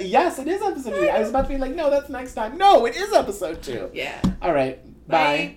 Yes, 0.00 0.40
it 0.40 0.48
is 0.48 0.60
episode 0.60 0.90
two. 1.00 1.08
I 1.08 1.20
was 1.20 1.30
about 1.30 1.42
to 1.42 1.48
be 1.50 1.56
like, 1.56 1.72
no, 1.72 1.88
that's 1.88 2.08
next 2.08 2.34
time. 2.34 2.58
No, 2.58 2.84
it 2.84 2.96
is 2.96 3.12
episode 3.12 3.62
two. 3.62 3.90
Yeah. 3.94 4.20
All 4.42 4.52
right. 4.52 4.80
Bye. 5.06 5.56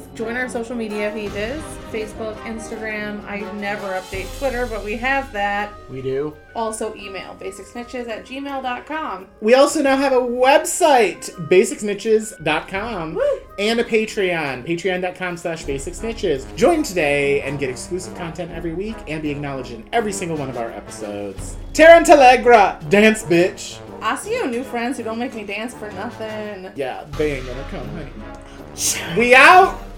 Join 0.21 0.37
our 0.37 0.47
social 0.47 0.75
media 0.75 1.09
pages 1.09 1.63
Facebook, 1.91 2.35
Instagram. 2.41 3.25
I 3.25 3.39
never 3.53 3.87
update 3.87 4.27
Twitter, 4.37 4.67
but 4.67 4.85
we 4.85 4.95
have 4.97 5.31
that. 5.33 5.73
We 5.89 6.03
do. 6.03 6.37
Also, 6.55 6.93
email 6.93 7.35
basicsnitches 7.39 8.07
at 8.07 8.27
gmail.com. 8.27 9.27
We 9.41 9.55
also 9.55 9.81
now 9.81 9.97
have 9.97 10.13
a 10.13 10.19
website, 10.21 11.31
basicsnitches.com, 11.49 13.15
Woo! 13.15 13.39
and 13.57 13.79
a 13.79 13.83
Patreon, 13.83 14.63
patreon.com 14.63 15.37
slash 15.37 15.65
basicsnitches. 15.65 16.55
Join 16.55 16.83
today 16.83 17.41
and 17.41 17.57
get 17.57 17.71
exclusive 17.71 18.13
content 18.13 18.51
every 18.51 18.75
week 18.75 18.97
and 19.07 19.23
be 19.23 19.31
acknowledged 19.31 19.71
in 19.71 19.89
every 19.91 20.13
single 20.13 20.37
one 20.37 20.49
of 20.49 20.57
our 20.57 20.69
episodes. 20.69 21.57
Tarantalegra, 21.73 22.87
dance 22.91 23.23
bitch. 23.23 23.79
I 24.03 24.15
see 24.17 24.35
you 24.35 24.45
new 24.45 24.63
friends 24.63 24.97
who 24.97 25.03
don't 25.03 25.17
make 25.17 25.33
me 25.33 25.45
dance 25.45 25.73
for 25.73 25.89
nothing. 25.93 26.71
Yeah, 26.75 27.05
they 27.17 27.37
ain't 27.37 27.47
gonna 27.47 27.63
come, 27.71 27.87
honey. 27.89 29.17
We 29.17 29.33
out! 29.33 29.90